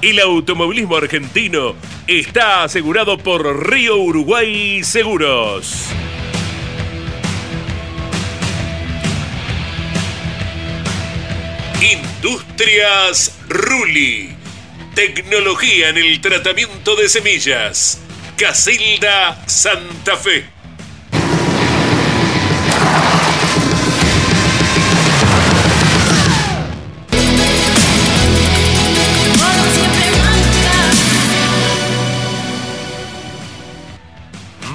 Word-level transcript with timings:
El 0.00 0.20
automovilismo 0.20 0.96
argentino 0.96 1.74
está 2.06 2.62
asegurado 2.62 3.18
por 3.18 3.68
Río 3.68 3.96
Uruguay 3.96 4.84
Seguros. 4.84 5.86
Industrias 11.82 13.36
Ruli. 13.48 14.36
Tecnología 14.94 15.88
en 15.88 15.96
el 15.96 16.20
tratamiento 16.20 16.94
de 16.94 17.08
semillas. 17.08 18.00
Casilda 18.36 19.44
Santa 19.48 20.16
Fe. 20.16 20.57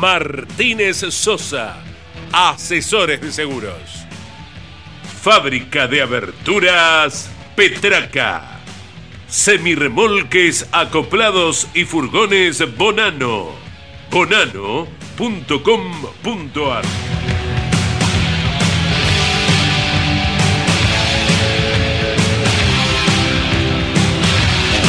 Martínez 0.03 0.97
Sosa, 1.11 1.77
asesores 2.33 3.21
de 3.21 3.31
seguros. 3.31 4.05
Fábrica 5.21 5.87
de 5.87 6.01
aberturas 6.01 7.31
Petraca. 7.55 8.59
Semirremolques 9.29 10.67
acoplados 10.73 11.69
y 11.73 11.85
furgones 11.85 12.61
Bonano. 12.77 13.51
Bonano.com.ar 14.11 14.83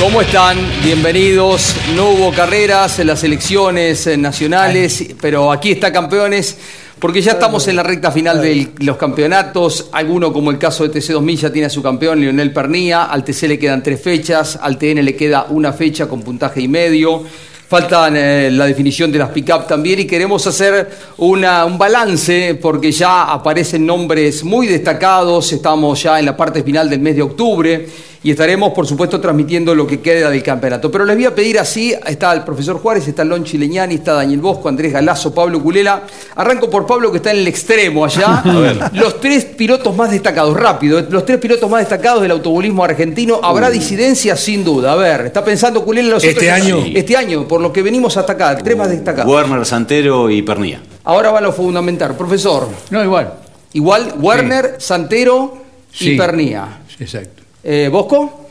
¿Cómo 0.05 0.21
están? 0.21 0.59
Bienvenidos. 0.83 1.75
No 1.97 2.11
hubo 2.11 2.31
carreras 2.31 2.99
en 2.99 3.07
las 3.07 3.25
elecciones 3.25 4.07
eh, 4.07 4.19
nacionales, 4.19 5.03
pero 5.19 5.51
aquí 5.51 5.73
está 5.73 5.91
campeones. 5.91 6.59
Porque 6.99 7.23
ya 7.23 7.33
estamos 7.33 7.67
en 7.69 7.77
la 7.77 7.83
recta 7.83 8.13
final 8.13 8.43
de 8.43 8.69
los 8.81 8.99
campeonatos. 8.99 9.89
Alguno, 9.93 10.31
como 10.31 10.51
el 10.51 10.59
caso 10.59 10.87
de 10.87 11.01
TC2000, 11.01 11.37
ya 11.39 11.51
tiene 11.51 11.67
a 11.69 11.71
su 11.71 11.83
campeón, 11.83 12.21
Lionel 12.21 12.53
Pernía. 12.53 13.05
Al 13.05 13.25
TC 13.25 13.45
le 13.49 13.59
quedan 13.59 13.83
tres 13.83 13.99
fechas. 14.03 14.59
Al 14.61 14.77
TN 14.77 15.03
le 15.03 15.17
queda 15.17 15.47
una 15.49 15.73
fecha 15.73 16.07
con 16.07 16.21
puntaje 16.21 16.61
y 16.61 16.69
medio. 16.69 17.23
Faltan 17.67 18.15
eh, 18.15 18.51
la 18.53 18.67
definición 18.67 19.11
de 19.11 19.19
las 19.19 19.31
pick-up 19.31 19.67
también 19.67 19.99
y 20.01 20.05
queremos 20.05 20.47
hacer 20.47 20.91
una- 21.17 21.65
un 21.65 21.79
balance 21.79 22.59
porque 22.61 22.93
ya 22.93 23.25
aparecen 23.25 23.87
nombres 23.87 24.45
muy 24.45 24.67
destacados. 24.67 25.51
Estamos 25.51 26.03
ya 26.03 26.19
en 26.21 26.27
la 26.27 26.37
parte 26.37 26.63
final 26.63 26.91
del 26.91 27.01
mes 27.01 27.17
de 27.17 27.23
octubre 27.23 27.87
y 28.25 28.31
estaremos, 28.31 28.73
por 28.73 28.87
supuesto, 28.87 29.21
transmitiendo 29.21 29.75
lo 29.75 29.87
que 29.87 30.01
queda 30.01 30.31
del 30.31 30.43
campeonato. 30.43 30.91
Pero 30.91 31.05
les 31.05 31.15
voy 31.15 31.27
a 31.27 31.35
pedir 31.35 31.59
así: 31.61 31.95
está 32.07 32.33
el 32.33 32.43
profesor 32.43 32.79
Juárez, 32.81 33.07
está 33.07 33.23
Lonchi 33.23 33.59
Leñani, 33.59 33.97
está 33.97 34.15
Daniel 34.15 34.41
Bosco, 34.41 34.69
Andrés 34.69 34.93
Galazo, 34.93 35.33
Pablo 35.33 35.63
Culela. 35.63 36.03
Arranco 36.35 36.69
por 36.69 36.87
Pablo, 36.87 37.11
que 37.13 37.19
está 37.19 37.31
en 37.31 37.37
el 37.39 37.47
extremo 37.49 38.05
allá. 38.05 38.43
Los 38.95 39.21
tres 39.21 39.45
pilotos 39.45 39.95
más 39.95 40.11
destacados, 40.11 40.57
rápido, 40.59 40.99
eh, 40.99 41.07
los 41.09 41.25
tres 41.25 41.39
pilotos 41.39 41.71
más 41.71 41.81
destacados 41.81 42.23
del 42.23 42.31
automovilismo 42.33 42.83
argentino. 42.83 43.41
Habrá 43.43 43.69
disidencias 43.71 44.41
sin 44.41 44.65
duda. 44.65 44.93
A 44.93 44.97
ver, 44.97 45.27
está 45.27 45.45
pensando 45.45 45.85
Culela 45.85 46.09
en 46.09 46.15
los 46.15 46.25
¿Este 46.25 46.51
otros- 46.51 46.63
año? 46.65 46.85
Este 46.95 47.17
año, 47.17 47.47
por 47.47 47.61
lo 47.61 47.73
que 47.73 47.83
venimos 47.83 48.17
hasta 48.17 48.33
acá, 48.33 48.57
tres 48.57 48.77
más 48.77 48.89
destacados. 48.91 49.31
Werner, 49.33 49.65
Santero 49.67 50.31
y 50.31 50.43
Pernía. 50.43 50.81
Ahora 51.05 51.31
va 51.31 51.41
lo 51.43 51.53
fundamental. 51.53 52.17
Profesor, 52.17 52.69
No, 52.91 53.05
igual. 53.05 53.35
igual 53.75 54.15
Werner, 54.19 54.77
Santero 54.79 55.59
y 55.93 55.97
Sí. 56.05 56.17
Pernía. 56.17 56.81
Exacto. 56.99 57.44
Eh, 57.65 57.89
¿Bosco? 57.91 58.49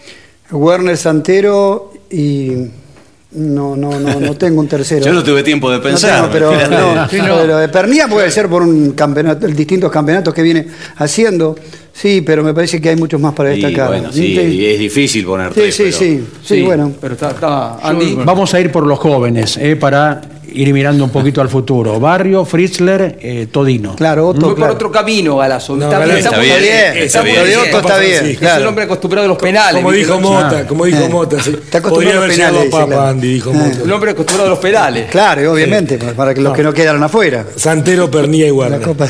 Werner 0.51 0.97
Santero 0.97 1.93
y 2.11 2.51
no, 3.35 3.75
no, 3.75 3.99
no, 3.99 4.19
no 4.19 4.35
tengo 4.37 4.59
un 4.59 4.67
tercero. 4.67 5.05
Yo 5.05 5.13
no 5.13 5.23
tuve 5.23 5.41
tiempo 5.43 5.69
de 5.71 5.77
No 5.77 5.83
pensar. 5.83 6.29
tengo, 6.29 6.31
pero, 6.31 6.51
no, 6.69 7.09
Sí, 7.09 7.17
no. 7.17 7.37
pero 7.37 7.57
de 7.57 7.69
Pernía 7.69 8.07
puede 8.07 8.29
ser 8.29 8.47
por 8.47 8.61
un 8.61 8.91
campeonato, 8.91 9.47
distintos 9.47 9.91
campeonatos 9.91 10.33
que 10.33 10.41
viene 10.41 10.67
haciendo. 10.97 11.55
Sí, 11.93 12.21
pero 12.21 12.43
me 12.43 12.53
parece 12.55 12.81
que 12.81 12.89
hay 12.89 12.95
muchos 12.95 13.21
más 13.21 13.33
para 13.33 13.53
Y 13.53 13.61
destacar. 13.61 13.87
bueno, 13.89 14.11
sí, 14.11 14.33
y 14.33 14.65
es 14.65 14.79
difícil 14.79 15.25
poner 15.25 15.49
sí, 15.49 15.59
tres, 15.59 15.75
sí, 15.75 15.83
pero- 15.83 15.97
sí, 15.97 16.23
sí, 16.43 16.61
bueno. 16.63 16.91
Pero 16.99 17.13
está, 17.13 17.31
está 17.31 17.77
Andy. 17.87 18.15
Vamos 18.25 18.51
a 18.53 18.59
ir 18.59 18.71
por 18.71 18.85
los 18.87 18.97
jóvenes, 18.99 19.57
eh, 19.57 19.75
para 19.75 20.19
ir 20.53 20.73
mirando 20.73 21.03
un 21.03 21.09
poquito 21.09 21.41
al 21.41 21.49
futuro. 21.49 21.99
Barrio, 21.99 22.45
Fritzler, 22.45 23.17
eh, 23.21 23.47
Todino. 23.51 23.95
Claro, 23.95 24.27
Otto, 24.29 24.41
Fue 24.41 24.49
por 24.49 24.57
claro. 24.57 24.73
otro 24.73 24.91
camino, 24.91 25.37
Galazo. 25.37 25.75
No, 25.75 25.85
está, 25.85 25.99
Galazo 25.99 26.17
está 26.19 26.39
bien, 26.39 26.59
bien, 26.59 26.97
está 27.03 27.19
lo 27.19 27.25
bien. 27.25 27.45
de 27.45 27.57
Otto 27.57 27.79
está 27.79 27.97
bien, 27.99 28.23
Sí. 28.25 28.31
Es 28.31 28.37
claro. 28.39 28.61
un 28.61 28.67
hombre 28.69 28.83
acostumbrado 28.85 29.25
a 29.25 29.27
los 29.29 29.37
penales. 29.37 29.81
Como 29.81 29.91
dijo 29.91 30.19
Mota, 30.19 30.67
como 30.67 30.85
dijo. 30.85 31.09
Mota. 31.09 31.41
sí. 31.41 31.51
Está 31.51 31.77
acostumbrado 31.79 32.23
a 32.23 32.27
los 32.27 32.35
penales, 32.35 32.65
Papa, 32.69 32.83
sí, 32.83 32.87
claro. 32.89 33.07
Andy, 33.07 33.33
dijo. 33.33 33.53
Mota. 33.53 33.83
Un 33.83 33.91
hombre 33.91 34.11
acostumbrado 34.11 34.47
a 34.47 34.49
los 34.51 34.59
penales. 34.59 35.05
Claro, 35.09 35.51
obviamente, 35.53 35.97
para 35.97 36.33
que 36.33 36.41
los 36.41 36.53
que 36.55 36.63
no 36.63 36.73
quedaron 36.73 37.01
afuera. 37.03 37.45
Santero, 37.55 38.09
Pernía 38.11 38.47
y 38.47 38.51
de- 38.51 38.53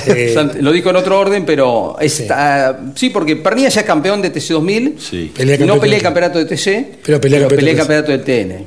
Eh, 0.07 0.35
Sant- 0.35 0.55
Lo 0.59 0.71
dijo 0.71 0.89
en 0.89 0.95
otro 0.95 1.19
orden, 1.19 1.45
pero 1.45 1.97
está, 1.99 2.79
sí, 2.95 3.09
porque 3.09 3.35
Pernilla 3.35 3.69
ya 3.69 3.81
es 3.81 3.85
campeón 3.87 4.21
de 4.21 4.31
TC2000. 4.31 4.95
Sí. 4.99 5.31
Pelea 5.35 5.57
no 5.65 5.79
pelea 5.79 5.97
el 5.97 6.03
campeonato 6.03 6.39
de 6.39 6.45
TC, 6.45 6.85
Pero 7.05 7.19
pelea 7.19 7.47
el 7.47 7.77
campeonato 7.77 8.11
del 8.11 8.23
TN. 8.23 8.65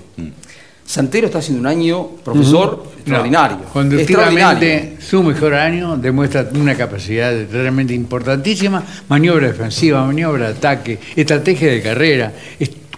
Santero 0.86 1.26
está 1.26 1.40
haciendo 1.40 1.60
un 1.60 1.66
año, 1.66 2.06
profesor, 2.24 2.84
extraordinario. 2.96 3.58
No, 3.74 3.98
Extraordinario. 3.98 4.82
su 5.00 5.22
mejor 5.22 5.54
año 5.54 5.96
demuestra 5.96 6.48
una 6.54 6.76
capacidad 6.76 7.34
realmente 7.50 7.92
importantísima. 7.92 8.82
Maniobra 9.08 9.48
defensiva, 9.48 10.04
maniobra 10.06 10.46
de 10.48 10.54
ataque, 10.56 10.98
estrategia 11.16 11.72
de 11.72 11.82
carrera. 11.82 12.32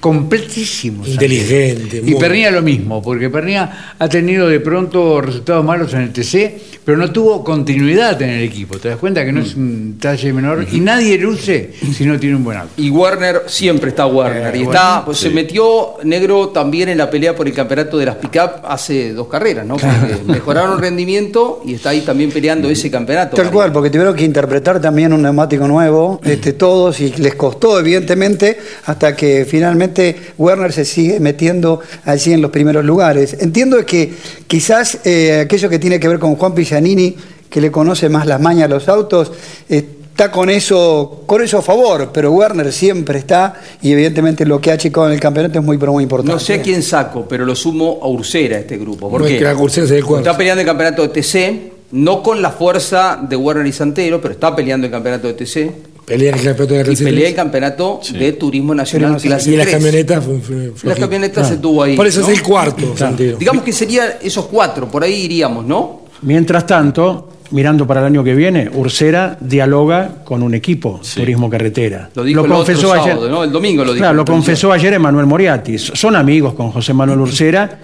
Completísimo. 0.00 1.06
Inteligente, 1.06 1.98
Y 2.04 2.12
muy- 2.12 2.20
Pernía 2.20 2.50
lo 2.50 2.62
mismo, 2.62 3.03
porque 3.03 3.31
Pernía 3.31 3.94
ha 3.98 4.09
tenido 4.09 4.48
de 4.48 4.60
pronto 4.60 5.20
resultados 5.20 5.64
malos 5.64 5.92
en 5.94 6.00
el 6.03 6.12
TC, 6.12 6.59
pero 6.84 6.97
no 6.98 7.10
tuvo 7.12 7.42
continuidad 7.44 8.20
en 8.22 8.31
el 8.31 8.42
equipo. 8.44 8.78
¿Te 8.78 8.88
das 8.88 8.98
cuenta 8.98 9.25
que 9.25 9.32
no 9.32 9.40
es 9.40 9.55
un 9.55 9.99
talle 10.00 10.32
menor? 10.32 10.67
Y 10.73 10.81
nadie 10.81 11.19
luce 11.19 11.73
si 11.94 12.05
no 12.05 12.19
tiene 12.19 12.37
un 12.37 12.44
buen 12.44 12.58
auto. 12.58 12.73
Y 12.76 12.90
Werner, 12.90 13.43
siempre 13.46 13.90
está 13.90 14.06
Werner. 14.06 14.55
Eh, 14.55 14.58
y 14.61 14.62
está, 14.62 15.02
pues, 15.05 15.19
se 15.19 15.31
metió 15.31 15.94
negro 16.05 16.49
también 16.49 16.88
en 16.88 16.99
la 16.99 17.11
pelea 17.11 17.34
por 17.34 17.46
el 17.46 17.52
campeonato 17.55 17.99
de 17.99 18.06
las 18.06 18.17
pick-up 18.17 18.62
hace 18.67 19.12
dos 19.12 19.28
carreras, 19.28 19.67
¿no? 19.67 19.76
Porque 19.76 20.17
mejoraron 20.26 20.75
el 20.75 20.78
rendimiento 20.81 21.62
y 21.67 21.75
está 21.75 21.90
ahí 21.90 22.00
también 22.02 22.31
peleando 22.31 22.69
ese 22.70 22.90
campeonato. 22.90 23.37
Tal 23.37 23.50
cual, 23.50 23.73
porque 23.73 23.90
tuvieron 23.90 24.14
que 24.14 24.25
interpretar 24.25 24.81
también 24.81 25.12
un 25.12 25.23
neumático 25.23 25.67
nuevo, 25.67 26.20
este, 26.25 26.52
todos, 26.52 27.00
y 27.00 27.11
les 27.17 27.34
costó, 27.34 27.78
evidentemente, 27.81 28.58
hasta 28.87 29.14
que 29.17 29.46
finalmente 29.49 29.88
Werner 30.37 30.73
se 30.73 30.85
sigue 30.85 31.20
metiendo 31.20 31.81
allí 32.05 32.32
en 32.32 32.43
los 32.43 32.50
primeros 32.50 32.85
lugares. 32.85 33.37
Entiendo 33.40 33.85
que 33.85 34.12
quizás 34.46 34.99
eh, 35.05 35.40
aquello 35.44 35.69
que 35.69 35.79
tiene 35.79 36.00
que 36.00 36.08
ver 36.08 36.19
con 36.19 36.37
Juan 36.37 36.55
Pillanini, 36.55 37.17
que 37.49 37.61
le 37.61 37.70
conoce 37.70 38.08
más 38.08 38.26
las 38.26 38.40
mañas 38.40 38.67
a 38.67 38.69
los 38.69 38.88
autos, 38.88 39.32
está 39.69 40.31
con 40.32 40.50
eso, 40.50 41.23
con 41.26 41.43
eso 41.43 41.58
a 41.58 41.62
favor, 41.62 42.11
pero 42.12 42.32
Werner 42.32 42.73
siempre 42.73 43.20
está, 43.20 43.55
y 43.81 43.93
evidentemente 43.93 44.44
lo 44.44 44.61
que 44.61 44.70
ha 44.70 44.75
achicado 44.75 45.06
en 45.06 45.14
el 45.14 45.20
campeonato 45.20 45.61
es 45.61 45.64
muy, 45.64 45.79
pero 45.79 45.93
muy 45.93 46.02
importante. 46.02 46.32
No 46.32 46.40
sé 46.40 46.55
a 46.55 46.62
quién 46.62 46.82
saco, 46.82 47.26
pero 47.29 47.44
lo 47.44 47.55
sumo 47.55 48.00
a 48.02 48.08
Ursera 48.08 48.56
a 48.56 48.61
este 48.61 48.76
grupo. 48.76 49.08
¿Por 49.11 49.20
No, 49.20 49.26
es 49.26 49.32
que. 49.35 50.19
Está 50.19 50.37
peleando 50.37 50.61
el 50.61 50.67
campeonato 50.67 51.02
de 51.06 51.08
TC, 51.08 51.73
no 51.93 52.23
con 52.23 52.43
la 52.43 52.50
fuerza 52.50 53.19
de 53.29 53.37
Werner 53.37 53.67
y 53.67 53.73
Santero, 53.73 54.20
pero 54.20 54.35
está 54.35 54.55
peleando 54.55 54.87
el 54.87 54.93
campeonato 54.93 55.29
de 55.29 55.35
TC. 55.35 55.73
Pelea 56.08 56.34
el 56.34 56.43
campeonato 56.43 56.75
de 56.75 56.75
la 56.75 56.81
y 56.81 56.84
clase 56.87 57.05
pelea 57.05 57.19
el 57.28 57.34
tres. 57.34 57.34
campeonato 57.37 58.00
de 58.19 58.32
Turismo 58.32 58.75
Nacional 58.75 59.20
clase 59.20 59.50
Y 59.52 59.56
las 59.56 59.66
3. 59.69 59.76
camionetas 59.76 60.25
fue, 60.25 60.72
Las 60.84 60.99
camionetas 60.99 61.49
se 61.49 61.56
tuvo 61.58 61.82
ahí. 61.82 61.96
Por 61.96 62.06
eso 62.06 62.22
¿no? 62.22 62.28
es 62.28 62.38
el 62.38 62.43
cuarto, 62.43 62.96
Santero. 62.96 63.37
Digamos 63.37 63.62
que 63.62 63.72
serían 63.72 64.08
esos 64.22 64.46
cuatro, 64.46 64.88
por 64.88 65.05
ahí 65.05 65.12
iríamos, 65.25 65.66
¿no? 65.66 66.02
Mientras 66.22 66.66
tanto, 66.66 67.28
mirando 67.50 67.87
para 67.87 68.00
el 68.00 68.06
año 68.06 68.25
que 68.25 68.34
viene, 68.34 68.70
Ursera 68.72 69.37
dialoga 69.40 70.25
con 70.25 70.43
un 70.43 70.55
equipo, 70.55 71.00
Turismo 71.14 71.49
Carretera. 71.50 72.11
Lo 72.14 72.25
dijo 72.25 72.44
el 72.44 72.52
otro 72.52 72.76
sábado, 72.76 73.28
¿no? 73.28 73.44
El 73.44 73.52
domingo 73.52 73.84
lo 73.84 73.93
dijo. 73.93 74.02
Claro, 74.02 74.14
lo 74.16 74.25
confesó 74.25 74.72
ayer 74.72 74.94
Emanuel 74.94 75.26
Moriatis. 75.26 75.93
Son 75.94 76.16
amigos 76.16 76.54
con 76.54 76.70
José 76.70 76.94
Manuel 76.94 77.20
Ursera 77.20 77.78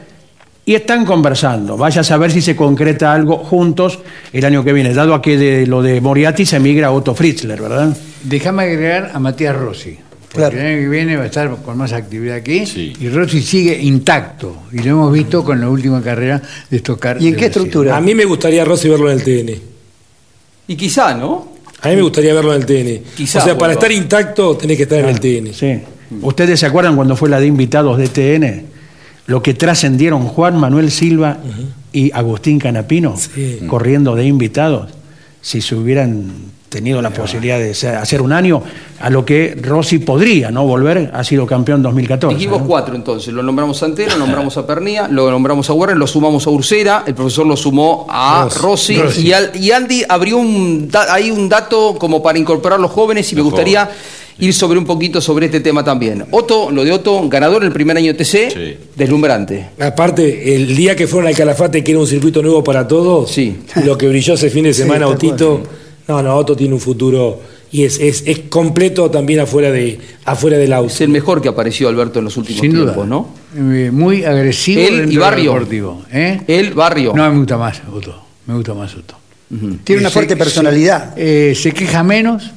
y 0.66 0.74
están 0.74 1.04
conversando. 1.04 1.76
Vaya 1.76 2.00
a 2.00 2.04
saber 2.04 2.30
si 2.32 2.40
se 2.40 2.56
concreta 2.56 3.12
algo 3.12 3.36
juntos 3.36 3.98
el 4.32 4.44
año 4.44 4.64
que 4.64 4.72
viene, 4.72 4.94
dado 4.94 5.14
a 5.14 5.20
que 5.20 5.36
de 5.36 5.66
lo 5.66 5.82
de 5.82 6.00
Moriatis 6.00 6.48
se 6.48 6.56
emigra 6.56 6.90
Otto 6.90 7.14
Fritzler, 7.14 7.60
¿verdad? 7.60 7.94
Déjame 8.24 8.64
agregar 8.64 9.10
a 9.14 9.18
Matías 9.18 9.54
Rossi. 9.56 9.96
Porque 10.32 10.48
Claro. 10.48 10.58
el 10.58 10.66
año 10.66 10.78
que 10.82 10.88
viene 10.88 11.16
va 11.16 11.22
a 11.22 11.26
estar 11.26 11.48
con 11.62 11.78
más 11.78 11.92
actividad 11.92 12.34
aquí. 12.36 12.66
Sí. 12.66 12.92
Y 12.98 13.08
Rossi 13.08 13.40
sigue 13.40 13.80
intacto. 13.80 14.64
Y 14.72 14.78
lo 14.78 14.90
hemos 14.90 15.12
visto 15.12 15.44
con 15.44 15.60
la 15.60 15.68
última 15.68 16.02
carrera 16.02 16.42
de 16.68 16.78
Stocar. 16.80 17.22
¿Y 17.22 17.28
en 17.28 17.36
qué 17.36 17.46
estructura? 17.46 17.96
A 17.96 18.00
mí 18.00 18.14
me 18.16 18.24
gustaría, 18.24 18.64
Rossi, 18.64 18.88
verlo 18.88 19.10
en 19.12 19.18
el 19.18 19.22
TN. 19.24 19.60
Y 20.66 20.74
quizá, 20.76 21.14
¿no? 21.14 21.52
A 21.82 21.88
mí 21.88 21.96
me 21.96 22.02
gustaría 22.02 22.34
verlo 22.34 22.52
en 22.54 22.62
el 22.62 22.66
TN. 22.66 23.02
Quizá 23.14 23.38
o 23.40 23.44
sea, 23.44 23.56
para 23.58 23.74
estar 23.74 23.92
intacto 23.92 24.56
tenés 24.56 24.76
que 24.78 24.84
estar 24.84 24.98
en 25.00 25.08
el 25.10 25.20
TN. 25.20 25.52
Sí. 25.54 25.78
¿Ustedes 26.22 26.58
se 26.60 26.66
acuerdan 26.66 26.96
cuando 26.96 27.14
fue 27.16 27.28
la 27.28 27.38
de 27.38 27.46
invitados 27.46 27.98
de 27.98 28.08
TN? 28.08 28.64
Lo 29.26 29.42
que 29.42 29.54
trascendieron 29.54 30.26
Juan 30.26 30.56
Manuel 30.58 30.90
Silva 30.90 31.38
y 31.92 32.10
Agustín 32.12 32.58
Canapino 32.58 33.16
Sí. 33.16 33.60
corriendo 33.68 34.14
de 34.16 34.24
invitados, 34.26 34.90
si 35.40 35.60
se 35.60 35.74
hubieran 35.74 36.32
tenido 36.74 37.00
la 37.00 37.10
posibilidad 37.10 37.58
de 37.58 37.70
hacer 37.96 38.20
un 38.20 38.32
año, 38.32 38.62
a 39.00 39.08
lo 39.10 39.24
que 39.24 39.56
Rossi 39.60 39.98
podría 40.00 40.50
no 40.50 40.66
volver, 40.66 41.10
ha 41.14 41.22
sido 41.22 41.46
campeón 41.46 41.82
2014. 41.82 42.34
Dijimos 42.36 42.62
¿no? 42.62 42.66
cuatro 42.66 42.94
entonces, 42.96 43.32
lo 43.32 43.42
nombramos 43.42 43.82
a 43.82 43.86
Antero, 43.86 44.16
nombramos 44.18 44.56
a 44.56 44.66
Pernía, 44.66 45.06
lo 45.08 45.30
nombramos 45.30 45.70
a 45.70 45.72
Warren, 45.72 45.98
lo 45.98 46.06
sumamos 46.06 46.46
a 46.46 46.50
Ursera, 46.50 47.04
el 47.06 47.14
profesor 47.14 47.46
lo 47.46 47.56
sumó 47.56 48.06
a 48.10 48.48
Rossi. 48.60 48.96
Rossi, 48.96 49.28
Y, 49.28 49.32
al- 49.32 49.52
y 49.54 49.70
Andy 49.70 50.02
abrió 50.08 50.36
un, 50.38 50.90
ahí 51.10 51.30
un 51.30 51.48
dato 51.48 51.94
como 51.98 52.22
para 52.22 52.38
incorporar 52.38 52.78
a 52.78 52.82
los 52.82 52.90
jóvenes 52.90 53.30
y 53.32 53.36
me 53.36 53.42
gustaría 53.42 53.88
ir 54.40 54.52
sobre 54.52 54.78
un 54.80 54.84
poquito 54.84 55.20
sobre 55.20 55.46
este 55.46 55.60
tema 55.60 55.84
también. 55.84 56.24
Otto, 56.32 56.68
lo 56.72 56.82
de 56.82 56.90
Otto, 56.90 57.28
ganador 57.28 57.62
en 57.62 57.68
el 57.68 57.72
primer 57.72 57.96
año 57.96 58.16
TC, 58.16 58.50
Sí. 58.50 58.76
deslumbrante. 58.96 59.68
Aparte, 59.78 60.56
el 60.56 60.74
día 60.74 60.96
que 60.96 61.06
fueron 61.06 61.28
al 61.28 61.36
Calafate, 61.36 61.84
que 61.84 61.92
era 61.92 62.00
un 62.00 62.06
circuito 62.08 62.42
nuevo 62.42 62.64
para 62.64 62.88
todos, 62.88 63.30
Sí. 63.30 63.58
lo 63.84 63.96
que 63.96 64.08
brilló 64.08 64.34
ese 64.34 64.50
fin 64.50 64.64
de 64.64 64.74
semana, 64.74 65.06
Otito, 65.06 65.62
no, 66.08 66.22
no, 66.22 66.36
Otto 66.36 66.54
tiene 66.56 66.74
un 66.74 66.80
futuro 66.80 67.40
y 67.72 67.84
es, 67.84 67.98
es, 67.98 68.22
es 68.26 68.40
completo 68.50 69.10
también 69.10 69.40
afuera, 69.40 69.70
de, 69.72 69.98
afuera 70.24 70.56
del 70.58 70.72
auto. 70.72 70.92
Es 70.92 71.00
el 71.00 71.08
mejor 71.08 71.40
que 71.42 71.48
apareció 71.48 71.88
Alberto 71.88 72.18
en 72.20 72.26
los 72.26 72.36
últimos 72.36 72.60
Sin 72.60 72.72
duda. 72.72 72.94
tiempos, 72.94 73.06
¿no? 73.08 73.28
Eh, 73.56 73.90
Muy 73.92 74.24
agresivo. 74.24 74.80
Él 74.80 75.12
y 75.12 75.16
Barrio. 75.16 75.52
deportivo, 75.54 76.02
¿eh? 76.12 76.40
El 76.46 76.72
barrio. 76.74 77.12
No, 77.16 77.30
me 77.32 77.38
gusta 77.38 77.56
más 77.56 77.82
Otto. 77.92 78.22
Me 78.46 78.54
gusta 78.54 78.74
más 78.74 78.94
Otto. 78.94 79.14
Tiene 79.84 80.00
una 80.00 80.10
fuerte 80.10 80.34
se- 80.34 80.38
personalidad. 80.38 81.14
Se, 81.14 81.50
eh, 81.50 81.54
se 81.54 81.72
queja 81.72 82.02
menos, 82.02 82.50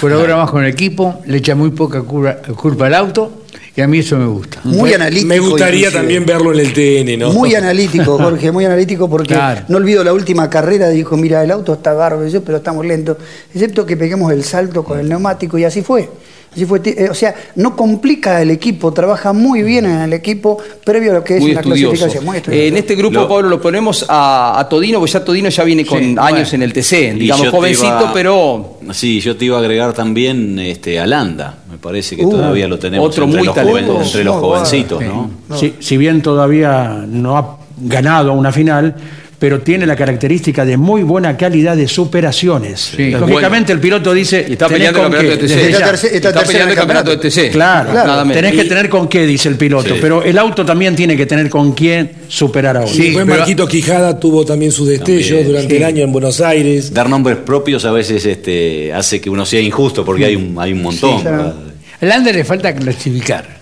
colabora 0.00 0.36
más 0.36 0.50
con 0.50 0.62
el 0.64 0.70
equipo, 0.70 1.20
le 1.26 1.38
echa 1.38 1.54
muy 1.54 1.70
poca 1.70 2.02
culpa 2.02 2.86
al 2.86 2.94
auto 2.94 3.39
y 3.80 3.82
a 3.82 3.86
mí 3.88 3.98
eso 4.00 4.16
me 4.18 4.26
gusta. 4.26 4.60
Muy 4.64 4.92
analítico. 4.92 5.26
Me 5.28 5.38
gustaría 5.38 5.88
inclusive. 5.88 5.98
también 5.98 6.26
verlo 6.26 6.52
en 6.52 6.60
el 6.60 6.72
TN, 6.74 7.18
¿no? 7.18 7.32
Muy 7.32 7.54
analítico, 7.54 8.18
Jorge, 8.22 8.52
muy 8.52 8.66
analítico 8.66 9.08
porque 9.08 9.32
Claro. 9.34 9.62
no 9.68 9.78
olvido 9.78 10.04
la 10.04 10.12
última 10.12 10.50
carrera, 10.50 10.88
dijo, 10.90 11.16
mira, 11.16 11.42
el 11.42 11.50
auto 11.50 11.72
está 11.72 11.94
bárbaro, 11.94 12.28
yo, 12.28 12.44
pero 12.44 12.58
estamos 12.58 12.84
lentos, 12.84 13.16
excepto 13.54 13.86
que 13.86 13.96
peguemos 13.96 14.30
el 14.32 14.44
salto 14.44 14.84
con 14.84 15.00
el 15.00 15.08
neumático 15.08 15.56
y 15.56 15.64
así 15.64 15.80
fue. 15.82 16.10
Así 16.52 16.64
fue, 16.66 16.80
eh, 16.84 17.08
o 17.08 17.14
sea, 17.14 17.32
no 17.54 17.76
complica 17.76 18.42
el 18.42 18.50
equipo, 18.50 18.92
trabaja 18.92 19.32
muy 19.32 19.62
bien 19.62 19.84
en 19.86 20.00
el 20.00 20.12
equipo 20.12 20.58
previo 20.84 21.12
a 21.12 21.14
lo 21.14 21.24
que 21.24 21.36
es 21.36 21.40
muy 21.42 21.52
una 21.52 21.60
estudioso. 21.60 21.90
clasificación. 21.90 22.24
Muy 22.24 22.36
estudioso. 22.38 22.62
Eh, 22.64 22.68
en 22.68 22.76
este 22.76 22.94
grupo, 22.96 23.20
Lo- 23.20 23.28
Pablo, 23.28 23.48
lo 23.48 23.60
ponemos 23.60 24.04
a, 24.08 24.58
a 24.58 24.68
Todino, 24.68 24.98
porque 24.98 25.12
ya 25.12 25.24
Todino 25.24 25.48
ya 25.48 25.62
viene 25.62 25.86
con 25.86 25.98
Sí, 26.00 26.16
años 26.18 26.50
bueno. 26.50 26.54
en 26.54 26.62
el 26.62 26.72
TC, 26.72 27.14
digamos, 27.14 27.48
jovencito, 27.50 27.86
iba- 27.86 28.12
pero 28.12 28.78
Sí, 28.92 29.20
yo 29.20 29.36
te 29.36 29.44
iba 29.44 29.56
a 29.58 29.60
agregar 29.60 29.92
también 29.92 30.58
este, 30.58 30.98
a 30.98 31.06
Landa. 31.06 31.54
Me 31.70 31.78
parece 31.78 32.16
que 32.16 32.24
Uh, 32.26 32.30
todavía 32.30 32.66
lo 32.66 32.78
tenemos 32.80 33.06
otro 33.08 33.24
entre, 33.26 33.38
muy 33.38 33.46
los, 33.46 33.54
joven- 33.56 33.72
talentoso. 33.86 34.02
entre 34.06 34.24
los 34.24 34.36
jovencitos. 34.36 35.02
¿no? 35.04 35.30
Si, 35.56 35.74
si 35.78 35.96
bien 35.96 36.20
todavía 36.20 37.04
no 37.06 37.36
ha 37.38 37.58
ganado 37.80 38.32
una 38.32 38.50
final, 38.50 38.96
pero 39.40 39.60
tiene 39.62 39.86
la 39.86 39.96
característica 39.96 40.64
de 40.66 40.76
muy 40.76 41.02
buena 41.02 41.34
calidad 41.36 41.74
de 41.76 41.88
superaciones. 41.88 42.92
Sí. 42.94 43.10
Lógicamente 43.10 43.72
el 43.72 43.80
piloto 43.80 44.12
dice... 44.12 44.44
y 44.46 44.52
está 44.52 44.66
"Tenés 44.68 44.90
peleando 44.92 44.98
el 45.00 45.04
campeonato 45.10 45.40
qué". 45.40 45.46
de 45.48 45.48
TC. 45.48 46.14
Está 46.14 46.42
peleando 46.44 46.72
el 46.72 46.78
campeonato 46.78 47.10
de 47.10 47.16
TC. 47.16 47.50
Claro, 47.50 47.92
Nada 47.94 48.24
menos. 48.24 48.36
tenés 48.42 48.54
que 48.62 48.68
tener 48.68 48.88
con 48.90 49.08
qué, 49.08 49.26
dice 49.26 49.48
el 49.48 49.56
piloto, 49.56 49.94
Sí. 49.94 49.98
pero 50.00 50.22
el 50.22 50.36
auto 50.36 50.64
también 50.64 50.94
tiene 50.94 51.16
que 51.16 51.24
tener 51.24 51.48
con 51.48 51.72
quién 51.72 52.12
superar 52.28 52.76
a 52.76 52.80
otro. 52.82 52.94
Y 52.94 52.98
después 53.06 53.24
pero- 53.24 53.38
Marquito 53.38 53.66
Quijada 53.66 54.20
tuvo 54.20 54.44
también 54.44 54.72
su 54.72 54.84
destello 54.84 55.28
También, 55.36 55.46
durante 55.46 55.70
sí. 55.70 55.76
el 55.76 55.84
año 55.84 56.04
en 56.04 56.12
Buenos 56.12 56.40
Aires. 56.42 56.92
Dar 56.92 57.08
nombres 57.08 57.38
propios 57.38 57.84
a 57.86 57.92
veces 57.92 58.26
este, 58.26 58.92
hace 58.92 59.22
que 59.22 59.30
uno 59.30 59.46
sea 59.46 59.60
injusto 59.62 60.04
porque 60.04 60.26
hay 60.26 60.36
un, 60.36 60.54
hay 60.58 60.72
un 60.74 60.82
montón. 60.82 61.16
Sí, 61.16 61.22
claro. 61.22 61.54
Al 62.02 62.08
Lander 62.08 62.34
le 62.34 62.44
falta 62.44 62.74
clasificar. 62.74 63.58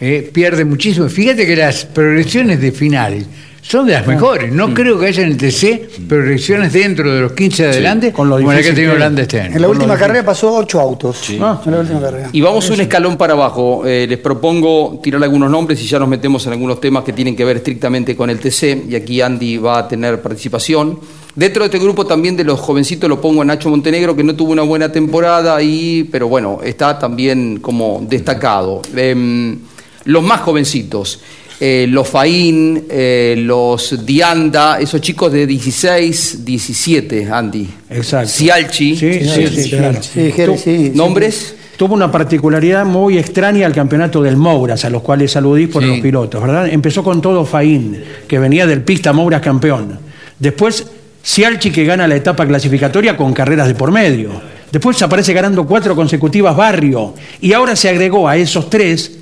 ¿eh? 0.00 0.30
pierde 0.32 0.64
muchísimo. 0.64 1.08
Fíjate 1.10 1.46
que 1.46 1.54
las 1.56 1.84
progresiones 1.84 2.60
de 2.62 2.72
final 2.72 3.26
son 3.68 3.86
de 3.86 3.92
las 3.92 4.06
mejores. 4.06 4.50
No 4.50 4.72
creo 4.72 4.98
que 4.98 5.08
haya 5.08 5.22
en 5.22 5.32
el 5.32 5.36
TC 5.36 6.06
progresiones 6.08 6.72
dentro 6.72 7.14
de 7.14 7.20
los 7.20 7.32
15 7.32 7.64
de 7.64 7.68
adelante 7.68 8.12
con 8.14 8.30
lo 8.30 8.36
como 8.36 8.50
la 8.50 8.62
que 8.62 8.70
ha 8.70 8.74
tenido. 8.74 8.96
Lander 8.96 9.22
este 9.24 9.42
año. 9.42 9.56
en 9.56 9.60
la 9.60 9.68
última 9.68 9.94
carrera 9.94 10.24
pasó 10.24 10.54
ocho 10.54 10.80
autos. 10.80 11.30
Ah, 11.38 11.60
En 11.66 11.72
la 11.72 11.80
última 11.80 12.00
carrera. 12.00 12.30
Y 12.32 12.40
vamos 12.40 12.70
un 12.70 12.80
escalón 12.80 13.18
para 13.18 13.34
abajo. 13.34 13.82
Eh, 13.84 14.06
les 14.08 14.18
propongo 14.18 14.98
tirar 15.02 15.22
algunos 15.22 15.50
nombres 15.50 15.82
y 15.82 15.86
ya 15.86 15.98
nos 15.98 16.08
metemos 16.08 16.46
en 16.46 16.54
algunos 16.54 16.80
temas 16.80 17.04
que 17.04 17.12
tienen 17.12 17.36
que 17.36 17.44
ver 17.44 17.58
estrictamente 17.58 18.16
con 18.16 18.30
el 18.30 18.38
TC. 18.38 18.86
Y 18.88 18.94
aquí 18.94 19.20
Andy 19.20 19.58
va 19.58 19.80
a 19.80 19.88
tener 19.88 20.22
participación. 20.22 20.98
Dentro 21.34 21.62
de 21.62 21.66
este 21.66 21.78
grupo 21.78 22.06
también 22.06 22.38
de 22.38 22.44
los 22.44 22.58
jovencitos 22.58 23.06
lo 23.08 23.20
pongo 23.20 23.42
a 23.42 23.44
Nacho 23.44 23.68
Montenegro, 23.68 24.16
que 24.16 24.24
no 24.24 24.34
tuvo 24.34 24.52
una 24.52 24.62
buena 24.62 24.90
temporada, 24.90 25.60
y, 25.62 26.04
pero 26.04 26.26
bueno, 26.26 26.60
está 26.64 26.98
también 26.98 27.58
como 27.60 28.02
destacado. 28.08 28.80
Em, 28.96 29.58
los 30.06 30.22
más 30.22 30.40
jovencitos. 30.40 31.20
Eh, 31.60 31.86
los 31.88 32.08
Faín, 32.08 32.84
eh, 32.88 33.34
los 33.38 34.04
Dianda, 34.06 34.78
esos 34.80 35.00
chicos 35.00 35.32
de 35.32 35.46
16, 35.46 36.44
17, 36.44 37.28
Andy. 37.30 37.68
Exacto. 37.90 38.28
Cialchi. 38.28 38.96
Sí, 38.96 39.20
sí, 39.24 39.46
sí, 39.62 39.70
claro. 39.70 39.98
Sí, 40.02 40.32
Jerez, 40.32 40.60
sí, 40.60 40.76
sí. 40.76 40.92
¿Nombres? 40.94 41.54
Tuvo 41.76 41.94
una 41.94 42.10
particularidad 42.10 42.84
muy 42.84 43.18
extraña 43.18 43.66
al 43.66 43.72
campeonato 43.72 44.20
del 44.22 44.36
Mouras, 44.36 44.84
a 44.84 44.90
los 44.90 45.02
cuales 45.02 45.30
saludís 45.32 45.68
por 45.68 45.82
Sí. 45.82 45.88
los 45.88 46.00
pilotos, 46.00 46.42
¿verdad? 46.42 46.68
Empezó 46.68 47.04
con 47.04 47.20
todo 47.20 47.44
Faín, 47.44 48.02
que 48.26 48.38
venía 48.38 48.66
del 48.66 48.82
pista 48.82 49.12
Mouras 49.12 49.40
campeón. 49.40 49.98
Después, 50.38 50.86
Cialchi, 51.24 51.70
que 51.70 51.84
gana 51.84 52.08
la 52.08 52.16
etapa 52.16 52.46
clasificatoria 52.46 53.16
con 53.16 53.32
carreras 53.32 53.68
de 53.68 53.74
por 53.74 53.92
medio. 53.92 54.30
Después 54.72 55.00
aparece 55.02 55.32
ganando 55.32 55.66
cuatro 55.66 55.94
consecutivas 55.96 56.56
Barrio. 56.56 57.14
Y 57.40 57.52
ahora 57.52 57.74
se 57.76 57.88
agregó 57.88 58.28
a 58.28 58.36
esos 58.36 58.68
tres 58.68 59.17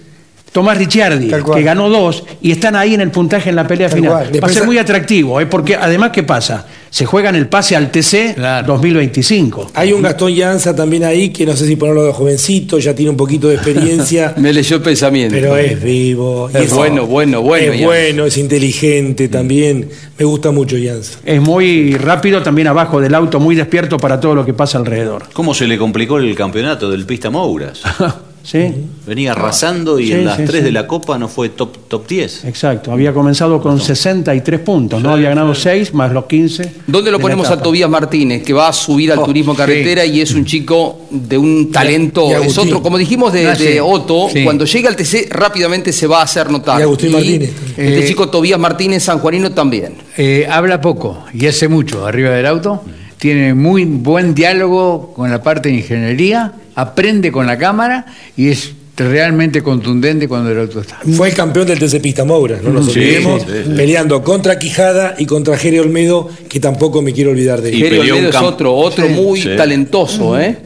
Tomás 0.57 0.79
Ricciardi, 0.79 1.29
que 1.29 1.63
ganó 1.63 1.91
dos 1.91 2.25
y 2.41 2.51
están 2.51 2.77
ahí 2.77 2.95
en 2.95 3.03
el 3.03 3.11
puntaje 3.11 3.51
en 3.51 3.57
la 3.57 3.67
pelea 3.67 3.91
Tal 3.91 3.99
final. 3.99 4.13
cual. 4.31 4.43
Va 4.43 4.47
a 4.49 4.51
ser 4.51 4.65
muy 4.65 4.79
atractivo, 4.79 5.39
¿eh? 5.39 5.45
porque 5.45 5.75
además, 5.77 6.13
¿qué 6.15 6.23
pasa? 6.23 6.65
Se 6.89 7.05
juega 7.05 7.29
en 7.29 7.35
el 7.37 7.47
pase 7.47 7.77
al 7.77 7.91
TC 7.91 8.37
Claro. 8.37 8.67
2025. 8.69 9.73
Hay 9.75 9.93
un 9.93 10.01
Gastón 10.01 10.33
Llanza 10.35 10.75
también 10.75 11.05
ahí 11.05 11.29
que 11.29 11.45
no 11.45 11.55
sé 11.55 11.67
si 11.67 11.77
ponerlo 11.77 12.05
de 12.05 12.13
jovencito, 12.15 12.79
ya 12.79 12.95
tiene 12.95 13.11
un 13.11 13.19
poquito 13.19 13.49
de 13.49 13.57
experiencia, 13.57 14.33
Me 14.39 14.51
leyó 14.51 14.77
el 14.77 14.83
pensamiento. 14.83 15.35
pero 15.35 15.59
es 15.59 15.83
vivo. 15.83 16.49
y 16.55 16.57
Es 16.57 16.73
bueno, 16.73 17.05
bueno, 17.05 17.43
bueno, 17.43 17.65
Es 17.67 17.71
Llanza. 17.73 17.87
bueno, 17.87 18.25
es 18.25 18.39
inteligente 18.39 19.29
también. 19.29 19.91
Me 20.19 20.25
gusta 20.25 20.53
mucho 20.53 20.79
Llanza. 20.79 21.19
Es 21.27 21.39
muy 21.43 21.99
rápido, 21.99 22.43
también 22.43 22.69
abajo 22.69 22.99
del 22.99 23.15
auto, 23.15 23.41
muy 23.41 23.55
despierto 23.57 23.99
para 23.99 24.19
todo 24.19 24.35
lo 24.35 24.47
que 24.47 24.55
pasa 24.55 24.79
alrededor. 24.79 25.25
¿Cómo 25.35 25.53
se 25.53 25.67
le 25.67 25.77
complicó 25.77 26.17
el 26.17 26.35
campeonato 26.35 26.91
del 26.91 27.05
Pista 27.05 27.29
Mouras? 27.29 27.83
¿Sí? 28.47 28.73
Venía 29.05 29.33
arrasando 29.33 29.99
y 29.99 30.07
Sí, 30.07 30.13
en 30.13 30.25
las 30.25 30.37
sí, 30.37 30.45
tres 30.45 30.61
sí. 30.61 30.65
de 30.67 30.71
la 30.71 30.87
Copa 30.87 31.19
no 31.19 31.27
fue 31.27 31.49
top, 31.49 31.77
top 31.89 32.07
10. 32.07 32.45
Exacto. 32.45 32.93
Había 32.93 33.13
comenzado 33.13 33.61
con 33.61 33.81
63 33.81 34.61
puntos, 34.61 35.03
¿no? 35.03 35.11
Había 35.11 35.31
ganado 35.31 35.53
6 35.53 35.93
más 35.95 36.13
los 36.13 36.27
15. 36.27 36.73
¿Dónde 36.87 37.11
lo 37.11 37.19
ponemos 37.19 37.51
a. 37.51 37.61
Tobías 37.61 37.91
Martínez, 37.91 38.45
que 38.45 38.53
va 38.53 38.69
a 38.69 38.73
subir 38.73 39.11
al 39.11 39.19
Oh, 39.19 39.25
turismo 39.25 39.53
sí. 39.53 39.59
carretera 39.59 40.05
y 40.07 40.21
es 40.21 40.33
un 40.33 40.45
chico 40.45 41.01
de 41.11 41.37
un 41.37 41.73
talento, 41.73 42.31
es 42.41 42.57
otro, 42.57 42.81
como 42.81 42.99
dijimos 42.99 43.33
de, 43.33 43.49
Ah, 43.49 43.55
de 43.57 43.81
Otto, 43.81 44.29
Sí. 44.33 44.45
cuando 44.45 44.65
llega 44.65 44.89
al 44.91 44.95
TC 44.95 45.27
rápidamente 45.31 45.93
se 45.93 46.07
va 46.07 46.21
a 46.21 46.23
hacer 46.23 46.49
notar. 46.49 46.79
Y 46.79 46.83
Agustín 46.85 47.11
Martínez. 47.13 47.51
Este 47.71 47.99
Eh, 48.05 48.07
chico 48.07 48.29
Tobías 48.29 48.61
Martínez 48.61 49.03
Sanjuanino 49.03 49.51
también. 49.51 49.95
Eh, 50.17 50.47
habla 50.49 50.81
poco 50.81 51.25
y 51.35 51.47
hace 51.47 51.67
mucho 51.67 52.07
arriba 52.07 52.31
del 52.31 52.47
auto. 52.47 52.83
Tiene 53.19 53.55
muy 53.55 53.85
buen 53.87 54.35
diálogo 54.35 55.13
con 55.17 55.31
la 55.31 55.43
parte 55.43 55.69
de 55.71 55.77
ingeniería, 55.77 56.53
aprende 56.77 57.33
con 57.33 57.47
la 57.47 57.59
cámara 57.59 58.07
y 58.37 58.49
es 58.51 58.73
realmente 58.97 59.63
contundente 59.63 60.27
cuando 60.29 60.51
el 60.53 60.59
auto 60.61 60.81
está. 60.81 60.99
Fue 61.13 61.29
el 61.29 61.35
campeón 61.35 61.67
del 61.67 61.79
TC 61.79 62.01
Pista 62.01 62.25
Moura, 62.25 62.59
no 62.63 62.71
nos 62.71 62.87
Sí, 62.93 62.99
olvidemos, 63.01 63.43
sí, 63.43 63.49
sí. 63.65 63.71
peleando 63.77 64.23
contra 64.23 64.59
Quijada 64.59 65.17
y 65.19 65.27
contra 65.27 65.59
Jere 65.59 65.81
Olmedo, 65.81 66.31
que 66.49 66.61
tampoco 66.61 67.03
me 67.03 67.13
quiero 67.13 67.31
olvidar 67.33 67.61
de 67.61 67.71
él. 67.71 67.75
Y 67.75 67.79
Jerio 67.81 68.01
peleó 68.01 68.15
Olmedo 68.15 68.31
un 68.31 68.37
es 68.37 68.43
otro, 68.43 68.75
otro 68.75 69.09
muy 69.09 69.43
Sí. 69.43 69.51
talentoso, 69.57 70.39
¿eh? 70.41 70.57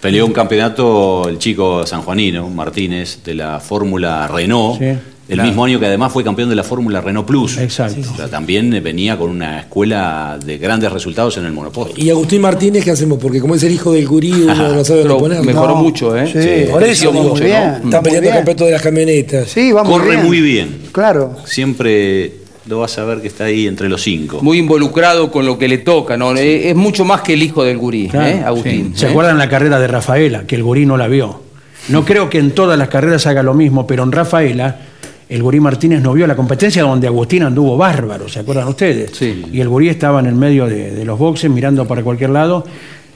Peleó 0.00 0.26
un 0.26 0.32
campeonato 0.32 1.28
el 1.28 1.38
chico 1.38 1.86
sanjuanino, 1.86 2.48
Martínez, 2.50 3.20
de 3.24 3.34
la 3.34 3.60
Fórmula 3.60 4.26
Renault. 4.28 4.80
Sí. 5.26 5.32
El 5.32 5.42
mismo 5.42 5.64
año 5.64 5.80
que 5.80 5.86
además 5.86 6.12
fue 6.12 6.22
campeón 6.22 6.48
de 6.48 6.54
la 6.54 6.62
Fórmula 6.62 7.00
Renault 7.00 7.26
Plus. 7.26 7.58
Exacto. 7.58 8.00
O 8.12 8.16
sea, 8.16 8.28
también 8.28 8.70
venía 8.82 9.18
con 9.18 9.28
una 9.30 9.58
escuela 9.60 10.38
de 10.44 10.56
grandes 10.58 10.92
resultados 10.92 11.36
en 11.38 11.46
el 11.46 11.52
monoposto. 11.52 11.94
Y 12.00 12.10
Agustín 12.10 12.40
Martínez, 12.42 12.84
¿qué 12.84 12.92
hacemos? 12.92 13.18
Porque 13.20 13.40
como 13.40 13.56
es 13.56 13.62
el 13.64 13.72
hijo 13.72 13.92
del 13.92 14.06
gurí, 14.06 14.30
uno 14.32 14.54
no 14.54 14.84
sabe 14.84 15.00
dónde 15.02 15.14
ponerlo. 15.18 15.42
mejoró 15.44 15.74
No. 15.74 15.82
mucho, 15.82 16.16
¿eh? 16.16 16.26
Sí, 16.32 16.70
Por 16.70 16.82
eso, 16.84 17.12
muy 17.12 17.26
mucho, 17.28 17.42
bien, 17.44 17.72
¿no? 17.82 17.84
está 17.86 18.02
peleando 18.02 18.28
el 18.28 18.34
campeonato 18.36 18.64
de 18.66 18.70
las 18.70 18.82
camionetas. 18.82 19.48
Sí, 19.50 19.72
va 19.72 19.82
Corre 19.82 20.10
bien. 20.12 20.24
muy 20.26 20.40
bien. 20.40 20.78
Claro. 20.92 21.36
Siempre 21.44 22.32
lo 22.68 22.78
vas 22.80 22.96
a 22.98 23.04
ver 23.04 23.20
que 23.20 23.26
está 23.28 23.44
ahí 23.44 23.66
entre 23.66 23.88
los 23.88 24.02
cinco. 24.02 24.38
Muy 24.42 24.58
involucrado 24.58 25.32
con 25.32 25.44
lo 25.44 25.58
que 25.58 25.66
le 25.66 25.78
toca, 25.78 26.16
¿no? 26.16 26.36
Eh, 26.36 26.70
Es 26.70 26.76
mucho 26.76 27.04
más 27.04 27.22
que 27.22 27.32
el 27.34 27.42
hijo 27.42 27.64
del 27.64 27.78
gurí, 27.78 28.08
Claro, 28.08 28.26
¿eh? 28.28 28.42
Agustín. 28.44 28.92
¿Se 28.96 29.06
¿eh? 29.06 29.10
acuerdan 29.10 29.38
la 29.38 29.48
carrera 29.48 29.80
de 29.80 29.88
Rafaela, 29.88 30.44
que 30.46 30.54
el 30.54 30.62
gurí 30.62 30.86
no 30.86 30.96
la 30.96 31.08
vio? 31.08 31.42
No 31.88 32.04
creo 32.04 32.28
que 32.30 32.38
en 32.38 32.50
todas 32.52 32.76
las 32.78 32.88
carreras 32.88 33.26
haga 33.26 33.42
lo 33.44 33.54
mismo, 33.54 33.86
pero 33.86 34.02
en 34.02 34.10
Rafaela 34.12 34.80
el 35.28 35.42
gurí 35.42 35.60
Martínez 35.60 36.00
no 36.02 36.12
vio 36.12 36.26
la 36.26 36.36
competencia 36.36 36.82
donde 36.82 37.06
Agustín 37.06 37.42
anduvo 37.42 37.76
bárbaro, 37.76 38.28
¿se 38.28 38.40
acuerdan 38.40 38.68
ustedes? 38.68 39.10
Sí. 39.14 39.44
Y 39.52 39.60
el 39.60 39.68
gurí 39.68 39.88
estaba 39.88 40.20
en 40.20 40.26
el 40.26 40.34
medio 40.34 40.66
de, 40.66 40.92
de 40.92 41.04
los 41.04 41.18
boxes 41.18 41.50
mirando 41.50 41.86
para 41.86 42.02
cualquier 42.02 42.30
lado, 42.30 42.64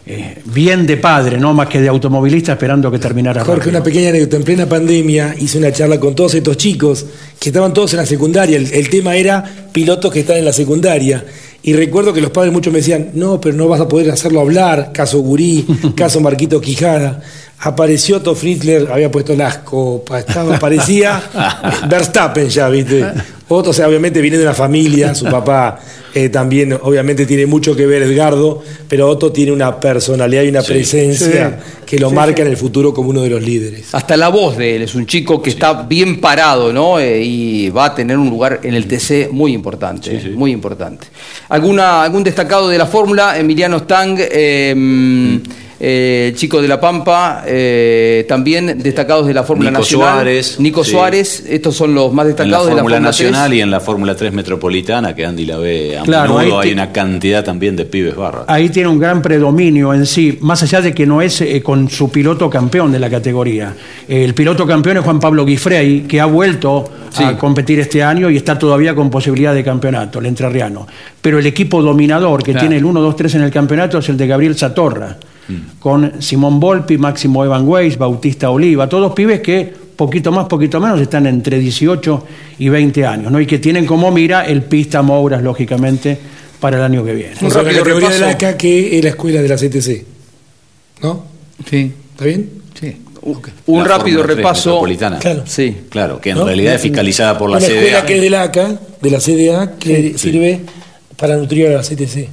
eh, 0.07 0.39
bien 0.47 0.87
de 0.87 0.97
padre, 0.97 1.39
no 1.39 1.55
más 1.55 1.69
que 1.69 1.81
de 1.81 1.89
automovilista 1.89 2.53
esperando 2.53 2.91
que 2.91 2.99
terminara 2.99 3.45
Jorge, 3.45 3.61
rápido. 3.61 3.71
una 3.79 3.85
pequeña 3.85 4.09
anécdota. 4.09 4.37
En 4.39 4.43
plena 4.43 4.67
pandemia 4.69 5.37
hice 5.39 5.59
una 5.59 5.71
charla 5.71 6.01
con 6.01 6.15
todos 6.17 6.35
estos 6.35 6.57
chicos 6.57 7.07
que 7.39 7.51
estaban 7.51 7.73
todos 7.73 7.93
en 7.93 7.99
la 7.99 8.07
secundaria. 8.07 8.57
El, 8.57 8.73
el 8.73 8.91
tema 8.91 9.15
era 9.15 9.69
pilotos 9.71 10.13
que 10.13 10.21
están 10.21 10.39
en 10.39 10.47
la 10.47 10.53
secundaria. 10.53 11.25
Y 11.63 11.75
recuerdo 11.75 12.13
que 12.15 12.23
los 12.23 12.31
padres 12.31 12.53
muchos 12.53 12.73
me 12.73 12.79
decían, 12.79 13.11
no, 13.15 13.41
pero 13.41 13.55
no 13.55 13.69
vas 13.69 13.81
a 13.83 13.87
poder 13.87 14.11
hacerlo 14.11 14.41
hablar, 14.41 14.91
caso 14.93 15.21
Gurí, 15.21 15.67
caso 15.95 16.21
Marquito 16.21 16.61
Quijada. 16.61 17.23
Apareció 17.63 18.17
Otto 18.17 18.35
Fritzler, 18.35 18.89
había 18.91 19.11
puesto 19.11 19.37
las 19.37 19.59
copas, 19.59 20.25
estaba, 20.27 20.59
parecía 20.59 21.23
Verstappen 21.89 22.49
ya, 22.49 22.69
¿viste? 22.71 23.05
Otto, 23.49 23.71
o 23.71 23.73
sea, 23.73 23.89
obviamente 23.89 24.21
viene 24.23 24.39
de 24.39 24.45
una 24.45 24.55
familia, 24.55 25.15
su 25.15 25.27
papá 25.27 25.79
eh, 26.15 26.29
también, 26.29 26.73
obviamente, 26.73 27.27
tiene 27.27 27.47
mucho 27.47 27.77
que 27.77 27.85
ver, 27.85 28.03
Edgardo, 28.03 28.63
pero 28.89 29.09
Otto 29.09 29.31
tiene 29.31 29.53
una 29.53 29.79
personalidad 29.79 30.43
y 30.43 30.49
una 30.49 30.63
presencia 30.63 31.59
que 31.85 31.99
lo 31.99 32.11
marca 32.11 32.43
en 32.43 32.49
el 32.49 32.57
futuro 32.57 32.95
como 32.95 33.11
uno 33.11 33.23
de 33.23 33.31
los 33.31 33.43
líderes. 33.43 33.95
Hasta 33.95 34.17
la 34.17 34.29
voz 34.29 34.57
de 34.57 34.77
él, 34.77 34.83
es 34.83 34.95
un 34.95 35.07
chico 35.07 35.43
que 35.43 35.51
está 35.51 35.83
bien 35.83 36.21
parado, 36.21 36.73
¿no? 36.73 36.99
Eh, 36.99 37.23
y 37.23 37.71
va 37.71 37.87
a 37.87 37.95
tener 37.95 38.17
un 38.17 38.31
lugar 38.31 38.61
en 38.63 38.75
el 38.75 38.87
TC 38.87 39.31
muy 39.31 39.53
importante, 39.53 40.33
muy 40.35 40.51
importante. 40.51 41.07
¿Alguna, 41.49 42.03
¿Algún 42.05 42.25
destacado 42.25 42.69
de 42.69 42.79
la 42.79 42.87
fórmula? 42.87 43.39
Emiliano 43.39 43.81
Stang, 43.81 44.17
eh, 44.19 45.41
eh, 45.83 46.33
chico 46.37 46.61
de 46.61 46.69
La 46.69 46.79
Pampa, 46.79 47.43
eh, 47.47 48.27
también 48.29 48.79
destacados 48.83 49.27
de 49.27 49.33
la 49.33 49.45
Fórmula 49.45 49.71
Nico 49.71 49.81
Nacional. 49.81 50.13
Suárez, 50.15 50.61
Nico 50.61 50.85
sí. 50.85 50.91
Suárez, 50.91 51.45
estos 51.49 51.75
son 51.75 51.95
los 51.95 52.13
más 52.13 52.27
destacados 52.27 52.67
de 52.67 52.75
la 52.75 52.83
Fórmula 52.83 52.97
Fórmula 52.97 53.01
Nacional 53.09 53.47
3. 53.49 53.59
y 53.59 53.63
en 53.63 53.71
la 53.71 53.81
Fórmula 53.81 54.15
3 54.15 54.33
Metropolitana, 54.35 55.15
que 55.15 55.25
Andy 55.25 55.47
la 55.47 55.57
ve 55.57 55.97
a 55.99 56.03
Claro, 56.03 56.37
menudo, 56.37 56.61
hay 56.61 56.73
una 56.73 56.93
cantidad 56.93 57.43
también 57.43 57.77
de 57.77 57.87
pibes 57.87 58.15
barras. 58.15 58.45
Ahí 58.47 58.69
tiene 58.69 58.89
un 58.91 58.99
gran 58.99 59.23
predominio 59.23 59.95
en 59.95 60.05
sí, 60.05 60.39
más 60.43 60.63
allá 60.63 60.83
de 60.83 60.93
que 60.93 61.07
no 61.07 61.23
es 61.23 61.41
eh, 61.41 61.63
con 61.63 61.89
su 61.89 62.11
piloto 62.11 62.51
campeón 62.51 62.93
de 62.93 62.99
la 62.99 63.09
categoría. 63.09 63.75
El 64.07 64.35
piloto 64.35 64.67
campeón 64.67 64.99
es 64.99 65.05
Juan 65.05 65.19
Pablo 65.19 65.47
Guifrey, 65.47 66.03
que 66.03 66.21
ha 66.21 66.27
vuelto 66.27 66.85
a 67.17 67.37
competir 67.39 67.81
este 67.81 68.03
año 68.03 68.29
y 68.29 68.37
está 68.37 68.59
todavía 68.59 68.95
con 68.95 69.09
posibilidad 69.11 69.55
de 69.55 69.65
campeonato, 69.65 70.19
el 70.19 70.27
entrerriano. 70.27 70.87
Pero 71.23 71.39
el 71.39 71.47
equipo 71.47 71.83
dominador 71.83 72.43
que 72.43 72.53
Claro. 72.53 72.61
tiene 72.67 72.77
el 72.77 72.85
1, 72.85 73.01
2, 73.01 73.17
3 73.17 73.35
en 73.37 73.43
el 73.43 73.51
campeonato 73.51 73.99
es 73.99 74.09
el 74.11 74.17
de 74.17 74.27
Gabriel 74.27 74.57
Satorra, 74.57 75.17
con 75.79 76.23
Simón 76.23 76.59
Volpi, 76.61 76.99
Máximo 76.99 77.45
Evan 77.45 77.67
Weiss, 77.67 77.97
Bautista 77.99 78.51
Oliva, 78.51 78.89
todos 78.89 79.13
pibes 79.13 79.41
que 79.41 79.73
poquito 79.97 80.33
más, 80.33 80.47
poquito 80.47 80.81
menos 80.81 81.01
están 81.01 81.27
entre 81.27 81.59
18 81.59 82.27
y 82.59 82.69
20 82.69 83.05
años, 83.07 83.31
¿no? 83.31 83.41
y 83.41 83.47
que 83.47 83.59
tienen 83.59 83.85
como 83.87 84.11
mira 84.11 84.47
el 84.47 84.63
pista 84.63 85.03
Mouras, 85.03 85.43
lógicamente, 85.43 86.17
para 86.59 86.79
el 86.79 86.83
año 86.85 87.05
que 87.05 87.13
viene. 87.15 87.35
Un 87.41 87.47
O 87.49 87.51
sea, 87.51 87.63
la 87.63 87.69
rápido 87.71 87.85
categoría 87.85 88.09
de 88.11 88.19
la 88.49 88.57
que 88.57 88.99
es 88.99 89.05
la 89.05 89.11
escuela 89.11 89.43
de 89.43 89.49
la 89.49 89.57
CTC. 89.57 90.05
¿No? 91.03 91.25
Sí, 91.69 91.93
¿Está 92.13 92.25
bien? 92.25 92.51
sí. 92.79 92.97
Un 93.67 93.79
La 93.81 93.85
rápido 93.85 94.21
Fórmula 94.21 94.27
3 94.29 94.37
repaso. 94.39 94.71
Metropolitana. 94.71 95.19
Claro. 95.19 95.43
Sí. 95.47 95.77
Claro, 95.91 96.21
que 96.23 96.31
en 96.31 96.39
¿No? 96.39 96.47
realidad 96.47 96.75
es 96.77 96.81
fiscalizada 96.81 97.37
por 97.39 97.51
la 97.51 97.59
escuela 97.59 97.99
CDA. 97.99 98.07
que 98.07 98.17
es 98.17 98.23
de 98.23 98.31
la 98.31 98.43
ACA, 98.45 98.81
de 99.03 99.11
la 99.11 99.19
CDA, 99.21 99.79
que 99.79 100.15
sirve 100.17 100.61
para 101.19 101.37
nutrir 101.37 101.67
a 101.67 101.71
la 101.73 101.83
CTC. 101.83 102.29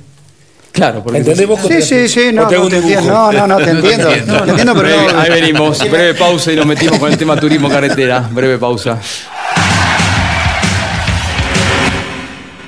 Claro, 0.77 1.01
porque 1.01 1.17
¿Entendés 1.17 1.47
vos? 1.47 1.59
Sí, 1.67 1.81
sí, 1.81 2.07
sí, 2.07 2.31
no, 2.31 2.43
¿O 2.43 2.47
te 2.47 2.53
hago 2.53 2.65
no 2.65 2.69
te 2.69 2.77
entiendo. 2.77 3.11
No, 3.11 3.31
no, 3.31 3.47
no, 3.47 3.57
te 3.57 3.71
entiendo. 3.71 4.09
Te 4.09 4.17
entiendo, 4.19 4.75
pero 4.75 4.75
Breve, 4.75 5.07
no. 5.13 5.19
ahí 5.19 5.29
venimos, 5.31 5.79
breve 5.89 6.13
pausa 6.13 6.53
y 6.53 6.55
nos 6.55 6.67
metimos 6.67 6.99
con 6.99 7.11
el 7.11 7.17
tema 7.17 7.35
turismo 7.39 7.67
carretera. 7.67 8.29
Breve 8.31 8.59
pausa. 8.59 9.01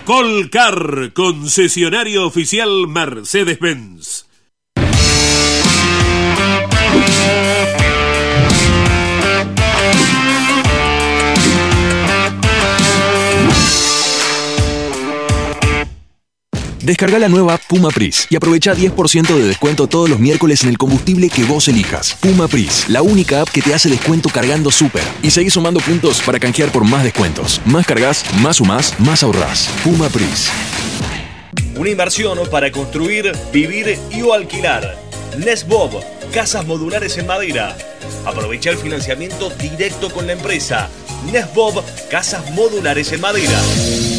Colcar, 0.06 1.12
concesionario 1.14 2.26
oficial 2.26 2.88
Mercedes-Benz. 2.88 4.26
Descarga 16.90 17.20
la 17.20 17.30
nueva 17.30 17.60
Puma 17.60 17.90
Pris 17.90 18.26
y 18.32 18.36
aprovecha 18.36 18.74
10% 18.74 19.28
de 19.36 19.44
descuento 19.44 19.86
todos 19.86 20.10
los 20.10 20.18
miércoles 20.18 20.64
en 20.64 20.70
el 20.70 20.80
combustible 20.80 21.30
que 21.30 21.44
vos 21.44 21.68
elijas. 21.68 22.18
Puma 22.20 22.48
Pris, 22.48 22.90
la 22.90 23.04
única 23.04 23.42
app 23.42 23.50
que 23.50 23.62
te 23.62 23.76
hace 23.76 23.90
descuento 23.90 24.28
cargando 24.30 24.72
súper. 24.72 25.04
Y 25.22 25.30
seguís 25.30 25.54
sumando 25.54 25.82
puntos 25.82 26.20
para 26.24 26.40
canjear 26.40 26.72
por 26.72 26.86
más 26.86 27.04
descuentos. 27.04 27.62
Más 27.64 27.86
cargas, 27.86 28.26
más 28.42 28.58
sumás, 28.58 29.00
más 29.00 29.22
ahorrás. 29.22 29.70
Puma 29.84 30.10
Pris. 30.10 30.50
Una 31.76 31.92
inversión 31.92 32.40
para 32.50 32.72
construir, 32.72 33.34
vivir 33.54 34.00
y 34.10 34.24
o 34.24 34.34
alquilar. 34.34 34.98
Nesbob, 35.38 36.04
casas 36.34 36.66
modulares 36.66 37.20
en 37.20 37.28
madera. 37.28 37.78
Aprovecha 38.26 38.72
el 38.72 38.78
financiamiento 38.78 39.52
directo 39.52 40.12
con 40.12 40.26
la 40.26 40.34
empresa. 40.34 40.90
Nesbob, 41.32 41.84
casas 42.10 42.50
modulares 42.50 43.12
en 43.12 43.22
madera. 43.22 44.19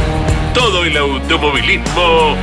todo 0.53 0.83
el 0.83 0.97
automovilismo 0.97 2.35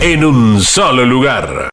en 0.00 0.24
un 0.24 0.60
solo 0.60 1.04
lugar. 1.06 1.70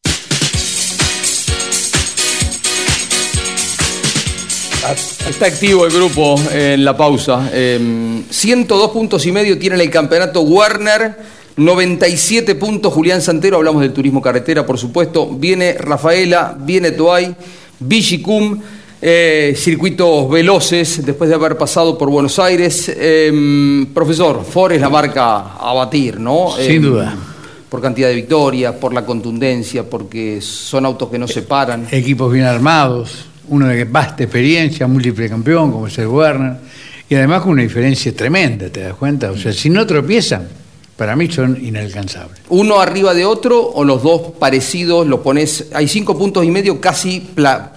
Está 5.28 5.46
activo 5.46 5.86
el 5.86 5.92
grupo 5.92 6.40
en 6.52 6.84
la 6.84 6.96
pausa. 6.96 7.50
102 7.50 8.90
puntos 8.90 9.26
y 9.26 9.32
medio 9.32 9.58
tiene 9.58 9.82
el 9.82 9.90
campeonato 9.90 10.42
Werner. 10.42 11.40
97 11.56 12.54
puntos 12.54 12.92
Julián 12.94 13.20
Santero, 13.20 13.58
hablamos 13.58 13.82
del 13.82 13.92
turismo 13.92 14.22
carretera, 14.22 14.64
por 14.64 14.78
supuesto. 14.78 15.26
Viene 15.26 15.74
Rafaela, 15.74 16.56
viene 16.58 16.92
Toay, 16.92 17.34
Vigicum. 17.80 18.60
Eh, 19.02 19.54
circuitos 19.56 20.28
veloces 20.28 21.04
después 21.04 21.30
de 21.30 21.34
haber 21.34 21.56
pasado 21.56 21.96
por 21.96 22.10
Buenos 22.10 22.38
Aires. 22.38 22.90
Em, 22.94 23.86
profesor, 23.86 24.44
Ford 24.44 24.72
es 24.72 24.80
la 24.80 24.90
marca 24.90 25.54
a 25.58 25.72
batir, 25.72 26.20
¿no? 26.20 26.50
Sin 26.56 26.76
Em, 26.76 26.82
duda. 26.82 27.16
Por 27.70 27.80
cantidad 27.80 28.08
de 28.08 28.14
victorias, 28.16 28.74
por 28.74 28.92
la 28.92 29.06
contundencia, 29.06 29.88
porque 29.88 30.40
son 30.42 30.84
autos 30.84 31.08
que 31.08 31.18
no 31.18 31.26
se 31.26 31.42
paran. 31.42 31.86
Equipos 31.90 32.30
bien 32.32 32.44
armados, 32.44 33.24
uno 33.48 33.68
de 33.68 33.84
vasta 33.84 34.24
experiencia, 34.24 34.86
múltiple 34.86 35.28
campeón, 35.30 35.72
como 35.72 35.86
es 35.86 35.96
el 35.98 36.08
Werner, 36.08 36.56
y 37.08 37.14
además 37.14 37.42
con 37.42 37.52
una 37.52 37.62
diferencia 37.62 38.14
tremenda, 38.14 38.68
¿te 38.68 38.80
das 38.80 38.94
cuenta? 38.94 39.30
O 39.30 39.36
sea, 39.36 39.52
si 39.52 39.70
no 39.70 39.86
tropiezan, 39.86 40.46
para 40.96 41.16
mí 41.16 41.30
son 41.30 41.56
inalcanzables. 41.64 42.40
Uno 42.50 42.80
arriba 42.80 43.14
de 43.14 43.24
otro 43.24 43.62
o 43.62 43.82
los 43.84 44.02
dos 44.02 44.32
parecidos, 44.38 45.06
lo 45.06 45.22
pones. 45.22 45.68
Hay 45.72 45.88
cinco 45.88 46.18
puntos 46.18 46.44
y 46.44 46.50
medio, 46.50 46.80
casi 46.80 47.20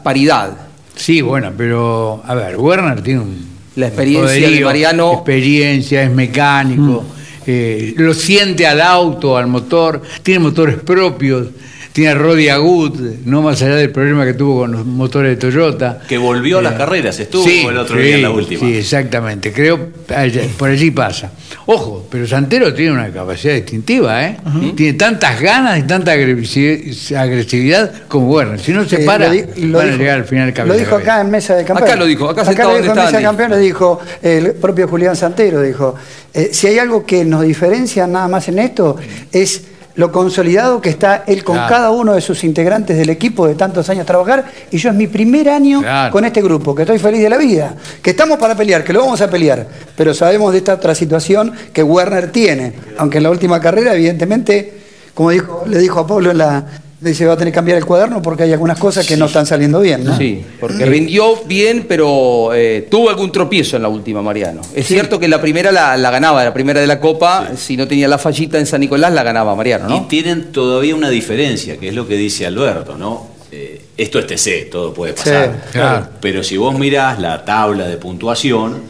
paridad. 0.04 0.73
Sí, 0.96 1.22
bueno, 1.22 1.52
pero 1.58 2.22
a 2.26 2.36
ver, 2.36 2.58
Werner 2.58 3.02
tiene 3.02 3.22
un 3.22 3.48
La 3.76 3.88
experiencia 3.88 4.50
de 4.50 4.62
Mariano. 4.62 5.14
Mm. 5.14 5.16
experiencia, 5.16 6.04
es 6.04 6.12
mecánico, 6.12 7.04
eh, 7.46 7.94
lo 7.98 8.14
siente 8.14 8.66
al 8.66 8.82
auto, 8.82 9.38
al 9.38 9.48
motor, 9.48 10.02
tiene 10.22 10.40
motores 10.40 10.78
propios, 10.78 11.48
tiene 11.94 12.16
Roddy 12.16 12.50
Agut, 12.50 12.98
no 13.26 13.42
más 13.44 13.62
allá 13.62 13.76
del 13.76 13.92
problema 13.92 14.26
que 14.26 14.34
tuvo 14.34 14.62
con 14.62 14.72
los 14.72 14.86
motores 14.86 15.30
de 15.30 15.36
Toyota. 15.38 16.00
Que 16.08 16.18
volvió 16.18 16.58
a 16.58 16.62
las 16.64 16.74
Eh, 16.74 16.78
carreras, 16.78 17.20
estuvo 17.20 17.44
sí, 17.46 17.66
el 17.66 17.78
otro 17.78 17.96
sí, 17.98 18.02
día 18.04 18.16
en 18.16 18.22
la 18.24 18.32
última. 18.32 18.60
Sí, 18.68 18.76
exactamente. 18.76 19.52
Creo 19.54 19.80
allá- 20.14 20.42
por 20.58 20.70
allí 20.70 20.90
pasa. 20.92 21.32
Ojo, 21.68 22.06
pero 22.10 22.28
Santero 22.28 22.74
tiene 22.74 22.92
una 22.92 23.10
capacidad 23.12 23.54
distintiva, 23.54 24.26
¿eh? 24.26 24.38
Tiene 24.76 24.94
tantas 24.98 25.40
ganas 25.40 25.80
y 25.80 25.84
tanta 25.84 26.14
agresivi- 26.16 27.16
agresividad 27.16 27.92
como 28.08 28.28
Werner. 28.28 28.60
Si 28.60 28.72
no 28.74 28.84
se 28.86 29.04
Eh, 29.04 29.06
para, 29.06 29.32
lo 29.32 29.78
van 29.78 29.90
a 29.94 29.96
llegar 29.96 30.18
al 30.20 30.26
final 30.26 30.52
del 30.54 30.68
Lo 30.68 30.74
dijo 30.76 30.96
a 30.96 31.00
acá 31.00 31.22
en 31.22 31.30
Mesa 31.32 31.56
de 31.56 31.64
Campeones. 31.64 31.92
Acá 31.94 32.00
lo 32.00 32.06
dijo, 32.08 32.30
acá 32.30 32.44
sentado 32.44 32.72
lo 32.72 32.78
dijo 32.82 32.92
en 32.94 32.98
Mesa 33.06 33.18
de. 33.18 33.24
Campeones, 33.24 33.60
dijo 33.60 34.00
el 34.24 34.52
propio 34.54 34.88
Julián 34.88 35.16
Santero, 35.16 35.62
dijo, 35.62 35.96
eh, 36.34 36.50
si 36.52 36.68
hay 36.68 36.80
algo 36.80 37.06
que 37.06 37.24
nos 37.24 37.44
diferencia 37.44 38.08
nada 38.08 38.28
más 38.28 38.48
en 38.50 38.58
esto, 38.60 38.98
es 39.32 39.62
lo 39.96 40.12
consolidado 40.12 40.82
que 40.82 40.90
está 40.90 41.24
él 41.28 41.44
con 41.44 41.56
Claro. 41.56 41.70
cada 41.74 41.92
uno 41.92 42.14
de 42.14 42.22
sus 42.22 42.44
integrantes 42.44 42.98
del 42.98 43.10
equipo 43.12 43.48
de 43.48 43.56
tantos 43.56 43.88
años 43.90 44.06
trabajar, 44.06 44.46
y 44.72 44.78
yo 44.78 44.90
es 44.90 44.96
mi 44.96 45.08
primer 45.08 45.50
año 45.50 45.82
Claro. 45.82 46.12
con 46.12 46.26
este 46.26 46.42
grupo, 46.42 46.74
que 46.74 46.82
estoy 46.82 46.98
feliz 47.00 47.22
de 47.22 47.30
la 47.30 47.38
vida, 47.38 47.76
que 48.02 48.10
estamos 48.10 48.38
para 48.40 48.56
pelear, 48.56 48.84
que 48.84 48.92
lo 48.94 49.02
vamos 49.02 49.22
a 49.22 49.30
pelear, 49.30 49.68
pero 49.96 50.14
sabemos 50.14 50.52
de 50.52 50.58
esta 50.60 50.74
otra 50.74 50.96
situación 50.96 51.54
que 51.72 51.84
Werner 51.84 52.32
tiene, 52.32 52.74
aunque 52.98 53.18
en 53.18 53.24
la 53.24 53.30
última 53.30 53.60
carrera, 53.62 53.94
evidentemente, 53.94 54.74
como 55.14 55.30
dijo, 55.30 55.64
le 55.68 55.78
dijo 55.78 56.00
a 56.00 56.08
Pablo 56.08 56.32
en 56.32 56.38
la... 56.40 56.66
Dice, 57.04 57.26
va 57.26 57.34
a 57.34 57.38
tener 57.38 57.52
que 57.52 57.56
cambiar 57.56 57.78
el 57.78 57.86
cuaderno 57.86 58.22
porque 58.22 58.44
hay 58.44 58.54
algunas 58.54 58.80
cosas 58.80 59.06
que 59.06 59.18
no 59.18 59.26
están 59.26 59.46
saliendo 59.46 59.80
bien, 59.82 60.04
¿no? 60.04 60.18
Sí, 60.18 60.44
porque 60.60 60.86
rindió 60.86 61.36
bien, 61.46 61.86
pero 61.88 62.52
eh, 62.54 62.88
tuvo 62.90 63.10
algún 63.10 63.32
tropiezo 63.32 63.76
en 63.76 63.82
la 63.84 63.90
última, 63.90 64.22
Mariano. 64.22 64.62
Es 64.74 64.88
cierto 64.88 65.20
que 65.20 65.28
la 65.28 65.42
primera 65.42 65.72
la, 65.72 65.98
la 65.98 66.12
ganaba, 66.12 66.44
la 66.44 66.54
primera 66.54 66.80
de 66.80 66.88
la 66.88 67.00
Copa, 67.00 67.50
si 67.58 67.76
no 67.76 67.88
tenía 67.88 68.08
la 68.08 68.18
fallita 68.18 68.58
en 68.58 68.66
San 68.66 68.80
Nicolás, 68.82 69.12
la 69.14 69.24
ganaba 69.24 69.56
Mariano, 69.56 69.88
Y 69.90 70.00
¿no? 70.00 70.08
tienen 70.08 70.52
todavía 70.52 70.96
una 70.96 71.10
diferencia, 71.10 71.78
que 71.78 71.90
es 71.90 71.94
lo 71.96 72.08
que 72.08 72.16
dice 72.16 72.46
Alberto, 72.46 72.98
¿no? 72.98 73.28
Eh, 73.52 73.82
esto 73.98 74.18
es 74.20 74.26
TC, 74.28 74.70
todo 74.72 74.94
puede 74.94 75.14
pasar. 75.14 75.62
Sí, 75.66 75.72
claro. 75.74 76.08
Pero 76.22 76.42
si 76.44 76.58
vos 76.58 76.78
mirás 76.80 77.20
la 77.20 77.44
tabla 77.46 77.88
de 77.88 77.98
puntuación, 77.98 78.82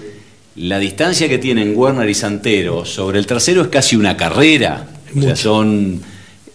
la 0.55 0.77
distancia 0.79 1.27
que 1.27 1.39
tienen 1.39 1.73
Werner 1.75 2.07
y 2.07 2.13
Santero 2.13 2.85
sobre 2.85 3.17
el 3.19 3.25
tercero 3.25 3.63
es 3.63 3.67
casi 3.69 3.95
una 3.95 4.15
carrera. 4.15 4.85
O 5.17 5.21
sea, 5.21 5.35
son. 5.35 6.01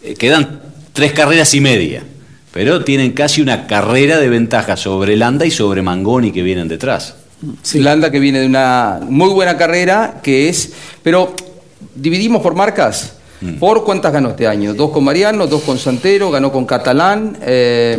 eh, 0.02 0.14
quedan 0.14 0.57
tres 0.98 1.12
carreras 1.12 1.54
y 1.54 1.60
media. 1.60 2.02
Pero 2.52 2.82
tienen 2.82 3.12
casi 3.12 3.40
una 3.40 3.68
carrera 3.68 4.18
de 4.18 4.28
ventaja 4.28 4.76
sobre 4.76 5.16
Landa 5.16 5.46
y 5.46 5.50
sobre 5.52 5.80
Mangoni 5.80 6.32
que 6.32 6.42
vienen 6.42 6.66
detrás. 6.66 7.14
Landa 7.74 8.10
que 8.10 8.18
viene 8.18 8.40
de 8.40 8.46
una 8.46 8.98
muy 9.08 9.28
buena 9.30 9.56
carrera, 9.56 10.18
que 10.24 10.48
es... 10.48 10.72
Pero, 11.04 11.36
¿dividimos 11.94 12.42
por 12.42 12.56
marcas? 12.56 13.12
Mm. 13.40 13.52
¿Por 13.60 13.84
cuántas 13.84 14.12
ganó 14.12 14.30
este 14.30 14.48
año? 14.48 14.74
Dos 14.74 14.90
con 14.90 15.04
Mariano, 15.04 15.46
dos 15.46 15.62
con 15.62 15.78
Santero, 15.78 16.32
ganó 16.32 16.50
con 16.50 16.66
Catalán, 16.66 17.38
eh, 17.42 17.96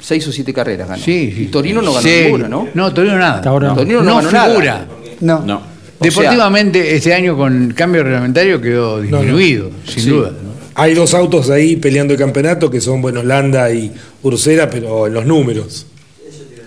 seis 0.00 0.28
o 0.28 0.30
siete 0.30 0.52
carreras 0.52 0.88
ganó. 0.88 1.02
Sí, 1.02 1.32
sí. 1.34 1.42
Y 1.42 1.46
Torino 1.46 1.82
no 1.82 1.92
ganó 1.92 2.06
Sí. 2.06 2.20
ninguna, 2.22 2.46
¿no? 2.48 2.68
No, 2.72 2.94
Torino 2.94 3.18
nada. 3.18 3.36
Hasta 3.38 3.48
ahora 3.48 3.68
no. 3.70 3.74
Torino 3.74 4.00
no, 4.04 4.16
ganó 4.18 4.30
nada. 4.30 4.48
figura. 4.48 4.86
No. 5.22 5.40
No. 5.40 5.56
O 5.98 6.04
Deportivamente, 6.04 6.94
este 6.94 7.12
año 7.14 7.36
con 7.36 7.72
cambio 7.74 8.04
reglamentario 8.04 8.60
quedó 8.60 9.00
disminuido, 9.00 9.70
sin 9.88 10.02
Sí. 10.04 10.10
duda. 10.10 10.30
Hay 10.78 10.94
dos 10.94 11.14
autos 11.14 11.48
ahí 11.50 11.76
peleando 11.76 12.12
el 12.12 12.18
campeonato 12.18 12.70
que 12.70 12.80
son, 12.80 13.00
bueno, 13.00 13.22
Landa 13.22 13.72
y 13.72 13.90
Ursera, 14.22 14.68
pero 14.70 15.06
en 15.06 15.14
los 15.14 15.24
números. 15.26 15.86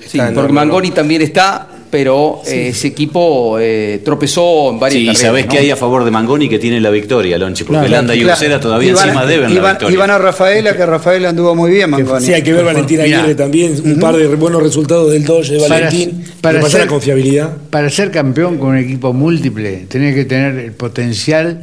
Sí, 0.07 0.19
porque 0.33 0.51
Mangoni 0.51 0.89
también 0.89 1.21
está, 1.21 1.67
pero 1.91 2.41
eh, 2.47 2.69
ese 2.69 2.87
equipo 2.87 3.57
eh, 3.59 4.01
tropezó 4.03 4.71
en 4.71 4.79
varias 4.79 5.03
Sí, 5.03 5.09
y 5.11 5.15
sabés 5.15 5.45
¿no? 5.45 5.51
que 5.51 5.59
hay 5.59 5.69
a 5.69 5.75
favor 5.75 6.03
de 6.03 6.09
Mangoni 6.09 6.49
que 6.49 6.57
tiene 6.57 6.79
la 6.81 6.89
victoria, 6.89 7.37
Lonche, 7.37 7.63
porque 7.65 7.81
Claro, 7.81 7.91
Landa 7.91 8.15
y 8.15 8.21
claro. 8.21 8.33
Ursera 8.33 8.59
todavía 8.59 8.91
Iban- 8.93 9.03
encima 9.05 9.25
deben 9.27 9.53
la 9.55 9.69
victoria. 9.73 9.93
Iban 9.93 10.09
a 10.09 10.17
Rafaela, 10.17 10.75
que 10.75 10.85
Rafaela 10.87 11.29
anduvo 11.29 11.53
muy 11.53 11.69
bien, 11.69 11.91
Mangoni. 11.91 12.25
Sí, 12.25 12.33
hay 12.33 12.41
que 12.41 12.53
ver 12.53 12.65
Valentín. 12.65 12.99
Aguirre 13.01 13.35
también, 13.35 13.75
un 13.85 13.99
par 13.99 14.15
de 14.17 14.25
buenos 14.29 14.63
resultados 14.63 15.11
del 15.11 15.23
Dodge 15.23 15.49
de 15.51 15.59
Valentín. 15.69 16.09
para 16.41 16.53
Para, 16.53 16.59
pasar 16.61 16.71
ser- 16.71 16.81
la 16.81 16.87
confiabilidad. 16.87 17.57
Para 17.69 17.89
ser 17.91 18.09
campeón 18.09 18.57
con 18.57 18.69
un 18.69 18.77
equipo 18.77 19.13
múltiple, 19.13 19.85
tenés 19.87 20.15
que 20.15 20.25
tener 20.25 20.55
el 20.57 20.71
potencial 20.71 21.61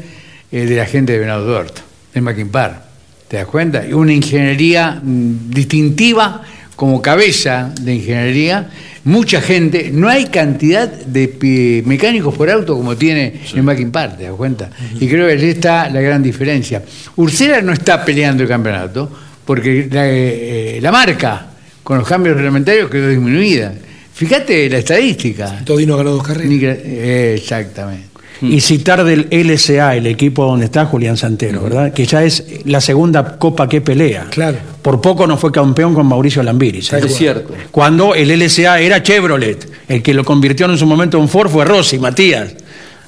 eh, 0.52 0.64
de 0.66 0.76
la 0.76 0.86
gente 0.86 1.12
de 1.14 1.18
Venado 1.18 1.44
Duerto, 1.44 1.82
de 2.16 2.22
Maquimpar. 2.22 2.82
¿Te 3.28 3.36
das 3.36 3.46
cuenta? 3.46 3.86
Y 3.86 3.92
una 3.92 4.12
ingeniería 4.12 5.00
mm, 5.02 5.50
distintiva 5.50 6.42
como 6.74 7.02
cabeza 7.02 7.72
de 7.80 7.94
ingeniería. 7.94 8.70
Mucha 9.04 9.40
gente, 9.40 9.90
no 9.92 10.08
hay 10.08 10.26
cantidad 10.26 10.88
de 10.88 11.82
mecánicos 11.84 12.34
por 12.34 12.50
auto 12.50 12.74
como 12.74 12.96
tiene 12.96 13.40
en 13.54 13.64
Maquimpar, 13.64 14.16
¿te 14.16 14.24
das 14.24 14.32
cuenta? 14.32 14.70
Y 14.98 15.06
creo 15.06 15.28
que 15.28 15.34
allí 15.34 15.50
está 15.50 15.88
la 15.90 16.00
gran 16.00 16.22
diferencia. 16.22 16.82
Ursera 17.16 17.60
no 17.60 17.72
está 17.72 18.04
peleando 18.04 18.42
el 18.42 18.48
campeonato 18.48 19.08
porque 19.44 19.88
la, 19.90 20.08
eh, 20.08 20.78
la 20.80 20.90
marca 20.90 21.46
con 21.84 21.98
los 21.98 22.08
cambios 22.08 22.34
reglamentarios 22.34 22.90
quedó 22.90 23.08
disminuida. 23.08 23.74
Fíjate 24.12 24.68
la 24.68 24.78
estadística. 24.78 25.62
Todino 25.64 25.96
ganó 25.96 26.10
dos 26.12 26.26
carreras. 26.26 26.48
Ni 26.48 26.58
eh, 26.64 27.34
exactamente. 27.36 28.15
Y 28.42 28.60
citar 28.60 29.04
del 29.04 29.28
LSA, 29.30 29.96
el 29.96 30.06
equipo 30.06 30.44
donde 30.44 30.66
está 30.66 30.84
Julián 30.86 31.16
Santero, 31.16 31.62
¿verdad? 31.62 31.92
Que 31.92 32.06
ya 32.06 32.22
es 32.22 32.44
la 32.64 32.80
segunda 32.80 33.38
copa 33.38 33.68
que 33.68 33.80
pelea. 33.80 34.26
Claro. 34.30 34.58
Por 34.82 35.00
poco 35.00 35.26
no 35.26 35.36
fue 35.36 35.50
campeón 35.50 35.94
con 35.94 36.06
Mauricio 36.06 36.42
Lambiris. 36.42 36.92
¿eh? 36.92 37.00
Es 37.04 37.16
cierto. 37.16 37.54
Cuando 37.70 38.14
el 38.14 38.28
LSA 38.38 38.80
era 38.80 39.02
Chevrolet, 39.02 39.68
el 39.88 40.02
que 40.02 40.14
lo 40.14 40.24
convirtió 40.24 40.66
en 40.66 40.78
su 40.78 40.86
momento 40.86 41.18
en 41.18 41.28
Ford 41.28 41.50
fue 41.50 41.64
Rossi, 41.64 41.98
Matías, 41.98 42.52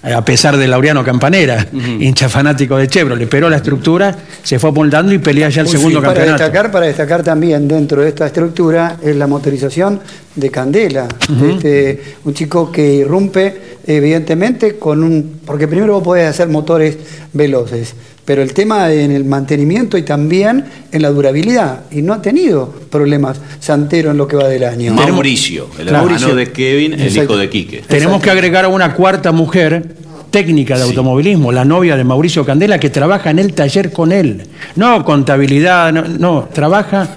a 0.03 0.25
pesar 0.25 0.57
de 0.57 0.69
Laureano 0.69 1.03
Campanera, 1.05 1.67
hincha 1.73 2.29
fanático 2.29 2.77
de 2.77 2.89
Chevrolet, 2.89 3.29
pero 3.29 3.51
la 3.51 3.57
estructura 3.57 4.17
se 4.43 4.59
fue 4.59 4.71
amoldando 4.71 5.13
y 5.13 5.19
pelea 5.19 5.49
ya 5.49 5.63
el 5.63 5.67
Uy, 5.67 5.73
segundo 5.73 5.99
sí, 5.99 6.07
para 6.07 6.15
campeonato. 6.15 6.43
destacar, 6.45 6.71
para 6.71 6.87
destacar 6.87 7.23
también 7.23 7.67
dentro 7.67 8.03
de 8.03 8.09
esta 8.09 8.27
estructura 8.27 8.97
es 9.03 9.17
la 9.17 9.27
motorización 9.27 10.01
de 10.35 10.51
Candela. 10.51 11.09
Este, 11.51 12.15
un 12.25 12.33
chico 12.35 12.71
que 12.71 12.95
irrumpe 12.95 13.79
evidentemente 13.87 14.79
con 14.79 15.03
un... 15.03 15.41
Porque 15.45 15.67
primero 15.67 15.95
vos 15.95 16.03
podés 16.05 16.29
hacer 16.29 16.49
motores 16.49 16.97
veloces, 17.33 17.95
pero 18.29 18.43
el 18.43 18.53
tema 18.53 18.93
en 18.93 19.11
el 19.11 19.25
mantenimiento 19.25 19.97
y 19.97 20.03
también 20.03 20.63
en 20.93 21.01
la 21.01 21.09
durabilidad. 21.09 21.85
Y 21.91 22.03
no 22.03 22.13
ha 22.13 22.21
tenido 22.21 22.71
problemas 22.91 23.41
Santero 23.59 24.11
en 24.11 24.19
lo 24.19 24.29
que 24.29 24.37
va 24.37 24.47
del 24.49 24.65
año. 24.65 24.93
Mauricio, 24.93 25.67
el 25.79 25.87
Claro. 25.87 26.11
hermano 26.11 26.35
de 26.35 26.53
Kevin, 26.53 26.93
el 26.93 27.01
Exacto. 27.01 27.23
hijo 27.23 27.37
de 27.39 27.49
Quique. 27.49 27.85
Tenemos 27.89 28.21
que 28.23 28.31
agregar 28.31 28.67
a 28.67 28.69
una 28.69 28.93
cuarta 28.93 29.33
mujer 29.33 29.95
técnica 30.31 30.77
de 30.77 30.83
automovilismo, 30.83 31.53
la 31.53 31.65
novia 31.65 31.97
de 31.97 32.05
Mauricio 32.05 32.45
Candela, 32.45 32.79
que 32.79 32.91
trabaja 32.91 33.31
en 33.31 33.39
el 33.39 33.55
taller 33.55 33.93
con 33.93 34.13
él. 34.13 34.43
No 34.77 35.07
contabilidad, 35.07 35.91
no, 35.91 36.03
no, 36.03 36.51
trabaja 36.53 37.09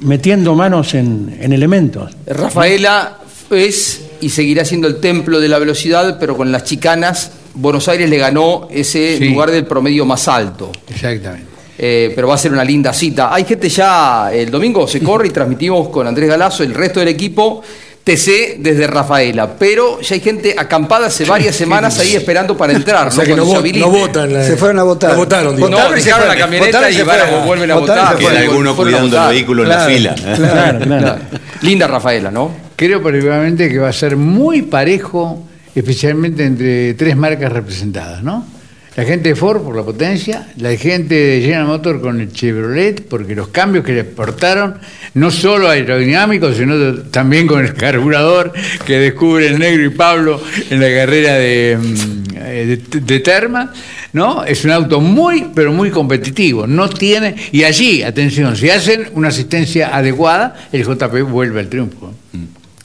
metiendo 0.00 0.54
manos 0.54 0.92
en, 0.92 1.38
en 1.40 1.54
elementos. 1.54 2.12
Rafaela 2.26 3.16
es 3.48 4.02
y 4.20 4.28
seguirá 4.28 4.66
siendo 4.66 4.88
el 4.88 4.96
templo 5.00 5.40
de 5.40 5.48
la 5.48 5.58
velocidad, 5.58 6.18
pero 6.20 6.36
con 6.36 6.52
las 6.52 6.64
chicanas, 6.64 7.30
Buenos 7.54 7.86
Aires 7.88 8.08
le 8.08 8.18
ganó 8.18 8.68
ese 8.70 9.18
Sí. 9.18 9.28
lugar 9.28 9.50
del 9.50 9.66
promedio 9.66 10.04
más 10.06 10.26
alto. 10.28 10.70
Exactamente. 10.88 11.46
Eh, 11.78 12.12
pero 12.14 12.28
va 12.28 12.34
a 12.34 12.38
ser 12.38 12.52
una 12.52 12.64
linda 12.64 12.92
cita. 12.92 13.34
Hay 13.34 13.44
gente 13.44 13.68
ya, 13.68 14.30
el 14.32 14.50
domingo 14.50 14.86
se 14.86 15.00
corre 15.00 15.28
y 15.28 15.30
transmitimos 15.30 15.88
con 15.88 16.06
Andrés 16.06 16.28
Galazo, 16.28 16.62
el 16.62 16.74
resto 16.74 17.00
del 17.00 17.08
equipo, 17.08 17.62
TC 18.04 18.56
desde 18.58 18.86
Rafaela. 18.86 19.54
Pero 19.58 20.00
ya 20.00 20.14
hay 20.14 20.20
gente 20.20 20.54
acampada 20.56 21.06
hace 21.06 21.24
varias 21.24 21.56
semanas 21.56 21.98
ahí 21.98 22.14
esperando 22.14 22.56
para 22.56 22.72
entrar. 22.72 23.06
O 23.08 23.10
sea 23.10 23.24
que 23.24 23.30
Cuando 23.32 23.54
no 23.54 23.62
se 23.62 23.72
no 23.78 23.90
votan 23.90 24.32
la- 24.32 24.44
Se 24.44 24.56
fueron 24.56 24.78
a 24.78 24.82
votar. 24.82 25.12
No 25.12 25.16
votaron, 25.18 25.56
digo. 25.56 25.68
No, 25.68 25.76
Votaron 25.76 25.98
y 25.98 26.02
se 26.02 26.10
la 26.10 26.36
camioneta 26.36 26.66
Votaron 26.78 26.90
y 26.90 26.94
y 26.94 26.96
se 26.98 27.04
van 27.04 27.20
a- 27.20 27.44
vuelven 27.44 27.70
a 27.70 27.74
votar. 27.76 28.16
Queda 28.18 28.38
alguno 28.40 28.76
cuidando 28.76 29.22
el 29.22 29.28
vehículo 29.34 29.62
en 29.64 29.68
la 29.68 29.80
fila. 29.86 30.14
¿eh? 30.18 30.34
Claro, 30.36 30.78
claro. 30.84 31.16
Linda 31.62 31.86
Rafaela, 31.86 32.30
¿no? 32.30 32.50
Creo 32.76 33.02
particularmente 33.02 33.68
que 33.68 33.78
va 33.78 33.88
a 33.88 33.92
ser 33.92 34.16
muy 34.16 34.62
parejo, 34.62 35.42
especialmente 35.74 36.44
entre 36.44 36.94
tres 36.94 37.16
marcas 37.16 37.52
representadas, 37.52 38.22
¿no? 38.22 38.46
La 38.94 39.04
gente 39.04 39.30
de 39.30 39.36
Ford 39.36 39.62
por 39.62 39.74
la 39.74 39.82
potencia, 39.82 40.48
la 40.58 40.76
gente 40.76 41.14
de 41.14 41.40
General 41.40 41.64
Motor 41.66 42.02
con 42.02 42.20
el 42.20 42.30
Chevrolet, 42.30 43.08
porque 43.08 43.34
los 43.34 43.48
cambios 43.48 43.86
que 43.86 43.94
le 43.94 44.00
aportaron, 44.00 44.74
no 45.14 45.30
solo 45.30 45.70
aerodinámicos, 45.70 46.58
sino 46.58 46.94
también 47.10 47.46
con 47.46 47.64
el 47.64 47.72
carburador 47.72 48.52
que 48.84 48.98
descubre 48.98 49.46
el 49.46 49.58
negro 49.58 49.82
y 49.82 49.88
Pablo 49.88 50.42
en 50.68 50.78
la 50.78 50.88
carrera 50.88 51.34
de, 51.36 51.78
mm, 51.80 52.36
eh, 52.36 52.80
de, 52.90 53.00
de 53.00 53.20
Terma, 53.20 53.72
¿no? 54.12 54.44
Es 54.44 54.62
un 54.66 54.72
auto 54.72 55.00
muy, 55.00 55.46
pero 55.54 55.72
muy 55.72 55.90
competitivo. 55.90 56.66
No 56.66 56.90
tiene, 56.90 57.34
y 57.50 57.64
allí, 57.64 58.02
atención, 58.02 58.54
si 58.56 58.68
hacen 58.68 59.08
una 59.14 59.28
asistencia 59.28 59.96
adecuada, 59.96 60.68
el 60.70 60.84
JP 60.84 61.22
vuelve 61.22 61.60
al 61.60 61.68
triunfo. 61.68 62.12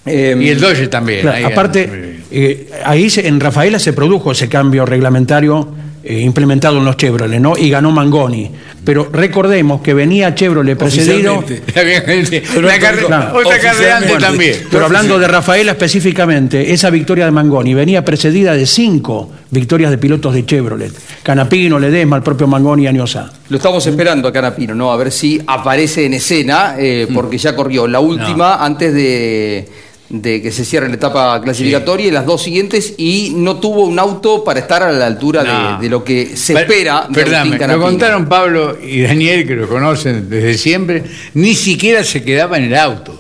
Eh, 0.06 0.38
Y 0.40 0.48
el 0.48 0.62
Dodge 0.62 0.88
también. 0.88 1.20
Claro, 1.20 1.48
aparte. 1.48 2.17
Eh, 2.32 2.70
ahí 2.86 3.10
se- 3.10 3.28
en 3.28 3.40
Rafaela 3.40 3.80
se 3.80 3.94
produjo 3.94 4.32
ese 4.32 4.48
cambio 4.50 4.86
reglamentario 4.86 5.68
eh, 6.04 6.22
implementado 6.22 6.78
en 6.78 6.86
los 6.86 6.96
Chevrolet, 6.96 7.40
¿no? 7.42 7.58
Y 7.58 7.70
ganó 7.70 7.92
Mangoni. 7.92 8.50
Pero 8.86 9.10
recordemos 9.12 9.82
que 9.82 9.94
venía 9.94 10.34
Chevrolet 10.34 10.78
precedido. 10.78 11.44
Carre- 11.74 13.06
Claro. 13.06 13.38
otra 13.38 13.60
carreante 13.60 14.08
Bueno, 14.10 14.26
también. 14.26 14.56
Pero 14.72 14.86
hablando 14.86 15.20
de 15.20 15.28
Rafaela 15.28 15.72
específicamente, 15.74 16.72
esa 16.72 16.90
victoria 16.90 17.26
de 17.26 17.32
Mangoni 17.32 17.74
venía 17.74 18.06
precedida 18.06 18.54
de 18.54 18.66
cinco 18.66 19.30
victorias 19.52 19.92
de 19.92 19.98
pilotos 19.98 20.34
de 20.34 20.46
Chevrolet. 20.46 20.94
Canapino, 21.24 21.78
Ledesma, 21.80 22.16
el 22.18 22.24
propio 22.24 22.48
Mangoni 22.48 22.84
y 22.84 22.88
Añosa. 22.88 23.30
Lo 23.50 23.58
estamos 23.58 23.86
esperando 23.86 24.28
a 24.30 24.32
Canapino, 24.34 24.74
¿no? 24.76 24.92
A 24.94 24.98
ver 24.98 25.12
si 25.12 25.42
aparece 25.46 26.06
en 26.06 26.14
escena, 26.14 26.76
eh, 26.80 27.08
porque 27.14 27.38
ya 27.38 27.56
corrió 27.56 27.88
la 27.88 28.00
última 28.00 28.64
antes 28.64 28.94
de, 28.94 29.68
de 30.10 30.42
que 30.42 30.52
se 30.52 30.64
cierre 30.64 30.88
la 30.88 30.96
etapa 30.96 31.42
clasificatoria 31.42 32.08
y 32.08 32.12
las 32.12 32.26
dos 32.26 32.42
siguientes 32.42 32.94
y 32.98 33.34
no 33.36 33.58
tuvo 33.60 33.84
un 33.84 34.00
auto 34.00 34.44
para 34.44 34.60
estar 34.62 34.82
a 34.84 34.92
la 34.92 35.06
altura 35.06 35.44
de- 35.44 35.50
No. 35.50 35.80
de, 35.82 35.90
lo 35.90 36.04
que 36.04 36.38
se 36.38 36.54
Per- 36.54 36.64
espera 36.64 37.06
de 37.10 37.14
Perdóname, 37.14 37.56
Agustín 37.58 37.68
lo 37.78 37.82
contaron 37.82 38.26
Pablo 38.30 38.78
y 38.82 39.02
Daniel, 39.02 39.46
que 39.46 39.56
lo 39.56 39.68
conocen 39.68 40.30
desde 40.30 40.58
siempre, 40.58 41.04
ni 41.34 41.54
siquiera 41.56 42.04
se 42.06 42.24
quedaba 42.24 42.58
en 42.58 42.64
el 42.66 42.76
auto. 42.76 43.20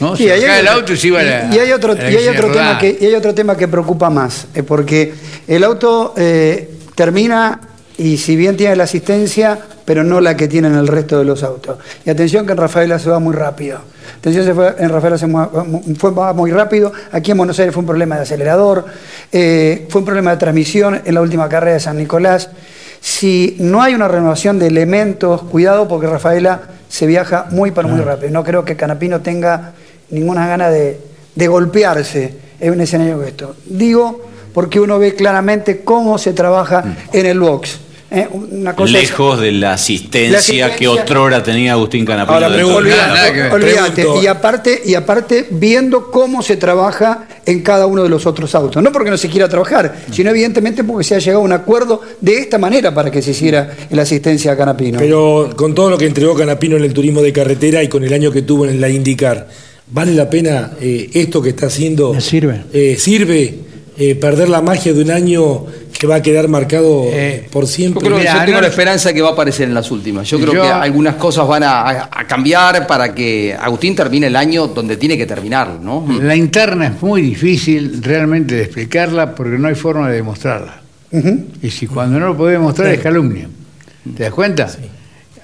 ¿no? 0.00 0.16
Sí, 0.16 0.24
se 0.24 0.32
hay 0.32 0.42
el 0.60 0.68
auto 0.68 0.94
y 0.94 0.96
se 0.96 1.06
iba 1.08 1.20
a 1.20 1.22
la. 1.22 1.54
y 1.54 1.58
hay 1.58 1.70
otro, 1.70 1.92
a 1.92 1.94
la 1.96 2.10
y 2.10 2.16
hay 2.16 2.24
que 2.24 2.30
otro 2.30 2.46
se 2.48 2.52
tema 2.54 2.78
que 2.78 2.98
y 3.00 3.04
hay 3.06 3.14
otro 3.14 3.34
tema 3.34 3.56
que 3.56 3.68
preocupa 3.68 4.08
más, 4.10 4.46
eh, 4.54 4.62
porque 4.62 5.12
el 5.46 5.62
auto 5.62 6.14
eh, 6.16 6.70
termina 6.94 7.60
y 7.98 8.16
si 8.16 8.36
bien 8.36 8.56
tiene 8.56 8.76
la 8.76 8.84
asistencia, 8.84 9.58
pero 9.84 10.04
no 10.04 10.20
la 10.20 10.36
que 10.36 10.48
tienen 10.48 10.74
el 10.74 10.88
resto 10.88 11.18
de 11.18 11.24
los 11.24 11.42
autos. 11.42 11.78
Y 12.04 12.10
atención 12.10 12.46
que 12.46 12.52
en 12.52 12.58
Rafaela 12.58 12.98
se 12.98 13.10
va 13.10 13.18
muy 13.18 13.34
rápido. 13.34 13.80
Atención, 14.18 14.44
se 14.44 14.54
fue, 14.54 14.74
en 14.78 14.88
Rafaela 14.88 15.18
se 15.18 15.26
fue, 15.28 16.10
va 16.10 16.32
muy 16.32 16.50
rápido. 16.50 16.92
Aquí 17.10 17.32
en 17.32 17.38
Buenos 17.38 17.58
Aires 17.58 17.74
fue 17.74 17.80
un 17.80 17.86
problema 17.86 18.16
de 18.16 18.22
acelerador, 18.22 18.84
eh, 19.30 19.86
fue 19.88 20.00
un 20.00 20.04
problema 20.04 20.30
de 20.30 20.36
transmisión 20.36 21.00
en 21.04 21.14
la 21.14 21.20
última 21.20 21.48
carrera 21.48 21.74
de 21.74 21.80
San 21.80 21.96
Nicolás. 21.96 22.50
Si 23.00 23.56
no 23.58 23.82
hay 23.82 23.94
una 23.94 24.08
renovación 24.08 24.58
de 24.58 24.68
elementos, 24.68 25.42
cuidado 25.42 25.88
porque 25.88 26.06
Rafaela 26.06 26.62
se 26.88 27.06
viaja 27.06 27.46
muy 27.50 27.72
pero 27.72 27.88
muy 27.88 28.00
rápido. 28.00 28.30
No 28.30 28.44
creo 28.44 28.64
que 28.64 28.76
Canapino 28.76 29.20
tenga 29.20 29.72
ninguna 30.10 30.46
gana 30.46 30.70
de, 30.70 31.00
de 31.34 31.48
golpearse 31.48 32.34
en 32.60 32.72
un 32.72 32.80
escenario 32.80 33.14
como 33.14 33.26
esto. 33.26 33.56
Digo 33.66 34.31
porque 34.52 34.80
uno 34.80 34.98
ve 34.98 35.14
claramente 35.14 35.80
cómo 35.82 36.18
se 36.18 36.32
trabaja 36.32 36.96
en 37.12 37.26
el 37.26 37.40
box. 37.40 37.78
¿eh? 38.10 38.28
Una 38.30 38.76
cosa 38.76 38.98
es- 38.98 39.10
Lejos 39.10 39.40
de 39.40 39.52
la 39.52 39.72
asistencia, 39.72 40.32
La 40.32 40.38
asistencia- 40.38 40.76
que 40.76 40.86
otrora 40.88 41.42
tenía 41.42 41.72
Agustín 41.72 42.04
Canapino. 42.04 42.34
Ahora 42.34 42.48
pregunto, 42.54 44.20
y 44.22 44.26
aparte, 44.26 44.82
y 44.84 44.94
aparte 44.94 45.46
viendo 45.50 46.10
cómo 46.10 46.42
se 46.42 46.56
trabaja 46.56 47.26
en 47.46 47.62
cada 47.62 47.86
uno 47.86 48.02
de 48.02 48.08
los 48.08 48.26
otros 48.26 48.54
autos. 48.54 48.82
No 48.82 48.92
porque 48.92 49.10
no 49.10 49.16
se 49.16 49.28
quiera 49.28 49.48
trabajar, 49.48 49.96
sino 50.12 50.30
evidentemente 50.30 50.84
porque 50.84 51.04
se 51.04 51.14
ha 51.14 51.18
llegado 51.18 51.40
a 51.40 51.44
un 51.44 51.52
acuerdo 51.52 52.00
de 52.20 52.38
esta 52.38 52.58
manera 52.58 52.94
para 52.94 53.10
que 53.10 53.22
se 53.22 53.30
hiciera 53.32 53.70
la 53.90 54.02
asistencia 54.02 54.52
a 54.52 54.56
Canapino. 54.56 54.98
Pero 54.98 55.50
con 55.56 55.74
todo 55.74 55.90
lo 55.90 55.98
que 55.98 56.06
entregó 56.06 56.34
Canapino 56.34 56.76
en 56.76 56.84
el 56.84 56.92
turismo 56.92 57.22
de 57.22 57.32
carretera 57.32 57.82
y 57.82 57.88
con 57.88 58.04
el 58.04 58.12
año 58.12 58.30
que 58.30 58.42
tuvo 58.42 58.66
en 58.66 58.80
la 58.80 58.88
IndyCar, 58.90 59.48
¿vale 59.90 60.12
la 60.12 60.28
pena 60.30 60.72
eh, 60.80 61.10
esto 61.14 61.40
que 61.42 61.48
está 61.50 61.66
haciendo? 61.66 62.12
Me 62.12 62.20
sirve. 62.20 62.62
Eh, 62.72 62.96
¿Sirve 62.98 63.54
eh, 63.98 64.14
perder 64.14 64.48
la 64.48 64.62
magia 64.62 64.92
de 64.92 65.02
un 65.02 65.10
año 65.10 65.64
que 65.98 66.06
va 66.06 66.16
a 66.16 66.22
quedar 66.22 66.48
marcado 66.48 67.04
por 67.52 67.64
Yo, 67.64 67.70
siempre? 67.70 68.04
creo, 68.04 68.18
Mira, 68.18 68.32
yo 68.34 68.40
tengo 68.46 68.56
no- 68.56 68.62
la 68.62 68.68
esperanza 68.68 69.12
que 69.12 69.20
va 69.22 69.28
a 69.28 69.32
aparecer 69.32 69.68
en 69.68 69.74
las 69.74 69.90
últimas. 69.90 70.28
Yo 70.28 70.38
creo 70.40 70.54
Yo- 70.54 70.62
que 70.62 70.68
algunas 70.68 71.14
cosas 71.16 71.46
van 71.46 71.62
a, 71.62 71.80
a- 71.82 72.10
a 72.10 72.26
cambiar 72.26 72.86
para 72.86 73.14
que 73.14 73.54
Agustín 73.60 73.94
termine 73.94 74.26
el 74.26 74.34
año 74.36 74.66
donde 74.68 74.96
tiene 74.96 75.16
que 75.16 75.26
terminar, 75.26 75.78
¿no? 75.80 76.04
La 76.22 76.34
interna 76.34 76.86
es 76.88 77.02
muy 77.02 77.22
difícil 77.22 78.02
realmente 78.02 78.54
de 78.56 78.62
explicarla 78.64 79.34
porque 79.34 79.58
no 79.58 79.68
hay 79.68 79.74
forma 79.76 80.08
de 80.08 80.16
demostrarla. 80.16 80.80
Y 81.62 81.70
si 81.70 81.86
cuando 81.86 82.18
no 82.18 82.28
lo 82.28 82.36
puede 82.36 82.52
demostrar 82.54 82.88
es 82.88 83.00
calumnia. 83.00 83.46
¿Te 84.16 84.24
das 84.24 84.32
cuenta? 84.32 84.68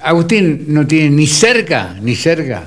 Agustín 0.03 0.65
no 0.69 0.87
tiene 0.87 1.11
ni 1.11 1.27
cerca, 1.27 1.95
ni 2.01 2.15
cerca 2.17 2.65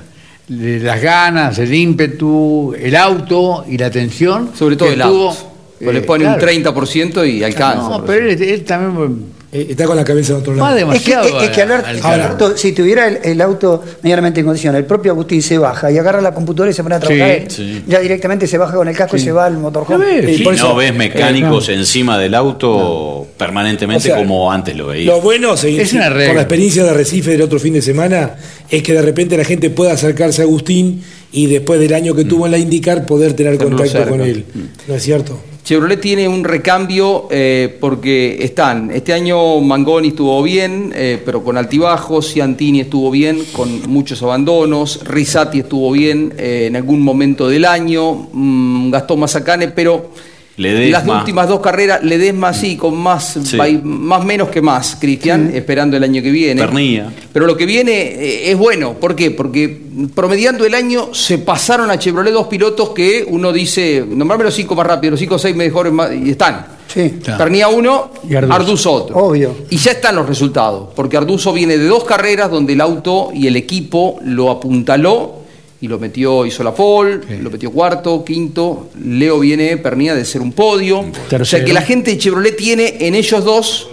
de 0.48 0.80
las 0.80 1.00
ganas, 1.02 1.58
el 1.58 1.72
ímpetu, 1.74 2.74
el 2.78 2.94
auto 2.96 3.64
y 3.68 3.76
la 3.78 3.86
atención. 3.86 4.50
Sobre 4.56 4.76
todo 4.76 4.88
que 4.88 4.94
el 4.94 5.00
tuvo, 5.02 5.28
auto. 5.30 5.51
Pues 5.82 5.96
eh, 5.96 6.00
le 6.00 6.06
pone 6.06 6.24
claro. 6.24 6.40
un 6.40 6.48
30% 6.64 7.28
y 7.32 7.42
alcanza. 7.42 7.88
No, 7.88 8.04
pero 8.04 8.28
él, 8.28 8.42
él 8.42 8.62
también 8.64 9.32
Eh, 9.54 9.66
está 9.68 9.84
con 9.84 9.96
la 9.96 10.04
cabeza 10.04 10.32
en 10.32 10.38
otro 10.38 10.56
va 10.56 10.74
lado. 10.74 10.92
Es 10.94 11.02
que, 11.02 11.10
demasiado. 11.10 11.42
es 11.42 11.50
que 11.50 11.60
al 11.62 11.72
Ahora, 11.72 12.24
Alberto, 12.24 12.56
si 12.56 12.72
tuviera 12.72 13.06
el, 13.06 13.18
el 13.22 13.38
auto 13.42 13.82
medianamente 14.02 14.40
en 14.40 14.46
condición, 14.46 14.74
el 14.76 14.86
propio 14.86 15.12
Agustín 15.12 15.42
se 15.42 15.58
baja 15.58 15.90
y 15.92 15.98
agarra 15.98 16.22
la 16.22 16.32
computadora 16.32 16.70
y 16.70 16.74
se 16.74 16.82
pone 16.82 16.94
a 16.94 17.00
trabajar, 17.00 17.42
Sí, 17.48 17.56
sí. 17.56 17.84
ya 17.86 18.00
directamente 18.00 18.46
se 18.46 18.56
baja 18.56 18.74
con 18.74 18.88
el 18.88 18.96
casco 18.96 19.16
y 19.16 19.20
se 19.20 19.30
va 19.30 19.44
al 19.44 19.58
motorhome. 19.58 20.22
Por 20.22 20.30
Y 20.30 20.56
eso- 20.56 20.68
no 20.68 20.74
ves 20.76 20.94
mecánicos 20.94 21.68
Eh, 21.68 21.74
encima 21.74 22.16
del 22.18 22.34
auto 22.34 23.26
permanentemente 23.36 23.98
O 24.10 24.14
sea, 24.14 24.16
como 24.16 24.50
antes 24.50 24.74
lo 24.74 24.86
veías. 24.86 25.06
Lo 25.14 25.20
bueno, 25.20 25.54
seguir- 25.58 25.82
Es 25.82 25.92
una 25.92 26.08
con 26.08 26.16
regla. 26.16 26.32
la 26.34 26.40
experiencia 26.42 26.84
de 26.84 26.94
Recife 26.94 27.32
del 27.32 27.42
otro 27.42 27.58
fin 27.60 27.74
de 27.74 27.82
semana, 27.82 28.36
es 28.70 28.82
que 28.82 28.94
de 28.94 29.02
repente 29.02 29.36
la 29.36 29.44
gente 29.44 29.68
pueda 29.68 29.92
acercarse 29.92 30.40
a 30.40 30.44
Agustín 30.46 31.02
y 31.30 31.46
después 31.46 31.78
del 31.78 31.92
año 31.92 32.14
que 32.14 32.24
tuvo 32.24 32.46
en 32.46 32.52
la 32.52 32.58
IndyCar 32.58 33.04
poder 33.04 33.34
tener 33.34 33.58
contacto 33.58 33.92
cerca. 33.92 34.08
con 34.08 34.22
él. 34.22 34.46
¿No 34.88 34.94
es 34.94 35.02
cierto? 35.02 35.38
Chevrolet 35.64 36.00
tiene 36.00 36.26
un 36.26 36.42
recambio 36.42 37.28
eh, 37.30 37.76
porque 37.80 38.38
están, 38.40 38.90
este 38.90 39.12
año 39.12 39.60
Mangoni 39.60 40.08
estuvo 40.08 40.42
bien, 40.42 40.92
eh, 40.92 41.22
pero 41.24 41.44
con 41.44 41.56
altibajos, 41.56 42.32
Ciantini 42.32 42.80
estuvo 42.80 43.12
bien, 43.12 43.44
con 43.52 43.88
muchos 43.88 44.20
abandonos, 44.24 45.04
Risati 45.04 45.60
estuvo 45.60 45.92
bien 45.92 46.34
eh, 46.36 46.64
en 46.66 46.74
algún 46.74 47.00
momento 47.00 47.48
del 47.48 47.64
año, 47.64 48.28
mm, 48.32 48.90
Gastón 48.90 49.20
Mazacane, 49.20 49.68
pero 49.68 50.10
Ledesma. 50.56 50.98
las 51.14 51.20
últimas 51.20 51.48
dos 51.48 51.60
carreras, 51.60 52.02
Ledesma 52.02 52.52
sí, 52.52 52.76
con 52.76 52.96
más, 52.98 53.38
Sí. 53.42 53.56
más 53.82 54.24
menos 54.24 54.48
que 54.50 54.60
más, 54.60 54.96
Cristian, 55.00 55.50
esperando 55.54 55.96
el 55.96 56.04
año 56.04 56.22
que 56.22 56.30
viene. 56.30 56.60
Pernilla. 56.60 57.10
Pero 57.32 57.46
lo 57.46 57.56
que 57.56 57.64
viene 57.66 57.92
eh, 57.92 58.50
es 58.50 58.58
bueno, 58.58 58.92
¿por 58.94 59.16
qué? 59.16 59.30
Porque 59.30 59.80
promediando 60.14 60.66
el 60.66 60.74
año 60.74 61.14
se 61.14 61.38
pasaron 61.38 61.90
a 61.90 61.98
Chevrolet 61.98 62.32
dos 62.32 62.48
pilotos 62.48 62.90
que 62.90 63.24
uno 63.26 63.52
dice, 63.52 64.04
nombrame 64.06 64.44
los 64.44 64.54
cinco 64.54 64.74
más 64.74 64.86
rápidos, 64.86 65.12
los 65.12 65.20
cinco 65.20 65.36
o 65.36 65.38
seis 65.38 65.56
mejores 65.56 65.92
más, 65.92 66.10
y 66.12 66.30
están. 66.30 66.66
Sí, 66.92 67.20
Pernilla 67.38 67.68
uno, 67.68 68.10
Y 68.28 68.34
Arduz. 68.34 68.54
Arduz 68.54 68.86
otro. 68.86 69.16
obvio. 69.16 69.54
Y 69.70 69.78
ya 69.78 69.92
están 69.92 70.14
los 70.14 70.28
resultados, 70.28 70.90
porque 70.94 71.16
Arduzo 71.16 71.52
viene 71.54 71.78
de 71.78 71.86
dos 71.86 72.04
carreras 72.04 72.50
donde 72.50 72.74
el 72.74 72.82
auto 72.82 73.30
y 73.32 73.46
el 73.46 73.56
equipo 73.56 74.18
lo 74.22 74.50
apuntaló 74.50 75.41
y 75.82 75.88
lo 75.88 75.98
metió, 75.98 76.46
hizo 76.46 76.62
la 76.64 76.72
pole, 76.74 77.18
lo 77.42 77.50
metió 77.50 77.70
cuarto, 77.70 78.24
quinto. 78.24 78.88
Leo 79.04 79.38
viene, 79.40 79.76
Pernilla, 79.76 80.14
de 80.14 80.24
ser 80.24 80.40
un 80.40 80.52
podio. 80.52 81.00
O 81.40 81.44
sea 81.44 81.62
que 81.64 81.72
la 81.74 81.82
gente 81.82 82.12
de 82.12 82.18
Chevrolet 82.18 82.56
tiene 82.56 82.96
en 83.00 83.14
ellos 83.14 83.44
dos 83.44 83.88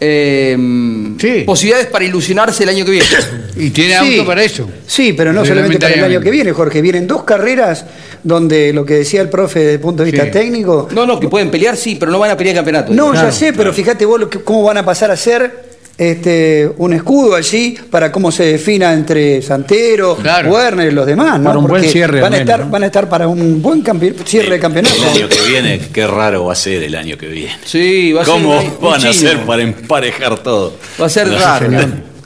eh, 0.00 1.44
posibilidades 1.46 1.86
para 1.86 2.04
ilusionarse 2.04 2.64
el 2.64 2.68
año 2.68 2.84
que 2.84 2.90
viene. 2.90 3.06
Y 3.56 3.70
tiene 3.70 3.96
Sí. 4.00 4.16
auto 4.16 4.26
para 4.26 4.42
eso. 4.42 4.68
Sí, 4.84 5.12
pero 5.12 5.32
no 5.32 5.44
solamente 5.44 5.78
para 5.78 5.94
el 5.94 6.02
año 6.04 6.20
que 6.20 6.30
viene, 6.30 6.50
Jorge. 6.52 6.82
Vienen 6.82 7.06
dos 7.06 7.22
carreras 7.22 7.86
donde 8.24 8.72
lo 8.72 8.84
que 8.84 8.94
decía 8.94 9.20
el 9.20 9.28
profe 9.28 9.60
desde 9.60 9.74
el 9.74 9.80
punto 9.80 10.02
de 10.04 10.10
vista 10.10 10.26
Sí. 10.26 10.32
técnico. 10.32 10.88
No, 10.92 11.06
no, 11.06 11.20
que 11.20 11.28
pueden 11.28 11.52
pelear, 11.52 11.76
sí, 11.76 11.94
pero 11.94 12.10
no 12.10 12.18
van 12.18 12.32
a 12.32 12.36
pelear 12.36 12.56
campeonato. 12.56 12.92
No, 12.92 13.12
Claro. 13.12 13.28
ya 13.28 13.32
sé, 13.32 13.52
pero 13.52 13.72
fíjate 13.72 14.04
vos 14.04 14.18
lo 14.18 14.28
que- 14.28 14.40
cómo 14.40 14.64
van 14.64 14.78
a 14.78 14.84
pasar 14.84 15.12
a 15.12 15.16
ser 15.16 15.73
este, 15.96 16.70
un 16.78 16.92
escudo 16.92 17.36
allí 17.36 17.76
para 17.90 18.10
cómo 18.10 18.32
se 18.32 18.44
defina 18.44 18.92
entre 18.92 19.40
Santero, 19.42 20.18
Werner 20.50 20.88
y 20.90 20.94
los 20.94 21.06
demás. 21.06 21.38
¿no? 21.38 21.44
Para 21.46 21.58
un 21.58 21.66
buen 21.66 21.82
Porque 21.82 21.92
cierre, 21.92 22.20
Van 22.20 22.32
a, 22.34 22.36
menos, 22.36 22.48
estar, 22.50 22.64
¿no? 22.66 22.70
van 22.72 22.82
a 22.82 22.86
estar 22.86 23.08
para 23.08 23.28
un 23.28 23.62
buen 23.62 23.84
cierre 24.24 24.50
de 24.54 24.60
campeonato. 24.60 24.94
El 24.96 25.04
año 25.22 25.28
que 25.28 25.40
viene, 25.48 25.80
qué 25.92 26.06
raro 26.06 26.46
va 26.46 26.52
a 26.52 26.56
ser 26.56 26.82
el 26.82 26.94
año 26.96 27.16
que 27.16 27.28
viene. 27.28 27.56
Sí, 27.64 28.12
va 28.12 28.22
a 28.22 28.24
ser 28.24 28.34
¿Cómo 28.34 28.78
van 28.80 29.06
a 29.06 29.10
hacer 29.10 29.38
para 29.44 29.62
emparejar 29.62 30.38
todo? 30.42 30.74
Va 31.00 31.06
a 31.06 31.08
ser 31.08 31.28
No, 31.28 31.38
raro. 31.38 31.68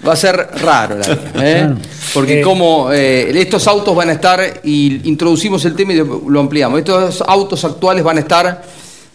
Va 0.06 0.12
a 0.12 0.16
ser 0.16 0.36
raro 0.62 0.96
¿eh? 1.40 1.70
Porque 2.14 2.38
Eh. 2.40 2.42
como 2.42 2.90
eh, 2.92 3.30
estos 3.40 3.66
autos 3.66 3.94
van 3.96 4.08
a 4.08 4.12
estar, 4.12 4.60
y 4.62 5.00
introducimos 5.08 5.64
el 5.64 5.74
tema 5.74 5.92
y 5.92 5.96
lo 5.96 6.40
ampliamos, 6.40 6.78
estos 6.78 7.22
autos 7.26 7.64
actuales 7.64 8.02
van 8.04 8.16
a 8.16 8.20
estar 8.20 8.62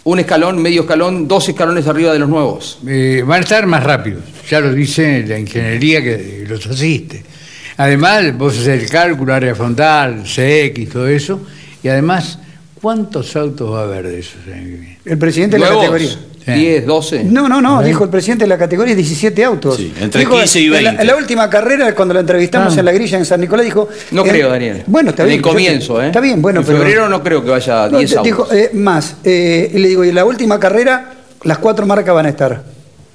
un 0.05 0.19
escalón, 0.19 0.61
medio 0.61 0.81
escalón, 0.81 1.27
dos 1.27 1.47
escalones 1.47 1.87
arriba 1.87 2.11
de 2.11 2.19
los 2.19 2.29
nuevos. 2.29 2.79
Eh, 2.87 3.23
van 3.25 3.39
a 3.39 3.43
estar 3.43 3.65
más 3.65 3.83
rápidos, 3.83 4.23
ya 4.49 4.59
lo 4.59 4.73
dice 4.73 5.25
la 5.27 5.39
ingeniería 5.39 6.01
que 6.01 6.45
los 6.47 6.65
asiste. 6.67 7.23
Además, 7.77 8.37
vos 8.37 8.53
haces 8.53 8.81
el 8.83 8.89
cálculo, 8.89 9.33
área 9.33 9.55
frontal, 9.55 10.23
CX, 10.23 10.89
todo 10.89 11.07
eso, 11.07 11.41
y 11.81 11.87
además, 11.87 12.39
¿cuántos 12.81 13.35
autos 13.35 13.73
va 13.73 13.81
a 13.81 13.83
haber 13.83 14.07
de 14.07 14.19
esos? 14.19 14.41
el 15.05 15.17
presidente 15.17 15.57
de 15.57 15.61
la 15.61 15.69
categoría. 15.69 16.09
10, 16.45 16.85
12. 16.85 17.23
No, 17.23 17.47
no, 17.47 17.61
no, 17.61 17.81
dijo 17.81 18.03
el 18.03 18.09
presidente 18.09 18.43
de 18.43 18.49
la 18.49 18.57
categoría 18.57 18.95
17 18.95 19.43
autos. 19.43 19.79
entre 19.99 20.19
Dijo, 20.19 20.35
15 20.37 20.59
y 20.59 20.65
en 20.65 20.71
la- 20.71 20.79
20. 20.81 21.01
En 21.01 21.07
la, 21.07 21.15
última 21.15 21.49
carrera, 21.49 21.95
cuando 21.95 22.13
lo 22.13 22.19
entrevistamos 22.19 22.75
Ah. 22.75 22.79
en 22.79 22.85
la 22.85 22.91
grilla 22.91 23.17
en 23.17 23.25
San 23.25 23.39
Nicolás, 23.41 23.65
dijo. 23.65 23.87
No 24.11 24.25
eh, 24.25 24.29
creo, 24.29 24.49
Daniel. 24.49 24.83
Bueno, 24.87 25.11
está 25.11 25.23
En 25.23 25.29
bien. 25.29 25.39
el 25.39 25.43
comienzo, 25.43 26.01
¿eh? 26.01 26.07
Está 26.07 26.19
bien, 26.19 26.41
bueno, 26.41 26.59
En 26.61 26.65
pero. 26.65 26.77
febrero 26.79 27.07
no 27.09 27.23
creo 27.23 27.43
que 27.43 27.49
vaya 27.49 27.87
No, 27.89 27.97
10 27.99 28.11
te- 28.11 28.17
autos. 28.17 28.25
dijo, 28.25 28.47
eh, 28.53 28.71
más. 28.73 29.15
eh, 29.23 29.71
y 29.73 29.77
le 29.79 29.87
digo, 29.87 30.03
y 30.03 30.09
en 30.09 30.15
la 30.15 30.25
última 30.25 30.59
carrera, 30.59 31.13
las 31.43 31.57
cuatro 31.59 31.85
marcas 31.85 32.13
van 32.13 32.25
a 32.25 32.29
estar. 32.29 32.63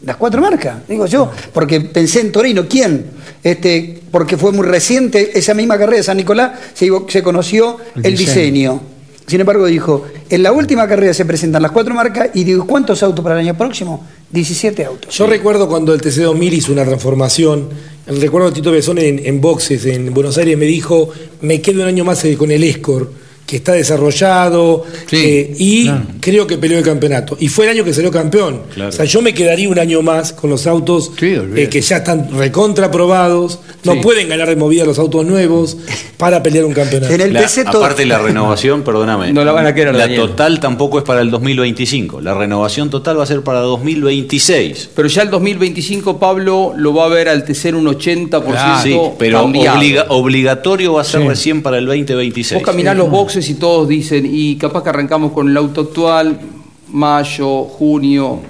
Las 0.04 0.16
cuatro 0.16 0.40
marcas, 0.40 0.76
digo 0.88 1.06
yo, 1.06 1.30
porque 1.52 1.80
pensé 1.80 2.20
en 2.20 2.30
Torino, 2.30 2.66
¿quién? 2.68 3.04
Este, 3.42 4.00
porque 4.10 4.36
fue 4.36 4.52
muy 4.52 4.66
reciente, 4.66 5.36
esa 5.36 5.54
misma 5.54 5.76
carrera 5.76 5.98
de 5.98 6.02
San 6.04 6.16
Nicolás 6.16 6.52
se, 6.72 7.22
conoció 7.22 7.78
El 7.96 8.06
el, 8.06 8.16
diseño. 8.16 8.34
diseño. 8.42 8.80
Sin 9.26 9.40
embargo, 9.40 9.66
dijo, 9.66 10.06
en 10.30 10.42
la 10.42 10.52
última 10.52 10.86
carrera 10.86 11.14
se 11.14 11.24
presentan 11.24 11.62
las 11.62 11.72
cuatro 11.72 11.94
marcas 11.94 12.30
y 12.34 12.44
digo, 12.44 12.66
¿cuántos 12.66 13.02
autos 13.02 13.22
para 13.22 13.40
el 13.40 13.46
año 13.46 13.56
próximo? 13.56 14.06
17 14.30 14.84
autos. 14.84 15.16
Yo 15.16 15.26
recuerdo 15.26 15.68
cuando 15.68 15.94
el 15.94 16.00
TC2000 16.00 16.52
hizo 16.52 16.72
una 16.72 16.84
transformación, 16.84 17.68
recuerdo 18.06 18.48
a 18.48 18.52
Tito 18.52 18.70
Besón 18.70 18.98
en, 18.98 19.24
en 19.24 19.40
boxes 19.40 19.86
en 19.86 20.12
Buenos 20.12 20.36
Aires 20.38 20.56
me 20.58 20.66
dijo, 20.66 21.10
me 21.40 21.60
quedo 21.60 21.82
un 21.82 21.88
año 21.88 22.04
más 22.04 22.24
eh, 22.24 22.36
con 22.36 22.50
el 22.50 22.62
Escort, 22.64 23.10
que 23.48 23.56
está 23.56 23.72
desarrollado 23.72 24.84
eh, 25.10 25.54
y 25.58 25.90
creo 26.20 26.46
que 26.46 26.58
peleó 26.58 26.76
el 26.78 26.84
campeonato. 26.84 27.34
Y 27.40 27.48
fue 27.48 27.64
el 27.64 27.70
año 27.70 27.82
que 27.84 27.94
salió 27.94 28.10
campeón. 28.10 28.60
Claro. 28.74 28.90
O 28.90 28.92
sea, 28.92 29.06
yo 29.06 29.22
me 29.22 29.32
quedaría 29.32 29.70
un 29.70 29.78
año 29.78 30.02
más 30.02 30.34
con 30.34 30.50
los 30.50 30.66
autos 30.66 31.12
eh, 31.22 31.68
que 31.70 31.80
ya 31.80 31.96
están 31.96 32.28
recontraprobados, 32.36 33.58
no 33.84 33.94
Sí. 33.94 34.00
pueden 34.02 34.28
ganar 34.28 34.48
de 34.48 34.56
movida 34.56 34.84
los 34.84 34.98
autos 34.98 35.24
nuevos 35.24 35.78
para 36.18 36.42
pelear 36.42 36.66
un 36.66 36.74
campeonato. 36.74 37.16
La- 37.16 37.40
aparte 37.70 38.04
la 38.04 38.18
renovación, 38.18 38.82
perdóname. 38.82 39.32
No 39.32 39.42
la 39.44 39.52
van 39.52 39.64
a 39.66 39.74
querer, 39.74 39.94
La 39.94 40.00
Daniel. 40.00 40.20
total 40.20 40.60
tampoco 40.60 40.98
es 40.98 41.04
para 41.04 41.22
el 41.22 41.30
2025. 41.30 42.20
La 42.20 42.34
renovación 42.34 42.90
total 42.90 43.18
va 43.18 43.22
a 43.22 43.26
ser 43.26 43.40
para 43.42 43.60
2026. 43.60 44.90
Pero 44.94 45.08
ya 45.08 45.22
el 45.22 45.30
2025, 45.30 46.18
Pablo, 46.18 46.74
lo 46.76 46.92
va 46.94 47.06
a 47.06 47.08
ver 47.08 47.28
al 47.28 47.44
TC 47.44 47.66
en 47.70 47.76
un 47.76 47.86
80% 47.86 48.82
sí, 48.82 48.98
pero 49.18 49.42
obliga- 49.44 50.06
obligatorio 50.08 50.92
va 50.94 51.00
a 51.02 51.04
ser 51.04 51.22
Sí. 51.22 51.28
recién 51.28 51.62
para 51.62 51.78
el 51.78 51.86
2026. 51.86 52.60
Vos 52.60 52.66
caminás 52.66 52.96
los 52.96 53.08
boxes 53.10 53.37
y 53.48 53.54
todos 53.54 53.86
dicen, 53.88 54.26
y 54.30 54.56
capaz 54.56 54.82
que 54.82 54.88
arrancamos 54.88 55.32
con 55.32 55.48
el 55.48 55.56
auto 55.56 55.82
actual, 55.82 56.40
mayo, 56.90 57.64
junio, 57.64 58.40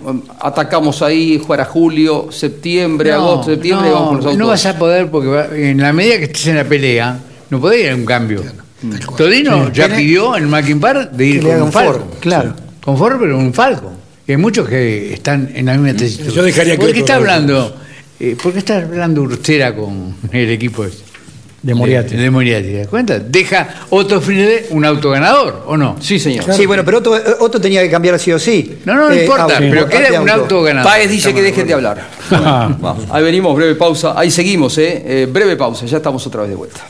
atacamos 0.41 1.03
ahí, 1.03 1.39
para 1.47 1.65
julio, 1.65 2.29
septiembre, 2.31 3.11
No, 3.11 3.17
agosto, 3.17 3.51
septiembre, 3.53 3.89
y 3.89 3.93
vamos 3.93 4.09
con 4.09 4.17
los 4.19 4.25
no, 4.25 4.31
autos. 4.31 4.39
no 4.39 4.47
vas 4.49 4.67
a 4.67 4.79
poder 4.79 5.11
porque 5.11 5.29
va- 5.29 5.49
en 5.57 5.79
la 5.81 5.93
medida 5.93 6.19
que 6.19 6.25
estés 6.25 6.47
en 6.49 6.57
la 6.57 6.65
pelea, 6.65 7.19
no 7.51 7.61
podés 7.61 7.85
ir 7.85 7.91
a 7.91 7.95
un 7.97 8.05
cambio. 8.05 8.43
Todino 9.17 9.67
Sí. 9.67 9.73
ya 9.75 9.89
pidió 9.89 10.37
en 10.37 10.49
Mackin 10.49 10.79
Park 10.79 11.11
de 11.13 11.27
ir 11.27 11.43
con 11.43 11.63
un 11.63 11.73
Falcon. 11.73 12.05
Claro. 12.21 12.55
Con 12.85 12.97
Ford, 12.97 13.17
pero 13.19 13.37
un 13.37 13.53
Falcon. 13.53 13.93
Y 14.27 14.33
hay 14.33 14.37
muchos 14.37 14.69
que 14.69 15.13
están 15.15 15.51
en 15.55 15.67
la 15.67 15.75
misma 15.77 15.99
tesitura. 15.99 16.31
Yo 16.31 16.43
dejaría 16.45 16.75
que 16.77 16.81
¿Por 16.85 16.93
qué 16.93 17.01
está 17.01 17.17
hablando? 17.17 17.75
eh, 18.21 18.37
¿Por 18.41 18.53
qué 18.53 18.59
está 18.61 18.77
hablando 18.79 19.23
Urstera 19.23 19.75
con 19.75 20.15
el 20.31 20.51
equipo 20.51 20.85
ese? 20.85 20.99
De 21.61 21.75
Moriarty. 21.75 22.17
De, 22.17 22.23
de 22.23 22.31
Moriarty, 22.31 22.69
¿te 22.69 22.79
das 22.79 22.87
cuenta? 22.89 23.19
Deja 23.19 23.69
Otto 23.91 24.21
Friede 24.21 24.67
un 24.71 24.85
auto 24.85 25.11
ganador, 25.11 25.65
¿o 25.67 25.77
no? 25.77 25.97
Sí, 26.01 26.19
señor. 26.21 26.45
Sí, 26.55 26.67
bueno, 26.67 26.85
pero 26.85 26.99
Otto, 26.99 27.17
Otto 27.41 27.61
tenía 27.61 27.83
que 27.83 27.91
cambiar 27.91 28.19
sí 28.19 28.33
o 28.33 28.39
sí. 28.39 28.79
No, 28.85 28.95
no, 28.95 29.09
no 29.09 29.13
Eh, 29.13 29.23
importa, 29.23 29.43
auto, 29.43 29.55
pero 29.59 29.89
que 29.89 29.97
era 29.97 30.07
aparte 30.09 30.21
un 30.23 30.31
auto 30.31 30.63
ganador. 30.63 30.91
Páez 30.93 31.11
dice 31.11 31.35
que 31.35 31.43
dejen 31.43 31.67
de 31.67 31.75
hablar. 31.75 32.07
Vamos, 32.31 33.05
ahí 33.11 33.25
venimos, 33.25 33.57
breve 33.57 33.75
pausa. 33.75 34.15
Ahí 34.17 34.31
seguimos, 34.31 34.79
¿eh? 34.79 35.03
Eh, 35.05 35.29
Breve 35.31 35.57
pausa, 35.57 35.85
ya 35.87 35.97
estamos 35.97 36.25
otra 36.27 36.43
vez 36.43 36.51
de 36.51 36.57
vuelta. 36.57 36.81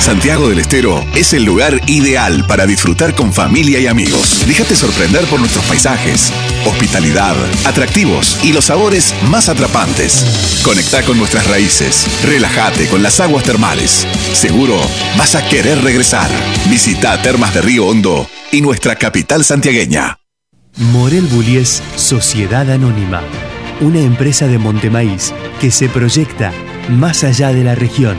Santiago 0.00 0.48
del 0.48 0.58
Estero 0.58 1.04
es 1.14 1.32
el 1.32 1.44
lugar 1.44 1.80
ideal 1.86 2.46
para 2.46 2.66
disfrutar 2.66 3.14
con 3.14 3.32
familia 3.32 3.80
y 3.80 3.86
amigos. 3.86 4.44
Déjate 4.46 4.76
sorprender 4.76 5.24
por 5.26 5.40
nuestros 5.40 5.64
paisajes, 5.64 6.32
hospitalidad, 6.66 7.34
atractivos 7.64 8.38
y 8.42 8.52
los 8.52 8.66
sabores 8.66 9.14
más 9.28 9.48
atrapantes. 9.48 10.60
Conecta 10.62 11.02
con 11.02 11.16
nuestras 11.16 11.46
raíces, 11.46 12.06
relájate 12.24 12.86
con 12.88 13.02
las 13.02 13.20
aguas 13.20 13.44
termales. 13.44 14.06
Seguro 14.32 14.78
vas 15.16 15.34
a 15.34 15.48
querer 15.48 15.82
regresar. 15.82 16.30
Visita 16.68 17.20
Termas 17.22 17.54
de 17.54 17.62
Río 17.62 17.86
Hondo 17.86 18.28
y 18.52 18.60
nuestra 18.60 18.96
capital 18.96 19.44
santiagueña. 19.44 20.18
Morel 20.76 21.26
Bullies 21.26 21.82
Sociedad 21.96 22.68
Anónima, 22.70 23.22
una 23.80 24.00
empresa 24.00 24.48
de 24.48 24.58
Montemaíz 24.58 25.32
que 25.60 25.70
se 25.70 25.88
proyecta 25.88 26.52
más 26.88 27.24
allá 27.24 27.52
de 27.52 27.64
la 27.64 27.74
región, 27.74 28.18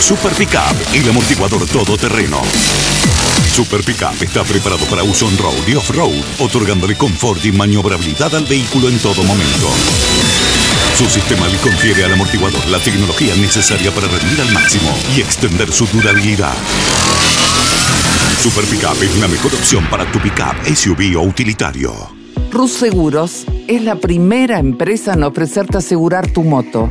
Super 0.00 0.32
Pickup, 0.32 0.94
el 0.94 1.08
amortiguador 1.08 1.64
todoterreno. 1.66 2.42
Super 3.52 3.84
Pickup 3.84 4.20
está 4.20 4.42
preparado 4.42 4.84
para 4.86 5.04
uso 5.04 5.26
on-road 5.26 5.68
y 5.68 5.74
off-road, 5.74 6.14
otorgándole 6.40 6.96
confort 6.96 7.44
y 7.44 7.52
maniobrabilidad 7.52 8.34
al 8.34 8.44
vehículo 8.46 8.88
en 8.88 8.98
todo 8.98 9.22
momento. 9.22 9.68
Su 10.96 11.06
sistema 11.06 11.46
le 11.46 11.56
confiere 11.58 12.04
al 12.04 12.12
amortiguador 12.14 12.66
la 12.68 12.80
tecnología 12.80 13.36
necesaria 13.36 13.92
para 13.92 14.08
rendir 14.08 14.40
al 14.40 14.52
máximo 14.52 14.90
y 15.16 15.20
extender 15.20 15.70
su 15.72 15.86
durabilidad. 15.86 16.54
Super 18.42 18.64
Pickup 18.64 19.02
es 19.02 19.16
la 19.18 19.28
mejor 19.28 19.54
opción 19.54 19.86
para 19.88 20.10
tu 20.10 20.18
pickup, 20.18 20.56
SUV 20.66 21.16
o 21.16 21.22
utilitario. 21.22 21.94
Rus 22.50 22.72
Seguros 22.72 23.46
es 23.68 23.82
la 23.82 23.94
primera 23.94 24.58
empresa 24.58 25.12
en 25.12 25.22
ofrecerte 25.22 25.78
asegurar 25.78 26.28
tu 26.28 26.42
moto. 26.42 26.90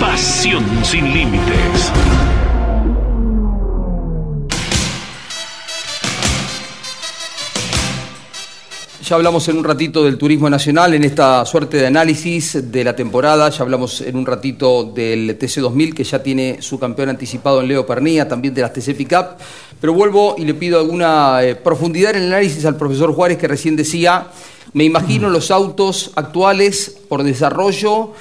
Pasión 0.00 0.64
sin 0.82 1.12
límites. 1.12 1.92
Ya 9.04 9.16
hablamos 9.16 9.46
en 9.48 9.58
un 9.58 9.64
ratito 9.64 10.04
del 10.04 10.16
turismo 10.16 10.48
nacional 10.48 10.94
en 10.94 11.04
esta 11.04 11.44
suerte 11.44 11.76
de 11.76 11.86
análisis 11.88 12.72
de 12.72 12.82
la 12.82 12.96
temporada. 12.96 13.50
Ya 13.50 13.62
hablamos 13.62 14.00
en 14.00 14.16
un 14.16 14.24
ratito 14.24 14.84
del 14.84 15.38
TC2000 15.38 15.94
que 15.94 16.04
ya 16.04 16.22
tiene 16.22 16.62
su 16.62 16.78
campeón 16.78 17.10
anticipado 17.10 17.60
en 17.60 17.68
Leo 17.68 17.84
Pernía, 17.84 18.26
también 18.26 18.54
de 18.54 18.62
las 18.62 18.72
TC 18.72 18.96
Pickup. 18.96 19.36
Pero 19.80 19.92
vuelvo 19.92 20.34
y 20.38 20.44
le 20.44 20.54
pido 20.54 20.80
alguna 20.80 21.42
eh, 21.42 21.56
profundidad 21.56 22.16
en 22.16 22.22
el 22.22 22.32
análisis 22.32 22.64
al 22.64 22.76
profesor 22.76 23.12
Juárez 23.12 23.36
que 23.36 23.48
recién 23.48 23.76
decía, 23.76 24.28
me 24.72 24.84
imagino 24.84 25.28
los 25.28 25.50
autos 25.50 26.12
actuales 26.14 26.96
por 27.08 27.22
desarrollo 27.22 28.14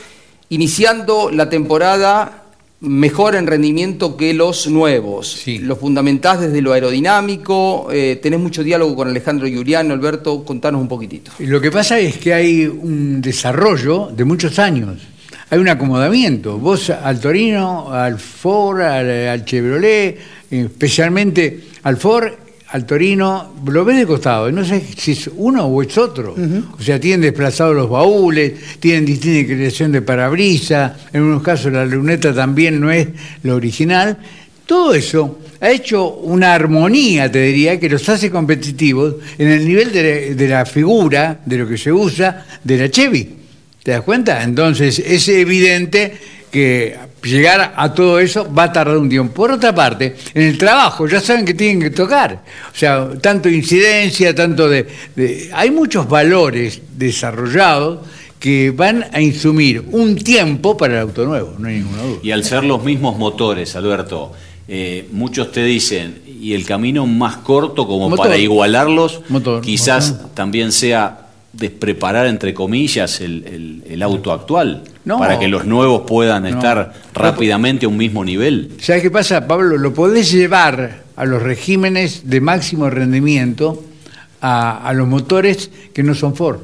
iniciando 0.49 1.29
la 1.31 1.49
temporada 1.49 2.43
mejor 2.81 3.35
en 3.35 3.45
rendimiento 3.45 4.15
que 4.15 4.33
los 4.33 4.67
nuevos. 4.67 5.43
Los 5.61 5.79
fundamentás 5.79 6.39
desde 6.39 6.61
lo 6.61 6.73
aerodinámico, 6.73 7.89
eh, 7.91 8.19
tenés 8.21 8.39
mucho 8.39 8.63
diálogo 8.63 8.95
con 8.95 9.09
Alejandro 9.09 9.47
Giuliano, 9.47 9.93
Alberto, 9.93 10.43
contanos 10.45 10.81
un 10.81 10.87
poquitito. 10.87 11.31
Lo 11.39 11.59
que 11.59 11.71
pasa 11.71 11.99
es 11.99 12.17
que 12.17 12.33
hay 12.33 12.65
un 12.65 13.21
desarrollo 13.21 14.09
de 14.15 14.23
muchos 14.23 14.59
años. 14.59 15.01
Hay 15.49 15.59
un 15.59 15.67
acomodamiento. 15.67 16.57
Vos 16.57 16.89
al 16.89 17.19
Torino, 17.19 17.91
al 17.91 18.19
Ford, 18.19 18.81
al, 18.81 19.27
al 19.27 19.45
Chevrolet, 19.45 20.17
especialmente 20.51 21.63
al 21.83 21.97
Ford, 21.97 22.31
al 22.71 22.85
Torino, 22.85 23.55
lo 23.65 23.83
ves 23.83 23.97
de 23.97 24.05
costado, 24.05 24.51
no 24.51 24.63
sé 24.63 24.83
si 24.95 25.13
es 25.13 25.29
uno 25.35 25.65
o 25.65 25.81
es 25.81 25.97
otro. 25.97 26.35
O 26.77 26.81
sea, 26.81 26.99
tienen 26.99 27.21
desplazados 27.21 27.75
los 27.75 27.89
baúles, 27.89 28.53
tienen 28.79 29.05
distinta 29.05 29.39
inclinación 29.39 29.91
de 29.91 30.03
parabrisa, 30.03 30.95
en 31.11 31.23
unos 31.23 31.41
casos 31.41 31.73
la 31.73 31.85
luneta 31.85 32.33
también 32.33 32.79
no 32.79 32.91
es 32.91 33.07
lo 33.41 33.55
original. 33.55 34.17
Todo 34.67 34.93
eso 34.93 35.39
ha 35.59 35.71
hecho 35.71 36.09
una 36.09 36.53
armonía, 36.53 37.31
te 37.31 37.41
diría, 37.41 37.79
que 37.79 37.89
los 37.89 38.07
hace 38.07 38.29
competitivos 38.29 39.15
en 39.39 39.47
el 39.47 39.67
nivel 39.67 39.91
de, 39.91 40.35
de 40.35 40.47
la 40.47 40.63
figura, 40.65 41.39
de 41.43 41.57
lo 41.57 41.67
que 41.67 41.77
se 41.77 41.91
usa, 41.91 42.45
de 42.63 42.77
la 42.77 42.91
Chevy. 42.91 43.29
¿Te 43.81 43.91
das 43.91 44.01
cuenta? 44.01 44.43
Entonces 44.43 44.99
es 44.99 45.27
evidente 45.29 46.13
que 46.51 46.95
llegar 47.23 47.73
a 47.75 47.93
todo 47.93 48.19
eso 48.19 48.47
va 48.53 48.63
a 48.63 48.73
tardar 48.73 48.97
un 48.97 49.09
tiempo. 49.09 49.33
Por 49.33 49.51
otra 49.51 49.73
parte, 49.73 50.15
en 50.33 50.43
el 50.43 50.57
trabajo 50.57 51.07
ya 51.07 51.19
saben 51.19 51.45
que 51.45 51.53
tienen 51.53 51.79
que 51.81 51.89
tocar. 51.89 52.43
O 52.73 52.77
sea, 52.77 53.09
tanto 53.21 53.49
incidencia, 53.49 54.33
tanto 54.35 54.67
de... 54.69 54.87
de- 55.15 55.49
hay 55.53 55.71
muchos 55.71 56.07
valores 56.07 56.81
desarrollados 56.97 57.99
que 58.39 58.71
van 58.71 59.05
a 59.11 59.19
insumir 59.19 59.83
un 59.91 60.15
tiempo 60.15 60.77
para 60.77 60.93
el 60.95 60.99
auto 61.01 61.25
nuevo, 61.25 61.55
no 61.59 61.67
hay 61.67 61.75
ninguna 61.79 62.03
duda. 62.03 62.19
Y 62.23 62.31
al 62.31 62.43
ser 62.45 62.63
los 62.63 62.83
mismos 62.83 63.17
motores, 63.17 63.75
Alberto, 63.75 64.31
eh, 64.67 65.07
muchos 65.11 65.51
te 65.51 65.63
dicen, 65.63 66.21
y 66.25 66.53
el 66.53 66.63
camino 66.65 67.05
más 67.05 67.37
corto 67.37 67.85
como 67.85 68.09
Motor. 68.09 68.25
para 68.27 68.37
igualarlos, 68.37 69.21
Motor, 69.27 69.61
quizás 69.61 70.15
también 70.35 70.71
sea 70.71 71.28
despreparar, 71.53 72.27
entre 72.27 72.53
comillas, 72.53 73.21
el, 73.21 73.43
el- 73.45 73.83
el 73.89 74.03
auto 74.03 74.31
actual, 74.31 74.83
No. 75.05 75.17
para 75.17 75.39
que 75.39 75.47
los 75.47 75.65
nuevos 75.65 76.03
puedan 76.07 76.43
No. 76.43 76.49
estar 76.49 76.93
rápidamente 77.13 77.85
a 77.85 77.89
un 77.89 77.97
mismo 77.97 78.23
nivel. 78.23 78.71
¿Sabes 78.79 79.01
qué 79.01 79.11
pasa, 79.11 79.47
Pablo? 79.47 79.77
Lo 79.77 79.93
podés 79.93 80.31
llevar 80.31 81.03
a 81.15 81.25
los 81.25 81.41
regímenes 81.41 82.29
de 82.29 82.39
máximo 82.41 82.89
rendimiento 82.89 83.83
a, 84.41 84.87
a 84.87 84.93
los 84.93 85.07
motores 85.07 85.69
que 85.93 86.03
no 86.03 86.13
son 86.15 86.35
Ford. 86.35 86.59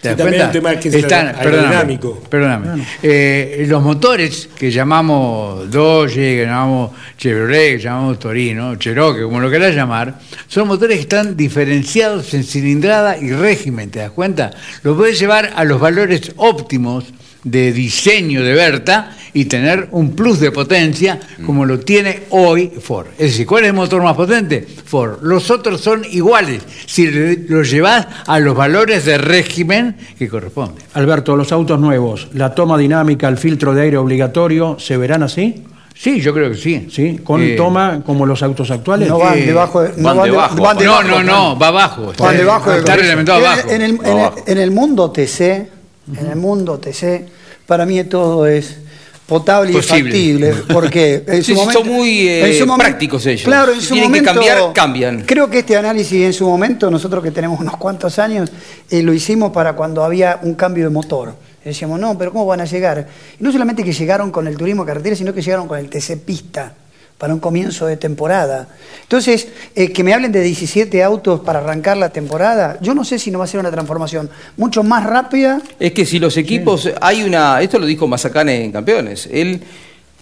¿Te 0.00 0.10
Sí, 0.10 0.14
das 0.14 0.16
también 0.18 0.40
cuenta? 0.42 0.44
el 0.46 0.52
tema 0.52 0.80
que 0.80 0.88
es 0.90 0.94
Están, 0.94 1.26
aerodinámico. 1.34 2.20
perdóname, 2.30 2.62
perdóname. 2.66 2.86
Eh, 3.02 3.64
los 3.68 3.82
motores 3.82 4.48
que 4.56 4.70
llamamos 4.70 5.68
Dodge, 5.70 6.14
que 6.14 6.44
llamamos 6.46 6.92
Chevrolet, 7.16 7.76
que 7.76 7.82
llamamos 7.82 8.18
Torino, 8.20 8.76
Cherokee, 8.76 9.22
como 9.22 9.40
lo 9.40 9.50
querás 9.50 9.74
llamar, 9.74 10.18
son 10.46 10.68
motores 10.68 10.96
que 10.96 11.02
están 11.02 11.36
diferenciados 11.36 12.32
en 12.34 12.44
cilindrada 12.44 13.18
y 13.18 13.32
régimen, 13.32 13.90
¿te 13.90 13.98
das 13.98 14.12
cuenta? 14.12 14.50
Los 14.84 14.96
podés 14.96 15.18
llevar 15.18 15.52
a 15.56 15.64
los 15.64 15.80
valores 15.80 16.32
óptimos 16.36 17.04
de 17.50 17.72
diseño 17.72 18.42
de 18.42 18.52
Berta 18.54 19.16
y 19.34 19.44
tener 19.44 19.88
un 19.92 20.16
plus 20.16 20.40
de 20.40 20.50
potencia 20.50 21.20
como 21.44 21.64
lo 21.64 21.78
tiene 21.80 22.22
hoy 22.30 22.72
Ford. 22.80 23.08
Es 23.18 23.32
decir, 23.32 23.46
¿cuál 23.46 23.64
es 23.64 23.68
el 23.68 23.74
motor 23.76 24.02
más 24.02 24.16
potente? 24.16 24.66
Ford. 24.84 25.18
Los 25.22 25.50
otros 25.50 25.80
son 25.80 26.02
iguales 26.10 26.62
si 26.86 27.06
los 27.48 27.70
llevas 27.70 28.06
a 28.26 28.38
los 28.40 28.56
valores 28.56 29.04
de 29.04 29.18
régimen 29.18 29.96
que 30.18 30.28
corresponden. 30.28 30.82
Alberto, 30.94 31.36
los 31.36 31.52
autos 31.52 31.78
nuevos, 31.78 32.28
la 32.34 32.54
toma 32.54 32.78
dinámica, 32.78 33.28
el 33.28 33.36
filtro 33.38 33.74
de 33.74 33.82
aire 33.82 33.96
obligatorio, 33.98 34.76
¿se 34.80 34.96
verán 34.96 35.22
así? 35.22 35.62
Sí, 35.94 36.20
yo 36.20 36.32
creo 36.32 36.48
que 36.50 36.56
sí. 36.56 36.86
¿Sí? 36.90 37.18
¿Con 37.24 37.42
Eh, 37.42 37.54
toma 37.56 38.02
como 38.06 38.24
los 38.24 38.42
autos 38.44 38.70
actuales? 38.70 39.08
No 39.08 39.18
van 39.18 39.36
Eh, 39.38 39.46
debajo 39.46 39.82
de, 39.82 39.88
no 39.96 40.04
van 40.04 40.16
van 40.16 40.24
de- 40.26 40.30
debajo. 40.30 40.56
van 40.62 40.76
no, 40.76 40.80
debajo, 40.82 41.08
no, 41.08 41.22
no, 41.24 41.58
va 41.58 41.66
abajo. 41.68 42.12
Van 42.18 42.36
debajo 42.36 42.70
de 42.70 42.78
está 42.78 42.94
reglamentado 42.96 43.40
en, 43.40 43.44
abajo. 43.46 43.68
En 43.70 43.82
el, 43.82 43.90
en 43.90 44.06
el- 44.06 44.10
Abajo. 44.12 44.36
en 44.46 44.58
el 44.58 44.70
mundo 44.70 45.10
TC, 45.10 45.68
en 46.16 46.26
el 46.30 46.36
mundo 46.36 46.78
TC, 46.78 47.26
para 47.68 47.84
mí 47.86 48.02
todo 48.04 48.46
es 48.46 48.78
potable 49.26 49.72
Posible. 49.74 49.98
y 49.98 50.02
factible, 50.02 50.54
porque 50.72 51.22
en 51.28 51.44
Sí, 51.44 51.52
su 51.52 51.52
sí, 51.52 51.54
momento, 51.54 51.78
son 51.80 51.88
muy, 51.88 52.26
eh, 52.26 52.50
en 52.50 52.58
su 52.58 52.64
momen- 52.66 52.78
prácticos 52.78 53.26
ellos. 53.26 53.42
Claro, 53.44 53.72
en 53.74 53.80
Si 53.82 53.88
su 53.88 53.92
tienen 53.94 54.10
que 54.10 54.20
momento 54.22 54.40
cambiar, 54.48 54.72
cambian. 54.72 55.22
Creo 55.26 55.50
que 55.50 55.58
este 55.58 55.76
análisis 55.76 56.22
en 56.24 56.32
su 56.32 56.48
momento, 56.48 56.90
nosotros 56.90 57.22
que 57.22 57.30
tenemos 57.30 57.60
unos 57.60 57.76
cuantos 57.76 58.18
años, 58.18 58.50
eh, 58.90 59.02
lo 59.02 59.12
hicimos 59.12 59.52
para 59.52 59.74
cuando 59.74 60.02
había 60.02 60.38
un 60.42 60.54
cambio 60.54 60.84
de 60.84 60.90
motor. 60.90 61.34
Decíamos, 61.62 62.00
no, 62.00 62.16
pero 62.16 62.32
¿cómo 62.32 62.46
van 62.46 62.62
a 62.62 62.64
llegar? 62.64 63.06
Y 63.38 63.44
no 63.44 63.52
solamente 63.52 63.84
que 63.84 63.92
llegaron 63.92 64.30
con 64.30 64.48
el 64.48 64.56
turismo 64.56 64.86
carretera, 64.86 65.14
sino 65.14 65.34
que 65.34 65.42
llegaron 65.42 65.68
con 65.68 65.78
el 65.78 65.90
TC 65.90 66.16
Pista 66.24 66.72
para 67.18 67.34
un 67.34 67.40
comienzo 67.40 67.86
de 67.86 67.96
temporada. 67.96 68.68
Entonces, 69.02 69.48
eh, 69.74 69.92
que 69.92 70.04
me 70.04 70.14
hablen 70.14 70.30
de 70.30 70.40
17 70.40 71.02
autos 71.02 71.40
para 71.40 71.58
arrancar 71.58 71.96
la 71.96 72.10
temporada, 72.10 72.78
yo 72.80 72.94
no 72.94 73.04
sé 73.04 73.18
si 73.18 73.32
no 73.32 73.40
va 73.40 73.44
a 73.44 73.48
ser 73.48 73.58
una 73.58 73.72
transformación 73.72 74.30
mucho 74.56 74.84
más 74.84 75.04
rápida. 75.04 75.60
Es 75.80 75.92
que 75.92 76.06
si 76.06 76.20
los 76.20 76.36
equipos, 76.36 76.88
hay 77.00 77.24
una, 77.24 77.60
esto 77.60 77.78
lo 77.78 77.86
dijo 77.86 78.06
Mazacane 78.06 78.64
en 78.64 78.72
Campeones, 78.72 79.28
él 79.32 79.60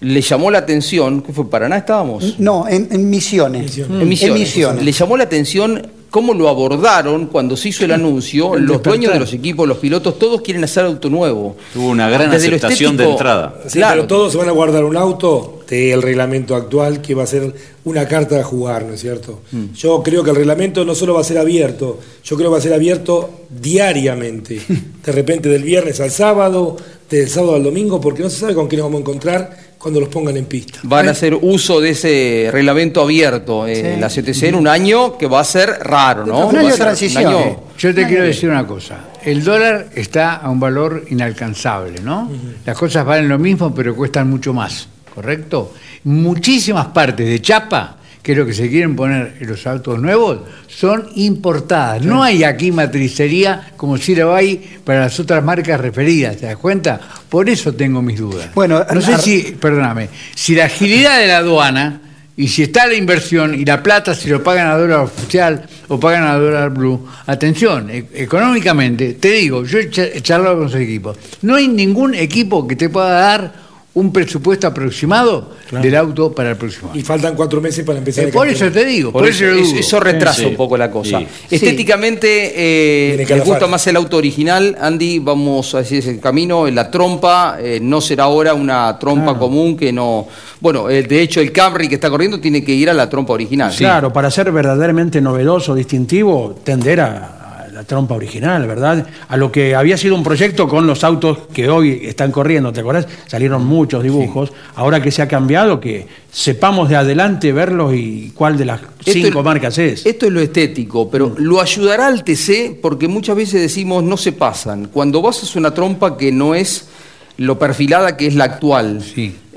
le 0.00 0.20
llamó 0.20 0.50
la 0.50 0.58
atención, 0.58 1.22
¿qué 1.22 1.32
fue? 1.32 1.48
¿Paraná 1.48 1.76
estábamos? 1.78 2.38
No, 2.38 2.66
en, 2.68 2.88
en 2.90 3.08
misiones. 3.08 3.78
En 3.78 4.08
Misiones. 4.08 4.82
Le 4.82 4.92
llamó 4.92 5.16
la 5.16 5.24
atención 5.24 5.86
cómo 6.10 6.32
lo 6.34 6.48
abordaron 6.48 7.26
cuando 7.26 7.56
se 7.56 7.68
hizo 7.70 7.84
el 7.84 7.92
anuncio, 7.92 8.54
El 8.54 8.62
los 8.62 8.68
despertar. 8.78 8.92
dueños 8.92 9.12
de 9.12 9.20
los 9.20 9.32
equipos, 9.32 9.68
los 9.68 9.78
pilotos, 9.78 10.18
todos 10.18 10.40
quieren 10.40 10.64
hacer 10.64 10.84
auto 10.84 11.10
nuevo. 11.10 11.56
Tuvo 11.74 11.88
una 11.88 12.08
gran 12.08 12.30
Desde 12.30 12.48
aceptación 12.48 12.96
de 12.96 13.10
entrada. 13.10 13.54
Sí, 13.66 13.78
Claro. 13.78 13.94
pero 14.02 14.06
todos 14.06 14.32
se 14.32 14.38
van 14.38 14.48
a 14.48 14.52
guardar 14.52 14.84
un 14.84 14.96
auto 14.96 15.60
del 15.68 16.00
reglamento 16.00 16.54
actual 16.54 17.00
que 17.02 17.14
va 17.14 17.24
a 17.24 17.26
ser 17.26 17.52
una 17.84 18.06
carta 18.06 18.36
de 18.36 18.42
jugar, 18.44 18.84
¿no 18.84 18.94
es 18.94 19.00
cierto? 19.00 19.40
Mm. 19.50 19.72
Yo 19.74 20.02
creo 20.02 20.22
que 20.22 20.30
el 20.30 20.36
reglamento 20.36 20.84
no 20.84 20.94
solo 20.94 21.14
va 21.14 21.20
a 21.20 21.24
ser 21.24 21.38
abierto, 21.38 21.98
yo 22.24 22.36
creo 22.36 22.48
que 22.50 22.52
va 22.52 22.58
a 22.58 22.62
ser 22.62 22.72
abierto 22.72 23.30
diariamente. 23.50 24.60
De 25.04 25.12
repente 25.12 25.48
del 25.48 25.62
viernes 25.62 26.00
al 26.00 26.10
sábado, 26.10 26.76
del 27.10 27.28
sábado 27.28 27.54
al 27.56 27.62
domingo, 27.64 28.00
porque 28.00 28.22
no 28.22 28.30
se 28.30 28.40
sabe 28.40 28.54
con 28.54 28.66
quién 28.68 28.80
nos 28.80 28.86
vamos 28.88 28.98
a 28.98 29.02
encontrar 29.02 29.65
cuando 29.86 30.00
los 30.00 30.08
pongan 30.08 30.36
en 30.36 30.46
pista. 30.46 30.80
Van 30.82 31.06
a 31.06 31.12
hacer 31.12 31.32
uso 31.40 31.80
de 31.80 31.90
ese 31.90 32.48
reglamento 32.50 33.00
abierto 33.02 33.68
eh, 33.68 33.94
en 33.94 34.00
la 34.00 34.08
CTC 34.08 34.42
en 34.48 34.56
un 34.56 34.66
año 34.66 35.16
que 35.16 35.28
va 35.28 35.38
a 35.38 35.44
ser 35.44 35.78
raro, 35.80 36.26
¿no? 36.26 36.48
Un 36.48 36.56
año 36.56 36.66
de 36.66 36.72
ser 36.72 36.80
transición. 36.86 37.26
año- 37.26 37.60
Yo 37.78 37.94
te 37.94 38.04
quiero 38.08 38.24
decir 38.24 38.50
una 38.50 38.66
cosa. 38.66 38.98
El 39.22 39.44
dólar 39.44 39.86
está 39.94 40.34
a 40.38 40.50
un 40.50 40.58
valor 40.58 41.04
inalcanzable, 41.10 42.00
¿no? 42.00 42.28
Las 42.64 42.76
cosas 42.76 43.06
valen 43.06 43.28
lo 43.28 43.38
mismo, 43.38 43.72
pero 43.72 43.94
cuestan 43.94 44.28
mucho 44.28 44.52
más, 44.52 44.88
¿correcto? 45.14 45.72
Muchísimas 46.02 46.86
partes 46.86 47.24
de 47.24 47.40
chapa, 47.40 47.96
que 48.26 48.34
lo 48.34 48.44
que 48.44 48.52
se 48.54 48.68
quieren 48.68 48.96
poner 48.96 49.34
en 49.38 49.46
los 49.46 49.64
autos 49.68 50.00
nuevos, 50.02 50.40
son 50.66 51.08
importadas. 51.14 52.02
No 52.02 52.24
hay 52.24 52.42
aquí 52.42 52.72
matricería 52.72 53.70
como 53.76 53.98
si 53.98 54.16
lo 54.16 54.34
hay 54.34 54.78
para 54.82 55.02
las 55.02 55.20
otras 55.20 55.44
marcas 55.44 55.80
referidas, 55.80 56.36
¿te 56.36 56.46
das 56.46 56.56
cuenta? 56.56 56.98
Por 57.28 57.48
eso 57.48 57.72
tengo 57.74 58.02
mis 58.02 58.18
dudas. 58.18 58.48
Bueno, 58.52 58.84
no 58.92 59.00
sé 59.00 59.16
si, 59.18 59.56
perdóname, 59.60 60.08
si 60.34 60.56
la 60.56 60.64
agilidad 60.64 61.20
de 61.20 61.28
la 61.28 61.36
aduana 61.38 62.00
y 62.36 62.48
si 62.48 62.64
está 62.64 62.88
la 62.88 62.94
inversión 62.94 63.54
y 63.54 63.64
la 63.64 63.80
plata, 63.80 64.12
si 64.12 64.28
lo 64.28 64.42
pagan 64.42 64.66
a 64.66 64.76
dólar 64.76 64.98
oficial 65.04 65.64
o 65.86 66.00
pagan 66.00 66.24
a 66.24 66.34
dólar 66.34 66.70
blue, 66.70 67.06
atención, 67.26 67.88
e- 67.90 68.06
económicamente, 68.12 69.14
te 69.14 69.30
digo, 69.30 69.64
yo 69.64 69.78
he 69.78 69.88
cha- 69.88 70.02
he 70.04 70.20
charlado 70.20 70.58
con 70.58 70.66
esos 70.66 70.80
equipos, 70.80 71.16
no 71.42 71.54
hay 71.54 71.68
ningún 71.68 72.12
equipo 72.16 72.66
que 72.66 72.74
te 72.74 72.88
pueda 72.88 73.10
dar 73.20 73.65
un 73.96 74.12
presupuesto 74.12 74.66
aproximado 74.66 75.52
del 75.70 75.96
auto 75.96 76.30
para 76.30 76.50
el 76.50 76.56
próximo 76.56 76.90
año. 76.90 77.00
Y 77.00 77.02
faltan 77.02 77.34
cuatro 77.34 77.62
meses 77.62 77.82
para 77.82 77.96
empezar 77.98 78.24
Eh, 78.24 78.28
por 78.28 78.46
eso 78.46 78.70
te 78.70 78.84
digo, 78.84 79.10
Por 79.10 79.22
por, 79.22 79.30
eso, 79.30 79.44
eso, 79.46 79.54
lo 79.54 79.60
eso- 79.60 79.70
dudo. 79.70 79.80
eso 79.80 80.00
retrasa 80.00 80.40
Sí. 80.42 80.44
un 80.46 80.54
poco 80.56 80.76
la 80.76 80.90
cosa. 80.90 81.18
Sí. 81.18 81.26
Estéticamente, 81.50 82.52
eh, 82.54 83.24
¿les 83.26 83.44
gusta 83.44 83.66
más 83.66 83.86
el 83.86 83.96
auto 83.96 84.18
original? 84.18 84.76
Andy, 84.78 85.18
vamos 85.18 85.74
a 85.74 85.78
decir, 85.78 86.00
es 86.00 86.06
el 86.08 86.20
camino. 86.20 86.66
La 86.70 86.90
trompa 86.90 87.56
eh, 87.58 87.78
no 87.80 88.00
será 88.02 88.24
ahora 88.24 88.52
una 88.52 88.98
trompa 88.98 89.38
común 89.38 89.76
que 89.78 89.92
no... 89.92 90.26
Bueno, 90.60 90.90
eh, 90.90 91.02
de 91.02 91.22
hecho, 91.22 91.40
el 91.40 91.50
Camry 91.50 91.88
que 91.88 91.94
está 91.94 92.10
corriendo 92.10 92.38
tiene 92.38 92.62
que 92.62 92.72
ir 92.72 92.90
a 92.90 92.94
la 92.94 93.08
trompa 93.08 93.32
original. 93.32 93.72
Claro, 93.76 94.12
para 94.12 94.30
ser 94.30 94.52
verdaderamente 94.52 95.20
novedoso, 95.22 95.74
distintivo, 95.74 96.54
tender 96.64 97.00
a, 97.00 97.45
a 97.45 97.45
la 97.76 97.84
trompa 97.84 98.14
original, 98.14 98.66
¿verdad? 98.66 99.06
A 99.28 99.36
lo 99.36 99.52
que 99.52 99.74
había 99.74 99.98
sido 99.98 100.14
un 100.14 100.22
proyecto 100.22 100.66
con 100.66 100.86
los 100.86 101.04
autos 101.04 101.40
que 101.52 101.68
hoy 101.68 102.00
están 102.04 102.32
corriendo, 102.32 102.72
¿te 102.72 102.80
acordás? 102.80 103.06
Salieron 103.26 103.66
muchos 103.66 104.02
dibujos. 104.02 104.50
Ahora 104.76 105.02
que 105.02 105.10
se 105.10 105.20
ha 105.20 105.28
cambiado, 105.28 105.78
que 105.78 106.06
sepamos 106.32 106.88
de 106.88 106.96
adelante 106.96 107.52
verlos 107.52 107.92
y 107.94 108.32
cuál 108.34 108.56
de 108.56 108.64
las 108.64 108.80
cinco 109.04 109.40
es- 109.40 109.44
marcas 109.44 109.76
es. 109.76 110.06
Esto 110.06 110.24
es 110.24 110.32
lo 110.32 110.40
estético, 110.40 111.10
pero 111.10 111.34
lo 111.36 111.60
ayudará 111.60 112.06
al 112.06 112.24
TC 112.24 112.78
porque 112.80 113.08
muchas 113.08 113.36
veces 113.36 113.60
decimos 113.60 114.02
no 114.02 114.16
se 114.16 114.32
pasan. 114.32 114.86
Cuando 114.86 115.20
vos 115.20 115.36
haces 115.36 115.54
una 115.54 115.74
trompa 115.74 116.16
que 116.16 116.32
no 116.32 116.54
es 116.54 116.88
lo 117.36 117.58
perfilada 117.58 118.16
que 118.16 118.26
es 118.26 118.34
la 118.36 118.44
actual, 118.44 119.02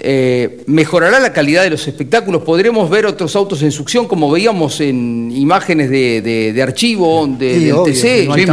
eh, 0.01 0.63
mejorará 0.67 1.19
la 1.19 1.33
calidad 1.33 1.63
de 1.63 1.69
los 1.71 1.87
espectáculos. 1.87 2.43
Podremos 2.43 2.89
ver 2.89 3.05
otros 3.05 3.35
autos 3.35 3.61
en 3.61 3.71
succión 3.71 4.07
como 4.07 4.31
veíamos 4.31 4.79
en 4.81 5.31
imágenes 5.35 5.89
de, 5.89 6.21
de- 6.21 6.53
de 6.53 6.61
archivo 6.63 7.27
de, 7.27 7.53
Sí, 7.55 7.65
del 7.65 7.73
obvio, 7.73 7.93
TC. 7.93 8.25
no 8.27 8.35
Sí. 8.35 8.45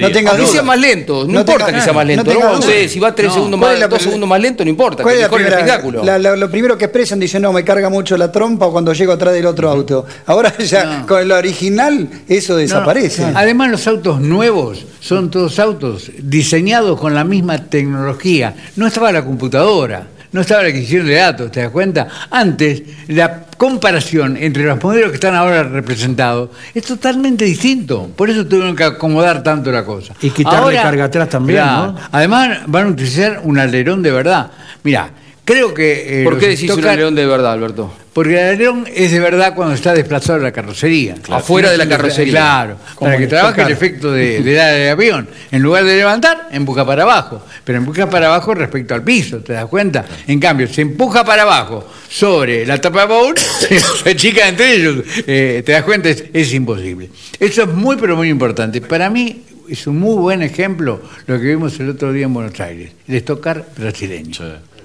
No 0.00 0.10
tengas 0.10 0.36
duda. 0.36 0.46
sea 0.46 0.62
más 0.62 0.78
lento, 0.78 1.24
no, 1.26 1.32
No 1.32 1.40
importa 1.40 1.72
que 1.72 1.80
sea 1.80 1.92
más 1.92 2.04
no 2.04 2.08
lento. 2.08 2.34
¿no? 2.34 2.56
duda. 2.56 2.62
sé, 2.62 2.88
si 2.88 2.98
va 3.00 3.14
tres 3.14 3.28
No. 3.28 3.34
segundos 3.34 3.58
¿Cuál 3.60 3.70
más, 3.70 3.74
es 3.74 3.80
la- 3.80 3.88
dos 3.88 4.02
segundos 4.02 4.28
más 4.28 4.40
lento, 4.40 4.64
no 4.64 4.70
importa, 4.70 5.02
¿Cuál 5.02 5.14
que 5.14 5.20
es 5.20 5.22
la 5.22 5.28
mejore 5.28 5.46
el 5.46 5.52
espectáculo. 5.52 6.04
la- 6.04 6.18
la- 6.18 6.36
lo 6.36 6.50
primero 6.50 6.76
que 6.78 6.84
expresan 6.86 7.20
dicen, 7.20 7.42
no, 7.42 7.52
me 7.52 7.64
carga 7.64 7.88
mucho 7.88 8.16
la 8.16 8.30
trompa 8.32 8.68
cuando 8.70 8.92
llego 8.92 9.12
atrás 9.12 9.34
del 9.34 9.46
otro 9.46 9.70
auto. 9.70 10.04
Ahora 10.26 10.52
ya 10.58 11.04
con 11.06 11.20
el 11.20 11.32
original 11.32 12.08
eso 12.28 12.56
desaparece. 12.56 13.22
No, 13.30 13.38
Además, 13.38 13.70
los 13.70 13.86
autos 13.86 14.20
nuevos 14.20 14.84
son 15.00 15.30
todos 15.30 15.58
autos 15.58 16.10
diseñados 16.18 16.98
con 17.00 17.14
la 17.14 17.24
misma 17.24 17.58
tecnología. 17.66 18.54
No 18.76 18.86
estaba 18.86 19.12
la 19.12 19.24
computadora, 19.24 20.08
no 20.34 20.40
estaba 20.40 20.62
la 20.62 20.68
adquisición 20.70 21.06
de 21.06 21.14
datos, 21.14 21.52
¿te 21.52 21.60
das 21.60 21.70
cuenta? 21.70 22.08
Antes, 22.28 22.82
la 23.06 23.44
comparación 23.56 24.36
entre 24.36 24.64
los 24.64 24.82
modelos 24.82 25.10
que 25.10 25.14
están 25.14 25.36
ahora 25.36 25.62
representados 25.62 26.50
es 26.74 26.82
totalmente 26.84 27.44
distinto. 27.44 28.10
Por 28.16 28.30
eso 28.30 28.44
tuvieron 28.44 28.74
que 28.74 28.82
acomodar 28.82 29.44
tanto 29.44 29.70
la 29.70 29.84
cosa. 29.84 30.12
Y 30.20 30.30
quitarle 30.30 30.74
carga 30.74 31.04
atrás 31.04 31.28
también, 31.28 31.64
¿no? 31.64 31.94
Además, 32.10 32.58
van 32.66 32.88
a 32.88 32.90
utilizar 32.90 33.42
un 33.44 33.60
alerón 33.60 34.02
de 34.02 34.10
verdad. 34.10 34.50
Mira, 34.82 35.08
creo 35.44 35.74
que... 35.74 36.20
eh, 36.22 36.24
¿Por 36.24 36.38
qué 36.38 36.48
decís 36.48 36.70
un 36.70 36.84
alerón 36.84 37.14
de 37.14 37.26
verdad, 37.26 37.52
Alberto? 37.52 37.92
porque 38.14 38.34
el 38.34 38.38
alerón 38.54 38.86
es 38.94 39.10
de 39.10 39.18
verdad 39.18 39.54
cuando 39.56 39.74
está 39.74 39.92
desplazado 39.92 40.38
de 40.38 40.44
la 40.44 40.52
carrocería. 40.52 41.16
Afuera 41.30 41.72
de 41.72 41.76
la 41.76 41.88
carrocería. 41.88 42.32
Claro, 42.32 42.76
Como 42.94 43.08
para 43.10 43.18
que 43.18 43.26
trabaje 43.26 43.62
el 43.62 43.72
efecto 43.72 44.12
de, 44.12 44.40
de 44.40 44.84
el 44.84 44.90
avión. 44.90 45.28
En 45.50 45.62
lugar 45.62 45.82
de 45.82 45.96
levantar, 45.96 46.46
empuja 46.52 46.86
para 46.86 47.02
abajo. 47.02 47.44
Pero 47.64 47.78
empuja 47.78 48.08
para 48.08 48.26
abajo 48.26 48.54
respecto 48.54 48.94
al 48.94 49.02
piso, 49.02 49.38
¿te 49.40 49.54
das 49.54 49.66
cuenta? 49.66 50.04
En 50.28 50.38
cambio, 50.38 50.68
se 50.68 50.82
empuja 50.82 51.24
para 51.24 51.42
abajo 51.42 51.90
sobre 52.08 52.64
la 52.64 52.80
tapa 52.80 53.00
de 53.00 53.06
baúl, 53.08 53.34
se 54.04 54.14
chica 54.14 54.46
entre 54.48 54.76
ellos. 54.76 54.98
eh, 55.26 55.64
¿Te 55.66 55.72
das 55.72 55.82
cuenta? 55.82 56.08
Es, 56.08 56.22
es 56.32 56.54
imposible. 56.54 57.10
Eso 57.40 57.62
es 57.62 57.68
muy, 57.68 57.96
pero 57.96 58.14
muy 58.16 58.28
importante. 58.28 58.80
Para 58.80 59.10
mí 59.10 59.42
es 59.68 59.88
un 59.88 59.98
muy 59.98 60.14
buen 60.14 60.40
ejemplo 60.42 61.02
lo 61.26 61.40
que 61.40 61.46
vimos 61.46 61.80
el 61.80 61.90
otro 61.90 62.12
día 62.12 62.26
en 62.26 62.34
Buenos 62.34 62.60
Aires, 62.60 62.92
el 63.08 63.14
estocar 63.16 63.64
brasileño. 63.76 64.30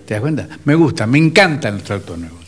¿Te 0.09 0.15
das 0.15 0.21
cuenta? 0.21 0.47
Me 0.65 0.73
gusta, 0.73 1.05
me 1.05 1.19
encantan 1.19 1.77
los 1.77 1.91
autos 1.91 2.17
nuevos. 2.17 2.39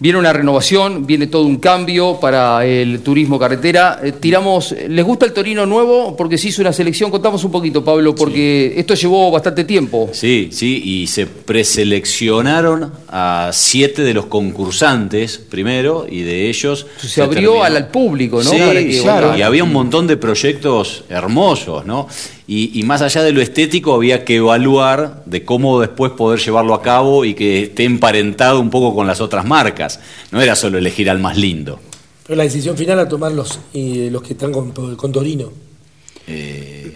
Viene 0.00 0.18
una 0.18 0.32
renovación, 0.32 1.06
viene 1.06 1.28
todo 1.28 1.44
un 1.44 1.58
cambio 1.58 2.18
para 2.20 2.66
el 2.66 2.98
turismo 2.98 3.38
carretera. 3.38 4.00
Eh, 4.02 4.10
tiramos, 4.10 4.74
¿les 4.88 5.04
gusta 5.04 5.24
el 5.24 5.32
Torino 5.32 5.64
nuevo? 5.66 6.16
Porque 6.16 6.36
se 6.36 6.48
hizo 6.48 6.62
una 6.62 6.72
selección, 6.72 7.12
contamos 7.12 7.44
un 7.44 7.52
poquito, 7.52 7.84
Pablo, 7.84 8.12
porque 8.12 8.74
esto 8.76 8.94
llevó 8.94 9.30
bastante 9.30 9.62
tiempo. 9.62 10.10
Sí, 10.12 10.48
sí, 10.50 10.82
y 10.84 11.06
se 11.06 11.26
preseleccionaron 11.26 12.92
a 13.08 13.50
siete 13.52 14.02
de 14.02 14.12
los 14.12 14.26
concursantes 14.26 15.38
primero, 15.38 16.06
y 16.10 16.22
de 16.22 16.48
ellos... 16.48 16.88
Se 16.98 17.22
abrió 17.22 17.62
al, 17.62 17.76
al 17.76 17.86
público, 17.88 18.42
¿no? 18.42 18.50
Sí, 18.50 18.58
Para 18.58 18.80
que 18.80 18.92
sí, 18.92 18.98
votara. 18.98 19.38
y 19.38 19.42
había 19.42 19.62
un 19.62 19.72
montón 19.72 20.08
de 20.08 20.16
proyectos 20.16 21.04
hermosos, 21.08 21.86
¿no? 21.86 22.08
Y, 22.48 22.80
más 22.84 23.02
allá 23.02 23.24
de 23.24 23.32
lo 23.32 23.42
estético 23.42 23.92
había 23.92 24.24
que 24.24 24.36
evaluar 24.36 25.24
de 25.26 25.44
cómo 25.44 25.80
después 25.80 26.12
poder 26.12 26.38
llevarlo 26.38 26.74
a 26.74 26.82
cabo 26.82 27.24
y 27.24 27.34
que 27.34 27.64
esté 27.64 27.82
emparentado 27.82 28.60
un 28.60 28.70
poco 28.70 28.94
con 28.94 29.08
las 29.08 29.20
otras 29.20 29.44
marcas. 29.44 29.98
No 30.30 30.40
era 30.40 30.54
solo 30.54 30.78
elegir 30.78 31.10
al 31.10 31.18
más 31.18 31.36
lindo. 31.36 31.80
Pero 32.24 32.36
la 32.36 32.44
decisión 32.44 32.76
final 32.76 33.00
a 33.00 33.08
tomar 33.08 33.32
los, 33.32 33.58
y 33.72 34.10
los 34.10 34.22
que 34.22 34.34
están 34.34 34.52
con, 34.52 34.70
con 34.70 35.12
Torino. 35.12 35.50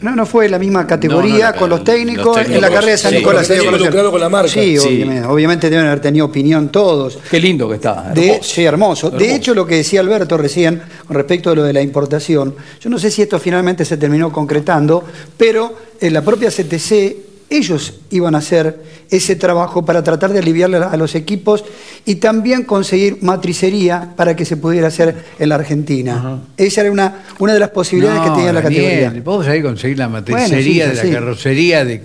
No, 0.01 0.17
no 0.17 0.25
fue 0.27 0.49
la 0.49 0.59
misma 0.59 0.87
categoría 0.87 1.33
No, 1.33 1.39
no, 1.39 1.45
la- 1.45 1.53
con 1.55 1.71
los 1.71 1.85
técnicos, 1.85 2.25
los 2.25 2.37
técnicos, 2.37 2.57
en 2.57 2.61
la 2.63 2.69
carrera 2.71 2.93
de 2.93 2.99
San 2.99 3.11
sí, 3.13 3.19
Nicolás. 3.19 3.47
se 3.47 3.63
involucrado 3.63 4.11
con 4.11 4.21
la 4.21 4.29
marca. 4.29 4.49
Sí, 4.51 4.77
Sí. 4.79 4.87
obviamente, 4.89 5.27
obviamente 5.27 5.71
deben 5.71 5.87
haber 5.87 6.01
tenido 6.01 6.25
opinión 6.27 6.71
todos. 6.71 7.19
Qué 7.31 7.39
lindo 7.39 7.69
que 7.69 7.75
está. 7.77 8.11
De, 8.15 8.31
hermoso. 8.31 8.49
sí, 8.55 8.65
hermoso. 8.65 9.11
De 9.11 9.35
hecho, 9.35 9.55
lo 9.55 9.67
que 9.67 9.77
decía 9.77 10.01
Alberto 10.01 10.37
recién 10.37 10.83
con 11.07 11.17
respecto 11.17 11.51
a 11.51 11.55
lo 11.55 11.63
de 11.65 11.73
la 11.73 11.83
importación, 11.83 12.55
yo 12.81 12.91
no 12.91 12.99
sé 12.99 13.11
si 13.11 13.23
esto 13.23 13.39
finalmente 13.39 13.85
se 13.85 13.97
terminó 13.99 14.33
concretando, 14.33 15.05
pero 15.37 15.75
en 16.01 16.13
la 16.15 16.23
propia 16.23 16.51
CTC 16.51 17.17
ellos 17.51 18.01
iban 18.11 18.35
a 18.35 18.39
hacer 18.39 18.81
ese 19.11 19.35
trabajo 19.37 19.85
para 19.85 20.03
tratar 20.05 20.33
de 20.33 20.39
aliviarle 20.39 20.77
a 20.79 20.97
los 20.97 21.15
equipos 21.17 21.65
y 22.07 22.15
también 22.15 22.63
conseguir 22.63 23.19
matricería 23.23 24.15
para 24.17 24.37
que 24.37 24.45
se 24.45 24.57
pudiera 24.57 24.87
hacer 24.89 25.17
en 25.39 25.49
la 25.49 25.57
Argentina. 25.57 26.41
Esa 26.57 26.83
era 26.83 26.93
una, 26.93 27.25
una 27.41 27.53
de 27.53 27.61
las 27.61 27.71
posibilidades 27.71 28.21
que 28.23 28.31
tenía 28.31 28.53
la 28.53 28.63
Daniel, 28.63 28.85
categoría. 28.85 29.23
Vos 29.25 29.47
ahí 29.49 29.61
conseguir 29.63 29.99
la 29.99 30.07
Bueno, 30.07 30.21
matricería 30.33 30.85
sí, 30.85 30.91
de 30.91 30.97
la 30.97 31.03
sí. 31.03 31.11
carrocería 31.11 31.85
de 31.85 32.03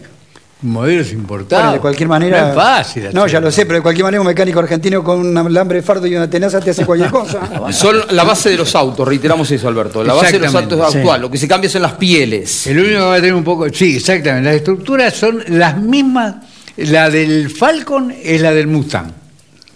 modelos 0.62 1.12
importados. 1.12 1.64
Bueno, 1.64 1.74
de 1.74 1.80
cualquier 1.80 2.10
manera. 2.10 2.42
No 2.42 2.50
es 2.50 2.56
fácil. 2.56 3.10
No, 3.14 3.28
ya 3.28 3.40
lo 3.40 3.52
sé, 3.52 3.66
pero 3.66 3.78
de 3.78 3.82
cualquier 3.82 4.06
manera 4.06 4.22
un 4.22 4.28
mecánico 4.28 4.60
argentino 4.60 5.04
con 5.04 5.20
un 5.20 5.38
alambre 5.38 5.78
de 5.78 5.84
fardo 5.84 6.08
y 6.08 6.16
una 6.16 6.30
tenaza 6.30 6.60
te 6.60 6.72
hace 6.72 6.86
cualquier 6.86 7.12
cosa. 7.12 7.42
Son 7.72 7.98
la 8.12 8.24
base 8.24 8.50
de 8.50 8.58
los 8.58 8.76
autos, 8.76 9.08
reiteramos 9.08 9.50
eso, 9.52 9.68
Alberto. 9.68 10.04
La 10.04 10.14
base 10.14 10.34
de 10.34 10.40
los 10.40 10.56
autos 10.56 10.92
sí. 10.92 10.98
actual. 10.98 11.22
Lo 11.22 11.32
que 11.32 11.38
se 11.38 11.48
cambia 11.48 11.70
son 11.70 11.82
las 11.82 11.94
pieles. 11.94 12.68
El 12.68 12.80
único 12.80 12.96
que 12.96 13.06
va 13.06 13.14
a 13.14 13.18
tener 13.18 13.34
un 13.34 13.44
poco. 13.44 13.68
Sí, 13.72 13.98
exactamente. 13.98 14.50
Las 14.50 14.56
estructuras 14.58 15.14
son 15.14 15.44
las 15.48 15.78
mismas. 15.78 16.36
La 16.78 17.10
del 17.10 17.50
Falcon 17.50 18.14
es 18.22 18.42
la 18.42 18.52
del 18.52 18.68
Mustang. 18.68 19.12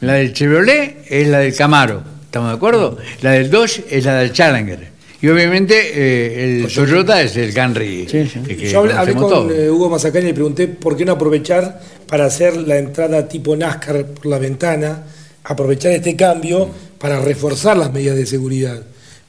La 0.01 0.13
del 0.13 0.34
Chevrolet 0.34 1.05
es 1.09 1.27
la 1.27 1.39
del 1.39 1.55
Camaro. 1.55 2.01
¿Estamos 2.25 2.49
de 2.49 2.55
acuerdo? 2.55 2.97
La 3.21 3.32
del 3.32 3.49
Dodge 3.49 3.86
es 3.89 4.05
la 4.05 4.15
del 4.15 4.32
Challenger. 4.32 4.98
Y 5.22 5.28
obviamente 5.28 5.76
eh, 5.93 6.61
el 6.63 6.74
Toyota 6.74 7.22
es 7.22 7.36
el 7.36 7.53
Camry. 7.53 8.05
que- 8.45 8.55
que 8.55 8.70
Yo 8.70 8.80
hablé, 8.80 8.93
hablé 8.93 9.13
con 9.15 9.51
eh, 9.51 9.70
Hugo 9.70 9.89
Mazacani 9.89 10.26
y 10.26 10.28
le 10.30 10.34
pregunté 10.34 10.67
por 10.67 10.95
qué 10.95 11.03
no 11.05 11.11
aprovechar 11.13 11.82
para 12.07 12.26
hacer 12.26 12.55
la 12.55 12.78
entrada 12.78 13.28
tipo 13.28 13.55
NASCAR 13.55 14.05
por 14.05 14.26
la 14.28 14.39
ventana, 14.39 15.03
aprovechar 15.43 15.91
este 15.91 16.15
cambio 16.15 16.70
para 16.97 17.20
reforzar 17.20 17.76
las 17.78 17.91
medidas 17.91 18.15
de 18.15 18.26
seguridad. 18.26 18.82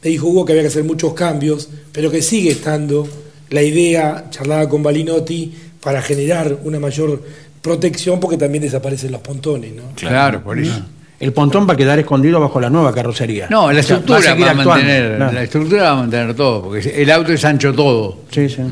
Me 0.02 0.10
dijo 0.10 0.28
Hugo 0.28 0.44
que 0.44 0.52
había 0.52 0.62
que 0.62 0.68
hacer 0.68 0.84
muchos 0.84 1.12
cambios, 1.14 1.68
pero 1.92 2.10
que 2.10 2.22
sigue 2.22 2.50
estando 2.52 3.08
la 3.50 3.62
idea, 3.62 4.26
charlada 4.30 4.68
con 4.68 4.82
Balinotti, 4.82 5.52
para 5.82 6.00
generar 6.02 6.58
una 6.64 6.78
mayor 6.78 7.20
protección 7.60 8.20
porque 8.20 8.36
también 8.36 8.62
desaparecen 8.62 9.10
los 9.12 9.20
pontones. 9.22 9.72
¿no? 9.74 9.82
Claro, 9.96 10.42
por 10.42 10.58
eso. 10.58 10.82
El 11.20 11.32
pontón 11.34 11.68
va 11.68 11.74
a 11.74 11.76
quedar 11.76 11.98
escondido 11.98 12.40
bajo 12.40 12.58
la 12.60 12.70
nueva 12.70 12.94
carrocería. 12.94 13.46
No, 13.50 13.70
la 13.70 13.80
O 13.80 13.82
sea, 13.82 13.96
estructura 13.98 14.34
va 14.34 14.50
a, 14.50 14.54
mantener, 14.54 15.16
claro. 15.18 15.32
la 15.32 15.42
estructura 15.42 15.82
va 15.82 15.90
a 15.90 15.94
mantener 15.96 16.34
todo, 16.34 16.62
porque 16.62 16.80
el 17.02 17.10
auto 17.10 17.32
es 17.32 17.44
ancho 17.44 17.74
todo, 17.74 18.20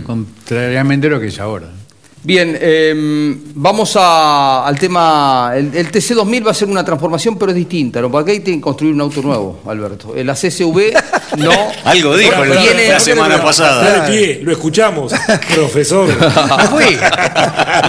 contrariamente 0.06 1.06
a 1.08 1.10
lo 1.10 1.20
que 1.20 1.26
es 1.26 1.38
ahora. 1.38 1.66
Bien, 2.22 2.58
eh, 2.60 3.36
vamos 3.54 3.94
a- 3.96 4.66
al 4.66 4.76
tema. 4.78 5.52
El, 5.54 5.70
el 5.74 5.90
TC2000 5.92 6.46
va 6.46 6.50
a 6.50 6.54
ser 6.54 6.68
una 6.68 6.84
transformación, 6.84 7.38
pero 7.38 7.52
es 7.52 7.56
distinta. 7.56 8.00
¿no? 8.00 8.10
Porque 8.10 8.32
ahí 8.32 8.40
tienen 8.40 8.60
que 8.60 8.64
construir 8.64 8.92
un 8.92 9.00
auto 9.02 9.22
nuevo, 9.22 9.60
Alberto. 9.66 10.12
La 10.16 10.34
CSV 10.34 10.94
no. 11.38 11.52
Algo 11.84 12.16
dijo 12.16 12.44
no 12.44 12.54
la- 12.54 12.60
tiene- 12.60 12.88
la 12.88 12.98
semana 13.00 13.40
pasada. 13.42 13.86
Está 13.86 14.02
de 14.04 14.10
pie, 14.18 14.40
lo 14.42 14.50
escuchamos, 14.52 15.12
profesor. 15.54 16.08
No 16.18 16.58
fui. 16.66 16.96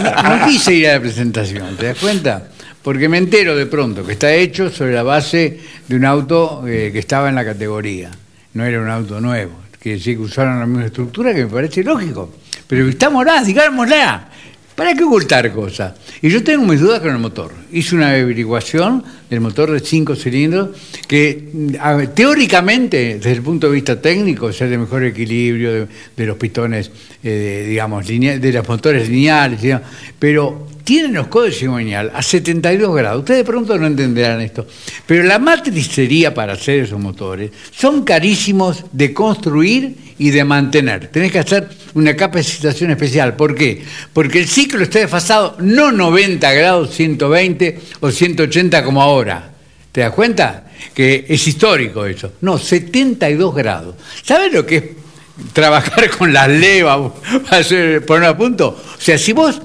No, 0.03 0.37
no 0.37 0.45
quise 0.47 0.73
ir 0.75 0.89
a 0.89 0.93
la 0.95 0.99
presentación, 1.01 1.75
¿te 1.75 1.87
das 1.87 1.97
cuenta? 1.97 2.43
Porque 2.83 3.09
me 3.09 3.17
entero 3.17 3.55
de 3.55 3.65
pronto 3.65 4.05
que 4.05 4.13
está 4.13 4.33
hecho 4.33 4.69
sobre 4.69 4.93
la 4.93 5.03
base 5.03 5.59
de 5.87 5.95
un 5.95 6.05
auto 6.05 6.63
eh, 6.67 6.89
que 6.93 6.99
estaba 6.99 7.29
en 7.29 7.35
la 7.35 7.43
categoría. 7.45 8.09
No 8.53 8.65
era 8.65 8.81
un 8.81 8.89
auto 8.89 9.19
nuevo. 9.19 9.51
Quiere 9.79 9.97
decir 9.97 10.15
que 10.17 10.23
usaron 10.23 10.59
la 10.59 10.65
misma 10.65 10.85
estructura 10.85 11.33
que 11.33 11.45
me 11.45 11.51
parece 11.51 11.83
lógico. 11.83 12.33
Pero 12.67 12.87
estámosla, 12.87 13.43
digámosla. 13.43 14.29
¿Para 14.75 14.93
qué 14.93 15.03
ocultar 15.03 15.51
cosas? 15.51 15.93
Y 16.21 16.29
yo 16.29 16.41
tengo 16.41 16.65
mis 16.65 16.79
dudas 16.79 17.01
con 17.01 17.11
el 17.11 17.17
motor. 17.17 17.51
Hice 17.69 17.95
una 17.95 18.11
averiguación 18.11 19.03
del 19.29 19.41
motor 19.41 19.71
de 19.71 19.81
cinco 19.81 20.15
cilindros 20.15 20.69
que 21.05 21.49
mm, 21.51 22.13
teóricamente, 22.15 23.15
desde 23.15 23.33
el 23.33 23.41
punto 23.41 23.67
de 23.67 23.73
vista 23.73 24.01
técnico, 24.01 24.49
es 24.49 24.61
el 24.61 24.69
de 24.69 24.77
mejor 24.77 25.03
equilibrio 25.03 25.85
de, 26.15 26.25
los 26.25 26.37
pistones, 26.37 26.89
eh, 27.21 27.65
digamos, 27.67 28.07
linea- 28.07 28.39
de 28.39 28.53
los 28.53 28.65
motores 28.67 29.09
lineales, 29.09 29.59
pero 30.17 30.65
tienen 30.89 31.13
los 31.13 31.27
codos 31.27 31.59
de 31.59 31.95
a 31.95 32.19
72 32.23 32.95
grados. 32.95 33.19
Ustedes 33.19 33.41
de 33.41 33.43
pronto 33.43 33.77
no 33.77 33.85
entenderán 33.85 34.41
esto. 34.41 34.65
Pero 35.05 35.21
la 35.21 35.37
matricería 35.37 36.33
para 36.33 36.53
hacer 36.53 36.79
esos 36.79 36.99
motores 36.99 37.51
son 37.69 38.03
carísimos 38.03 38.85
de 38.91 39.13
construir 39.13 39.95
y 40.17 40.31
de 40.31 40.43
mantener. 40.43 41.09
Tenés 41.09 41.31
que 41.31 41.37
hacer 41.37 41.69
una 41.93 42.15
capacitación 42.15 42.89
especial. 42.89 43.35
¿Por 43.35 43.53
qué? 43.53 43.83
Porque 44.13 44.39
el 44.39 44.47
ciclo 44.47 44.81
está 44.81 44.97
desfasado 44.97 45.57
no 45.59 45.91
90 45.91 46.51
grados, 46.53 46.89
120 46.95 47.79
o 47.99 48.09
180 48.09 48.83
como 48.83 49.03
ahora. 49.03 49.51
¿Te 49.91 50.01
das 50.01 50.13
cuenta? 50.13 50.71
Que 50.95 51.23
es 51.29 51.47
histórico 51.47 52.03
eso. 52.07 52.31
No, 52.41 52.57
72 52.57 53.53
grados. 53.53 53.93
¿Sabes 54.23 54.51
lo 54.51 54.65
que 54.65 54.75
es 54.75 54.83
trabajar 55.53 56.09
con 56.09 56.33
las 56.33 56.49
levas 56.49 57.11
para 57.47 58.01
poner 58.07 58.29
a 58.29 58.35
punto? 58.35 58.69
O 58.69 58.99
sea, 58.99 59.19
si 59.19 59.33
vos 59.33 59.61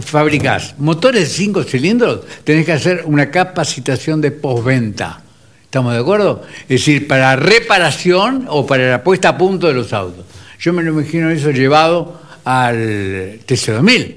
fabricás 0.00 0.74
motores 0.78 1.28
de 1.28 1.34
5 1.34 1.62
cilindros, 1.64 2.20
tenés 2.44 2.66
que 2.66 2.72
hacer 2.72 3.02
una 3.06 3.30
capacitación 3.30 4.20
de 4.20 4.32
postventa. 4.32 5.22
¿Estamos 5.64 5.94
de 5.94 6.00
acuerdo? 6.00 6.42
Es 6.62 6.80
decir, 6.80 7.06
para 7.08 7.36
reparación 7.36 8.46
o 8.48 8.66
para 8.66 8.90
la 8.90 9.02
puesta 9.02 9.30
a 9.30 9.38
punto 9.38 9.68
de 9.68 9.74
los 9.74 9.92
autos. 9.92 10.26
Yo 10.58 10.72
me 10.72 10.82
lo 10.82 10.90
imagino 10.92 11.30
eso 11.30 11.50
llevado 11.50 12.20
al 12.44 13.40
TC2000. 13.46 14.16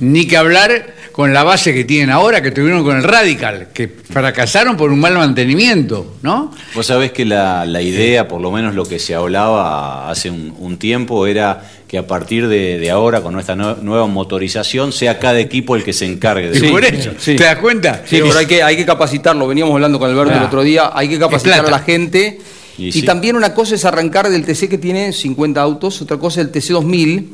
Ni 0.00 0.26
que 0.26 0.36
hablar 0.36 0.94
con 1.12 1.32
la 1.32 1.42
base 1.42 1.72
que 1.72 1.84
tienen 1.84 2.10
ahora, 2.10 2.42
que 2.42 2.50
tuvieron 2.50 2.84
con 2.84 2.96
el 2.96 3.02
Radical, 3.02 3.68
que 3.72 3.88
fracasaron 3.88 4.76
por 4.76 4.90
un 4.90 5.00
mal 5.00 5.14
mantenimiento, 5.14 6.16
¿no? 6.22 6.52
Vos 6.74 6.86
sabés 6.86 7.12
que 7.12 7.24
la, 7.24 7.64
la 7.64 7.82
idea, 7.82 8.28
por 8.28 8.40
lo 8.40 8.50
menos 8.50 8.74
lo 8.74 8.84
que 8.84 8.98
se 8.98 9.14
hablaba 9.14 10.10
hace 10.10 10.30
un 10.30 10.76
tiempo, 10.78 11.26
era 11.26 11.62
que 11.90 11.98
a 11.98 12.06
partir 12.06 12.46
de, 12.46 12.78
de 12.78 12.90
ahora, 12.90 13.20
con 13.20 13.36
esta 13.40 13.56
nue- 13.56 13.78
nueva 13.82 14.06
motorización, 14.06 14.92
sea 14.92 15.18
cada 15.18 15.40
equipo 15.40 15.74
el 15.74 15.82
que 15.82 15.92
se 15.92 16.06
encargue 16.06 16.50
de 16.50 16.60
Sí, 16.60 16.66
eso. 16.92 17.10
sí. 17.18 17.34
¿Te 17.34 17.42
das 17.42 17.58
cuenta? 17.58 18.04
Sí, 18.06 18.20
pero 18.22 18.38
hay 18.38 18.46
que, 18.46 18.62
hay 18.62 18.76
que 18.76 18.86
capacitarlo. 18.86 19.48
Veníamos 19.48 19.74
hablando 19.74 19.98
con 19.98 20.08
Alberto 20.08 20.32
el 20.34 20.38
Ah. 20.38 20.46
otro 20.46 20.62
día. 20.62 20.90
Hay 20.94 21.08
que 21.08 21.18
capacitar 21.18 21.66
a 21.66 21.70
la 21.70 21.80
gente. 21.80 22.38
Y 22.78 22.86
Y, 22.88 22.92
sí. 22.92 23.02
también 23.02 23.34
una 23.34 23.52
cosa 23.54 23.74
es 23.74 23.84
arrancar 23.84 24.30
del 24.30 24.44
TC 24.44 24.68
que 24.68 24.78
tiene 24.78 25.12
50 25.12 25.60
autos, 25.60 26.00
otra 26.00 26.16
cosa 26.16 26.40
es 26.40 26.46
el 26.46 26.52
TC 26.52 26.72
2000. 26.74 27.32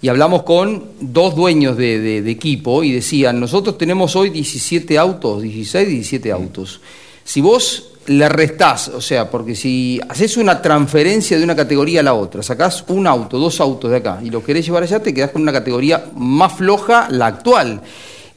Y 0.00 0.08
hablamos 0.08 0.44
con 0.44 0.84
dos 1.00 1.36
dueños 1.36 1.76
de, 1.76 1.98
de- 2.00 2.22
de 2.22 2.30
equipo 2.30 2.82
y 2.84 2.92
decían, 2.92 3.38
nosotros 3.38 3.76
tenemos 3.76 4.16
hoy 4.16 4.30
17 4.30 4.96
autos, 4.96 5.42
16, 5.42 5.86
17 5.86 6.32
autos. 6.32 6.80
Si 7.24 7.40
vos 7.42 7.90
le 8.08 8.28
restás, 8.28 8.88
o 8.88 9.00
sea, 9.00 9.30
porque 9.30 9.54
si 9.54 10.00
haces 10.08 10.36
una 10.36 10.60
transferencia 10.60 11.38
de 11.38 11.44
una 11.44 11.54
categoría 11.54 12.00
a 12.00 12.02
la 12.02 12.14
otra, 12.14 12.42
sacás 12.42 12.84
un 12.88 13.06
auto, 13.06 13.38
dos 13.38 13.60
autos 13.60 13.90
de 13.90 13.98
acá 13.98 14.18
y 14.22 14.30
lo 14.30 14.42
querés 14.42 14.64
llevar 14.66 14.82
allá, 14.82 15.00
te 15.00 15.14
quedás 15.14 15.30
con 15.30 15.42
una 15.42 15.52
categoría 15.52 16.04
más 16.16 16.54
floja, 16.54 17.06
la 17.10 17.26
actual. 17.26 17.80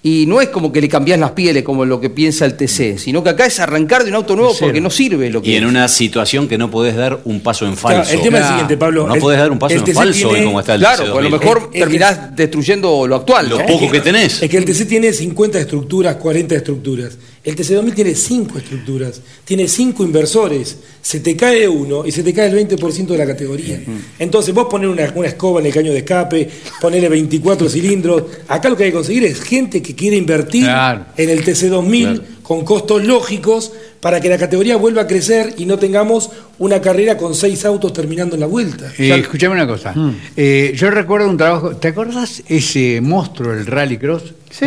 Y 0.04 0.26
no 0.28 0.42
es 0.42 0.50
como 0.50 0.72
que 0.72 0.82
le 0.82 0.90
cambiás 0.90 1.20
las 1.20 1.30
pieles 1.34 1.64
como 1.64 1.86
lo 1.86 2.02
que 2.02 2.10
piensa 2.10 2.44
el 2.46 2.58
TC, 2.58 2.98
sino 2.98 3.24
que 3.24 3.30
acá 3.30 3.46
es 3.46 3.60
arrancar 3.60 4.04
de 4.04 4.10
un 4.10 4.16
auto 4.16 4.36
nuevo 4.36 4.52
porque 4.60 4.82
no 4.82 4.90
sirve 4.90 5.30
lo 5.30 5.44
que 5.44 5.52
Y 5.52 5.56
en 5.58 5.66
una 5.68 5.88
situación 5.88 6.48
que 6.48 6.58
no 6.58 6.72
podés 6.72 6.96
dar 6.96 7.20
un 7.26 7.40
paso 7.42 7.68
en 7.68 7.76
Claro, 7.76 7.98
falso. 7.98 8.12
el 8.14 8.22
tema 8.24 8.40
es 8.40 8.44
el 8.46 8.50
siguiente, 8.50 8.78
Pablo. 8.78 9.06
No 9.06 9.14
El- 9.14 9.22
podés 9.22 9.38
dar 9.38 9.52
un 9.52 9.60
paso 9.60 9.76
el 9.76 9.82
en 9.82 9.86
TC 9.86 9.94
falso 9.94 10.30
tiene- 10.30 10.46
como 10.46 10.60
está 10.60 10.74
el 10.74 10.80
Claro, 10.80 11.04
TC 11.04 11.12
pues 11.12 11.20
a 11.20 11.22
lo 11.22 11.30
2000. 11.30 11.40
mejor 11.40 11.72
terminás 11.72 12.36
destruyendo 12.36 13.06
lo 13.06 13.16
actual. 13.16 13.48
Lo 13.48 13.60
¿no? 13.60 13.66
poco 13.68 13.92
que 13.92 14.00
tenés. 14.02 14.42
Es 14.42 14.50
que 14.50 14.58
el 14.58 14.66
TC 14.66 14.86
tiene 14.88 15.14
50 15.14 15.60
estructuras, 15.60 16.16
40 16.16 16.56
estructuras. 16.56 17.16
El 17.44 17.56
TC2000 17.56 17.96
tiene 17.96 18.14
5 18.14 18.58
estructuras, 18.60 19.20
tiene 19.46 19.68
5 19.68 20.04
inversores. 20.04 20.78
Se 21.02 21.22
te 21.22 21.36
cae 21.36 21.68
uno 21.68 22.06
y 22.06 22.12
se 22.12 22.22
te 22.22 22.34
cae 22.34 22.48
el 22.50 22.68
20% 22.70 23.08
de 23.08 23.18
la 23.18 23.26
categoría. 23.26 23.82
Entonces 24.20 24.54
vos 24.54 24.68
poner 24.70 24.88
una, 24.88 25.12
una 25.16 25.28
escoba 25.28 25.60
en 25.60 25.66
el 25.66 25.74
caño 25.74 25.92
de 25.92 26.00
escape, 26.00 26.48
ponerle 26.80 27.10
24 27.10 27.68
cilindros. 27.68 28.24
Acá 28.48 28.70
lo 28.70 28.78
que 28.78 28.84
hay 28.84 28.90
que 28.92 28.96
conseguir 28.98 29.24
es 29.24 29.42
gente 29.42 29.82
que 29.82 29.96
quiere 29.96 30.18
invertir 30.18 30.64
Claro. 30.66 31.06
en 31.18 31.30
el 31.32 31.44
TC2000 31.44 32.22
con 32.44 32.64
costos 32.64 33.04
lógicos 33.06 33.72
para 34.02 34.20
que 34.20 34.30
la 34.30 34.38
categoría 34.38 34.76
vuelva 34.78 35.04
a 35.04 35.08
crecer 35.08 35.54
y 35.58 35.66
no 35.66 35.80
tengamos 35.80 36.30
una 36.60 36.80
carrera 36.82 37.18
con 37.18 37.34
6 37.34 37.66
autos 37.66 37.94
terminando 37.94 38.36
en 38.36 38.42
la 38.42 38.48
vuelta. 38.48 38.92
Eh, 39.00 39.16
escuchame 39.20 39.56
una 39.56 39.66
cosa. 39.68 39.94
Mm. 39.94 40.16
Eh, 40.38 40.74
yo 40.76 40.92
recuerdo 40.92 41.28
un 41.30 41.38
trabajo. 41.38 41.76
¿Te 41.78 41.88
acordás 41.88 42.44
ese 42.48 43.00
monstruo, 43.02 43.54
el 43.54 43.66
Rallycross? 43.66 44.34
Sí, 44.52 44.66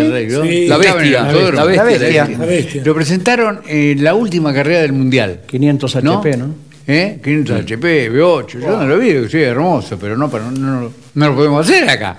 La 0.69 0.77
bestia, 0.79 1.23
la 1.53 1.85
bestia, 1.85 2.29
la 2.39 2.47
bestia. 2.47 2.83
Lo 2.85 2.95
presentaron 2.95 3.61
en 3.67 4.03
la 4.03 4.15
última 4.15 4.53
carrera 4.53 4.81
del 4.83 4.93
mundial. 4.93 5.41
500 5.47 5.97
HP, 5.97 6.37
¿no? 6.37 6.55
¿Eh? 6.87 7.19
500 7.23 7.61
HP, 7.61 8.11
V8. 8.11 8.61
Yo 8.61 8.77
no 8.79 8.87
lo 8.87 8.99
vi, 8.99 9.29
sí, 9.31 9.39
hermoso, 9.41 9.99
pero 9.99 10.17
no, 10.17 10.31
pero 10.31 10.51
no, 10.51 10.81
no- 10.83 10.93
no 11.15 11.29
lo 11.29 11.35
podemos 11.35 11.69
hacer 11.69 11.89
acá. 11.89 12.19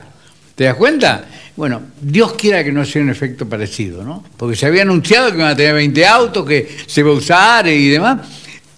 ¿Te 0.55 0.63
das 0.66 0.76
cuenta? 0.76 1.26
Bueno, 1.55 1.82
Dios 2.01 2.34
quiera 2.34 2.63
que 2.63 2.72
no 2.72 2.84
sea 2.86 3.01
un 3.01 3.09
efecto 3.09 3.47
parecido, 3.47 4.03
¿no? 4.03 4.24
Porque 4.38 4.55
se 4.55 4.66
había 4.66 4.82
anunciado 4.84 5.32
que 5.32 5.38
iban 5.38 5.49
a 5.51 5.55
tener 5.55 5.74
20 5.74 6.05
autos, 6.05 6.45
que 6.45 6.68
se 6.86 7.03
va 7.03 7.11
a 7.11 7.13
usar 7.13 7.68
y 7.68 7.89
demás. 7.89 8.28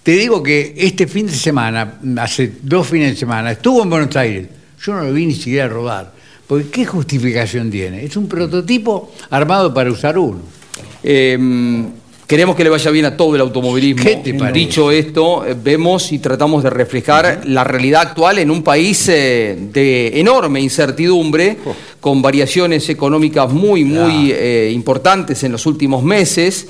Te 0.03 0.11
digo 0.13 0.41
que 0.41 0.73
este 0.77 1.07
fin 1.07 1.25
de 1.27 1.33
semana, 1.33 1.95
hace 2.19 2.53
dos 2.61 2.87
fines 2.87 3.11
de 3.11 3.17
semana, 3.17 3.51
estuvo 3.51 3.83
en 3.83 3.89
Buenos 3.89 4.15
Aires. 4.15 4.47
Yo 4.83 4.93
no 4.93 5.03
lo 5.03 5.13
vi 5.13 5.25
ni 5.25 5.33
siquiera 5.35 5.67
rodar. 5.67 6.11
Porque 6.47 6.69
¿qué 6.69 6.85
justificación 6.85 7.69
tiene? 7.69 8.05
Es 8.05 8.15
un 8.15 8.27
prototipo 8.27 9.11
armado 9.29 9.73
para 9.73 9.91
usar 9.91 10.17
uno. 10.17 10.39
Eh, 11.03 11.37
queremos 12.25 12.55
que 12.55 12.63
le 12.63 12.69
vaya 12.69 12.89
bien 12.89 13.05
a 13.05 13.17
todo 13.17 13.35
el 13.35 13.41
automovilismo. 13.41 14.03
¿Qué 14.03 14.15
te 14.17 14.33
parece? 14.33 14.59
Dicho 14.59 14.89
esto, 14.89 15.45
eh, 15.45 15.55
vemos 15.61 16.09
y 16.13 16.19
tratamos 16.19 16.63
de 16.63 16.69
reflejar 16.69 17.41
la 17.45 17.65
realidad 17.65 18.01
actual 18.01 18.39
en 18.39 18.49
un 18.49 18.63
país 18.63 19.09
eh, 19.09 19.57
de 19.73 20.19
enorme 20.19 20.61
incertidumbre, 20.61 21.57
con 21.99 22.21
variaciones 22.21 22.87
económicas 22.87 23.51
muy, 23.51 23.83
muy 23.83 24.31
eh, 24.31 24.71
importantes 24.73 25.43
en 25.43 25.51
los 25.51 25.65
últimos 25.65 26.01
meses. 26.01 26.67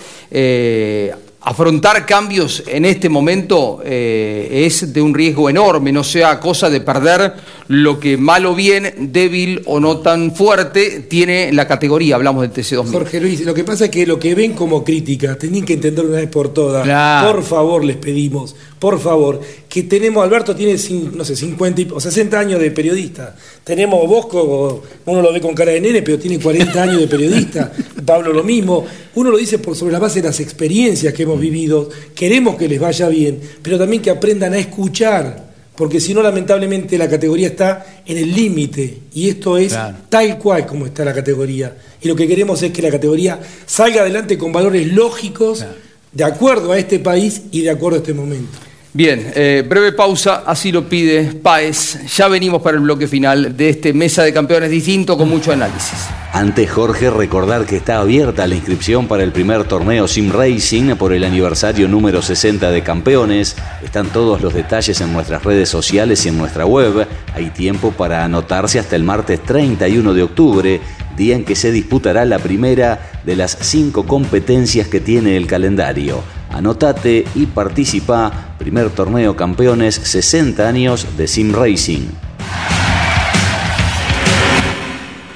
Afrontar 1.48 2.06
cambios 2.06 2.62
en 2.68 2.84
este 2.84 3.08
momento 3.08 3.80
eh, 3.82 4.66
es 4.66 4.92
de 4.92 5.02
un 5.02 5.14
riesgo 5.14 5.50
enorme, 5.50 5.94
no 5.94 6.04
sea 6.04 6.42
cosa 6.42 6.70
de 6.70 6.82
perder 6.82 7.36
lo 7.70 8.00
que 8.00 8.16
mal 8.18 8.46
o 8.46 8.56
bien, 8.56 8.94
débil 9.12 9.62
o 9.66 9.80
no 9.80 9.98
tan 10.00 10.34
fuerte, 10.34 11.02
tiene 11.02 11.52
la 11.52 11.68
categoría, 11.68 12.16
hablamos 12.16 12.42
del 12.44 12.54
TC2000. 12.54 12.92
Jorge 12.92 13.20
Luis, 13.20 13.42
lo 13.42 13.54
que 13.54 13.64
pasa 13.66 13.86
es 13.86 13.92
que 13.92 14.06
lo 14.08 14.18
que 14.18 14.36
ven 14.36 14.54
como 14.54 14.84
crítica, 14.86 15.38
tienen 15.38 15.66
que 15.66 15.74
entender 15.74 16.06
una 16.06 16.18
vez 16.18 16.30
por 16.30 16.54
todas. 16.54 16.84
Claro. 16.86 17.34
Por 17.34 17.44
favor, 17.44 17.84
les 17.84 17.98
pedimos, 17.98 18.56
por 18.80 19.00
favor, 19.00 19.42
que 19.68 19.84
tenemos, 19.84 20.24
Alberto 20.24 20.56
tiene, 20.56 20.76
no 21.14 21.26
sé, 21.26 21.36
50 21.36 21.82
y- 21.82 21.88
o 21.94 22.00
60 22.00 22.40
años 22.40 22.60
de 22.62 22.72
periodista. 22.72 23.36
Tenemos 23.66 24.08
Bosco, 24.08 24.84
uno 25.06 25.22
lo 25.22 25.34
ve 25.34 25.42
con 25.42 25.54
cara 25.54 25.72
de 25.74 25.82
nene, 25.82 26.02
pero 26.04 26.18
tiene 26.18 26.40
40 26.40 26.84
años 26.84 27.02
de 27.02 27.08
periodista. 27.08 27.72
Pablo 28.06 28.32
lo 28.32 28.44
mismo. 28.44 28.86
Uno 29.16 29.30
lo 29.32 29.38
dice 29.38 29.60
por 29.60 29.76
sobre 29.76 29.92
la 29.92 30.00
base 30.00 30.22
de 30.22 30.28
las 30.30 30.40
experiencias 30.40 31.14
que 31.14 31.24
hemos 31.24 31.40
vivido. 31.40 31.90
Queremos 32.16 32.56
que 32.56 32.70
les 32.70 32.80
vaya 32.80 33.10
bien, 33.10 33.40
pero 33.62 33.78
también 33.78 34.02
que 34.02 34.10
aprendan 34.10 34.54
a 34.54 34.58
escuchar. 34.58 35.47
Porque 35.78 36.02
si 36.02 36.14
no, 36.14 36.24
lamentablemente, 36.24 36.98
la 36.98 37.08
categoría 37.08 37.48
está 37.50 37.86
en 38.06 38.18
el 38.18 38.34
límite. 38.34 38.98
Y 39.14 39.30
esto 39.30 39.58
es 39.58 39.74
Claro. 39.74 39.98
tal 40.10 40.38
cual 40.40 40.66
como 40.66 40.88
está 40.88 41.06
la 41.06 41.14
categoría. 41.14 41.78
Y 42.02 42.08
lo 42.08 42.16
que 42.16 42.28
queremos 42.28 42.62
es 42.64 42.72
que 42.72 42.82
la 42.82 42.90
categoría 42.90 43.40
salga 43.66 44.02
adelante 44.02 44.38
con 44.38 44.52
valores 44.52 44.92
lógicos, 44.92 45.64
de 46.12 46.24
acuerdo 46.24 46.72
a 46.72 46.80
este 46.80 46.98
país 47.00 47.44
y 47.52 47.62
de 47.62 47.70
acuerdo 47.70 47.98
a 47.98 48.02
este 48.02 48.14
momento. 48.14 48.58
Bien, 48.98 49.32
eh, 49.36 49.64
breve 49.64 49.92
pausa, 49.92 50.42
así 50.44 50.72
lo 50.72 50.90
pide 50.90 51.26
Paez. 51.26 52.00
Ya 52.16 52.28
venimos 52.28 52.64
para 52.64 52.78
el 52.78 52.82
bloque 52.82 53.08
final 53.08 53.56
de 53.56 53.70
este 53.70 53.94
Mesa 53.94 54.24
de 54.24 54.34
Campeones 54.34 54.72
distinto 54.72 55.16
con 55.16 55.30
mucho 55.30 55.52
análisis. 55.52 56.08
Antes, 56.34 56.72
Jorge, 56.72 57.12
recordar 57.12 57.68
que 57.68 57.76
está 57.76 58.00
abierta 58.00 58.48
la 58.48 58.56
inscripción 58.56 59.08
para 59.08 59.22
el 59.22 59.32
primer 59.32 59.66
torneo 59.66 60.08
Sim 60.08 60.32
Racing 60.32 60.96
por 60.96 61.14
el 61.14 61.26
aniversario 61.26 61.88
número 61.88 62.24
60 62.24 62.72
de 62.72 62.82
Campeones. 62.82 63.56
Están 63.84 64.08
todos 64.08 64.42
los 64.42 64.56
detalles 64.56 65.00
en 65.00 65.14
nuestras 65.14 65.44
redes 65.44 65.70
sociales 65.70 66.26
y 66.26 66.30
en 66.30 66.40
nuestra 66.40 66.66
web. 66.66 67.08
Hay 67.36 67.52
tiempo 67.52 67.92
para 67.92 68.24
anotarse 68.24 68.80
hasta 68.80 68.96
el 68.96 69.04
martes 69.04 69.44
31 69.44 70.16
de 70.16 70.24
octubre, 70.24 70.82
día 71.16 71.36
en 71.36 71.46
que 71.46 71.56
se 71.56 71.72
disputará 71.72 72.26
la 72.26 72.40
primera 72.40 73.12
de 73.24 73.36
las 73.36 73.60
cinco 73.62 74.08
competencias 74.08 74.88
que 74.88 75.00
tiene 75.00 75.38
el 75.38 75.46
calendario. 75.46 76.24
Anotate 76.52 77.26
y 77.36 77.46
participa. 77.46 78.56
Primer 78.58 78.90
torneo 78.90 79.36
Campeones 79.36 79.96
60 79.96 80.68
años 80.68 81.18
de 81.18 81.28
Sim 81.28 81.54
Racing. 81.54 82.08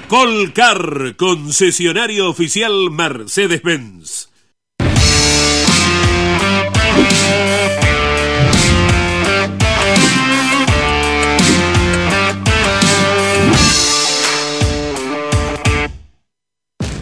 Colcar, 0.08 1.16
concesionario 1.16 2.30
oficial 2.30 2.92
Mercedes-Benz. 2.92 4.31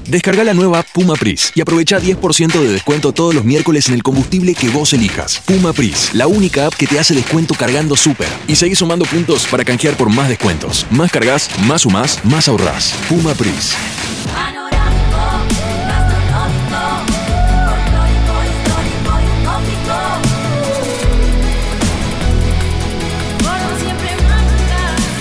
Descarga 0.10 0.43
la 0.43 0.55
nueva 0.55 0.82
Puma 0.82 1.14
Pris 1.14 1.51
y 1.53 1.62
aprovecha 1.62 1.99
10% 1.99 2.60
de 2.60 2.68
descuento 2.68 3.12
todos 3.12 3.36
los 3.36 3.45
miércoles 3.45 3.88
en 3.89 3.93
el 3.93 4.01
combustible 4.01 4.55
que 4.55 4.68
vos 4.70 4.91
elijas. 4.93 5.39
Puma 5.45 5.72
Pris, 5.72 6.16
la 6.16 6.26
única 6.26 6.66
app 6.66 6.74
que 6.74 6.88
te 6.88 6.97
hace 6.97 7.14
descuento 7.14 7.53
cargando 7.53 7.95
súper. 7.95 8.28
Y 8.47 8.55
seguís 8.55 8.80
sumando 8.80 9.05
puntos 9.05 9.45
para 9.45 9.64
canjear 9.64 9.95
por 9.97 10.10
más 10.10 10.28
descuentos. 10.28 10.88
Más 10.89 11.12
cargas, 11.12 11.47
más 11.68 11.84
sumás, 11.84 12.26
más 12.26 12.47
ahorrás. 12.47 12.95
Puma 13.07 13.36
Pris. 13.36 13.76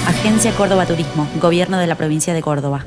Agencia 0.06 0.52
Córdoba 0.52 0.86
Turismo, 0.86 1.28
Gobierno 1.42 1.78
de 1.78 1.86
la 1.86 1.94
Provincia 1.94 2.32
de 2.32 2.40
Córdoba. 2.40 2.86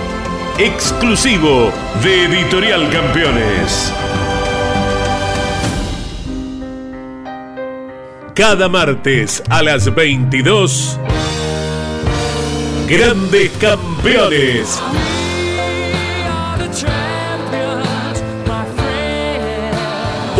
Exclusivo 0.57 1.71
de 2.03 2.25
Editorial 2.25 2.89
Campeones. 2.91 3.91
Cada 8.35 8.69
martes 8.69 9.41
a 9.49 9.63
las 9.63 9.93
22. 9.93 10.99
Grandes 12.87 13.51
Campeones. 13.59 14.79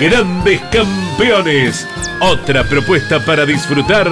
Grandes 0.00 0.58
campeones. 0.72 1.86
Otra 2.22 2.64
propuesta 2.64 3.22
para 3.22 3.44
disfrutar 3.44 4.08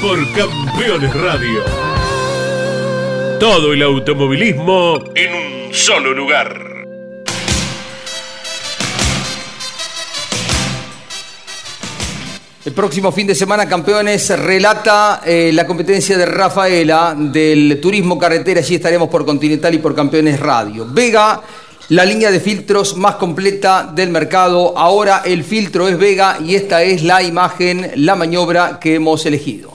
por 0.00 0.32
Campeones 0.32 1.12
Radio. 1.12 1.64
Todo 3.40 3.72
el 3.72 3.82
automovilismo 3.82 5.02
en 5.16 5.34
un 5.34 5.74
solo 5.74 6.14
lugar. 6.14 6.74
El 12.64 12.72
próximo 12.72 13.12
fin 13.12 13.26
de 13.26 13.34
semana, 13.34 13.68
campeones, 13.68 14.30
relata 14.38 15.20
eh, 15.26 15.50
la 15.52 15.66
competencia 15.66 16.16
de 16.16 16.24
Rafaela 16.24 17.14
del 17.14 17.78
turismo 17.78 18.18
carretera. 18.18 18.60
Allí 18.60 18.76
estaremos 18.76 19.10
por 19.10 19.26
Continental 19.26 19.74
y 19.74 19.78
por 19.78 19.94
Campeones 19.94 20.40
Radio. 20.40 20.86
Vega, 20.88 21.42
la 21.88 22.04
línea 22.04 22.30
de 22.30 22.40
filtros 22.40 22.96
más 22.96 23.16
completa 23.16 23.90
del 23.94 24.10
mercado. 24.10 24.76
Ahora 24.76 25.22
el 25.24 25.44
filtro 25.44 25.88
es 25.88 25.98
Vega 25.98 26.38
y 26.44 26.54
esta 26.54 26.82
es 26.82 27.02
la 27.02 27.22
imagen, 27.22 27.90
la 27.96 28.14
maniobra 28.14 28.78
que 28.80 28.94
hemos 28.94 29.26
elegido. 29.26 29.74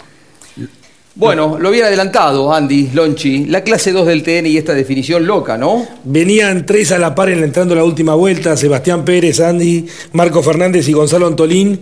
Bueno, 1.20 1.58
lo 1.60 1.68
había 1.68 1.88
adelantado 1.88 2.54
Andy 2.54 2.92
Lonchi, 2.94 3.46
la 3.48 3.62
clase 3.62 3.92
2 3.92 4.08
del 4.08 4.24
TN 4.24 4.46
y 4.46 4.56
esta 4.56 4.74
definición 4.74 5.28
loca, 5.28 5.58
¿no? 5.58 5.86
Venían 6.06 6.66
tres 6.66 6.94
a 6.94 6.98
la 6.98 7.14
par 7.14 7.30
en 7.30 7.44
entrando 7.44 7.76
la 7.76 7.84
última 7.84 8.16
vuelta, 8.16 8.56
Sebastián 8.56 9.04
Pérez, 9.04 9.42
Andy, 9.42 9.86
Marco 10.14 10.42
Fernández 10.42 10.88
y 10.88 10.94
Gonzalo 10.94 11.28
Antolín. 11.28 11.82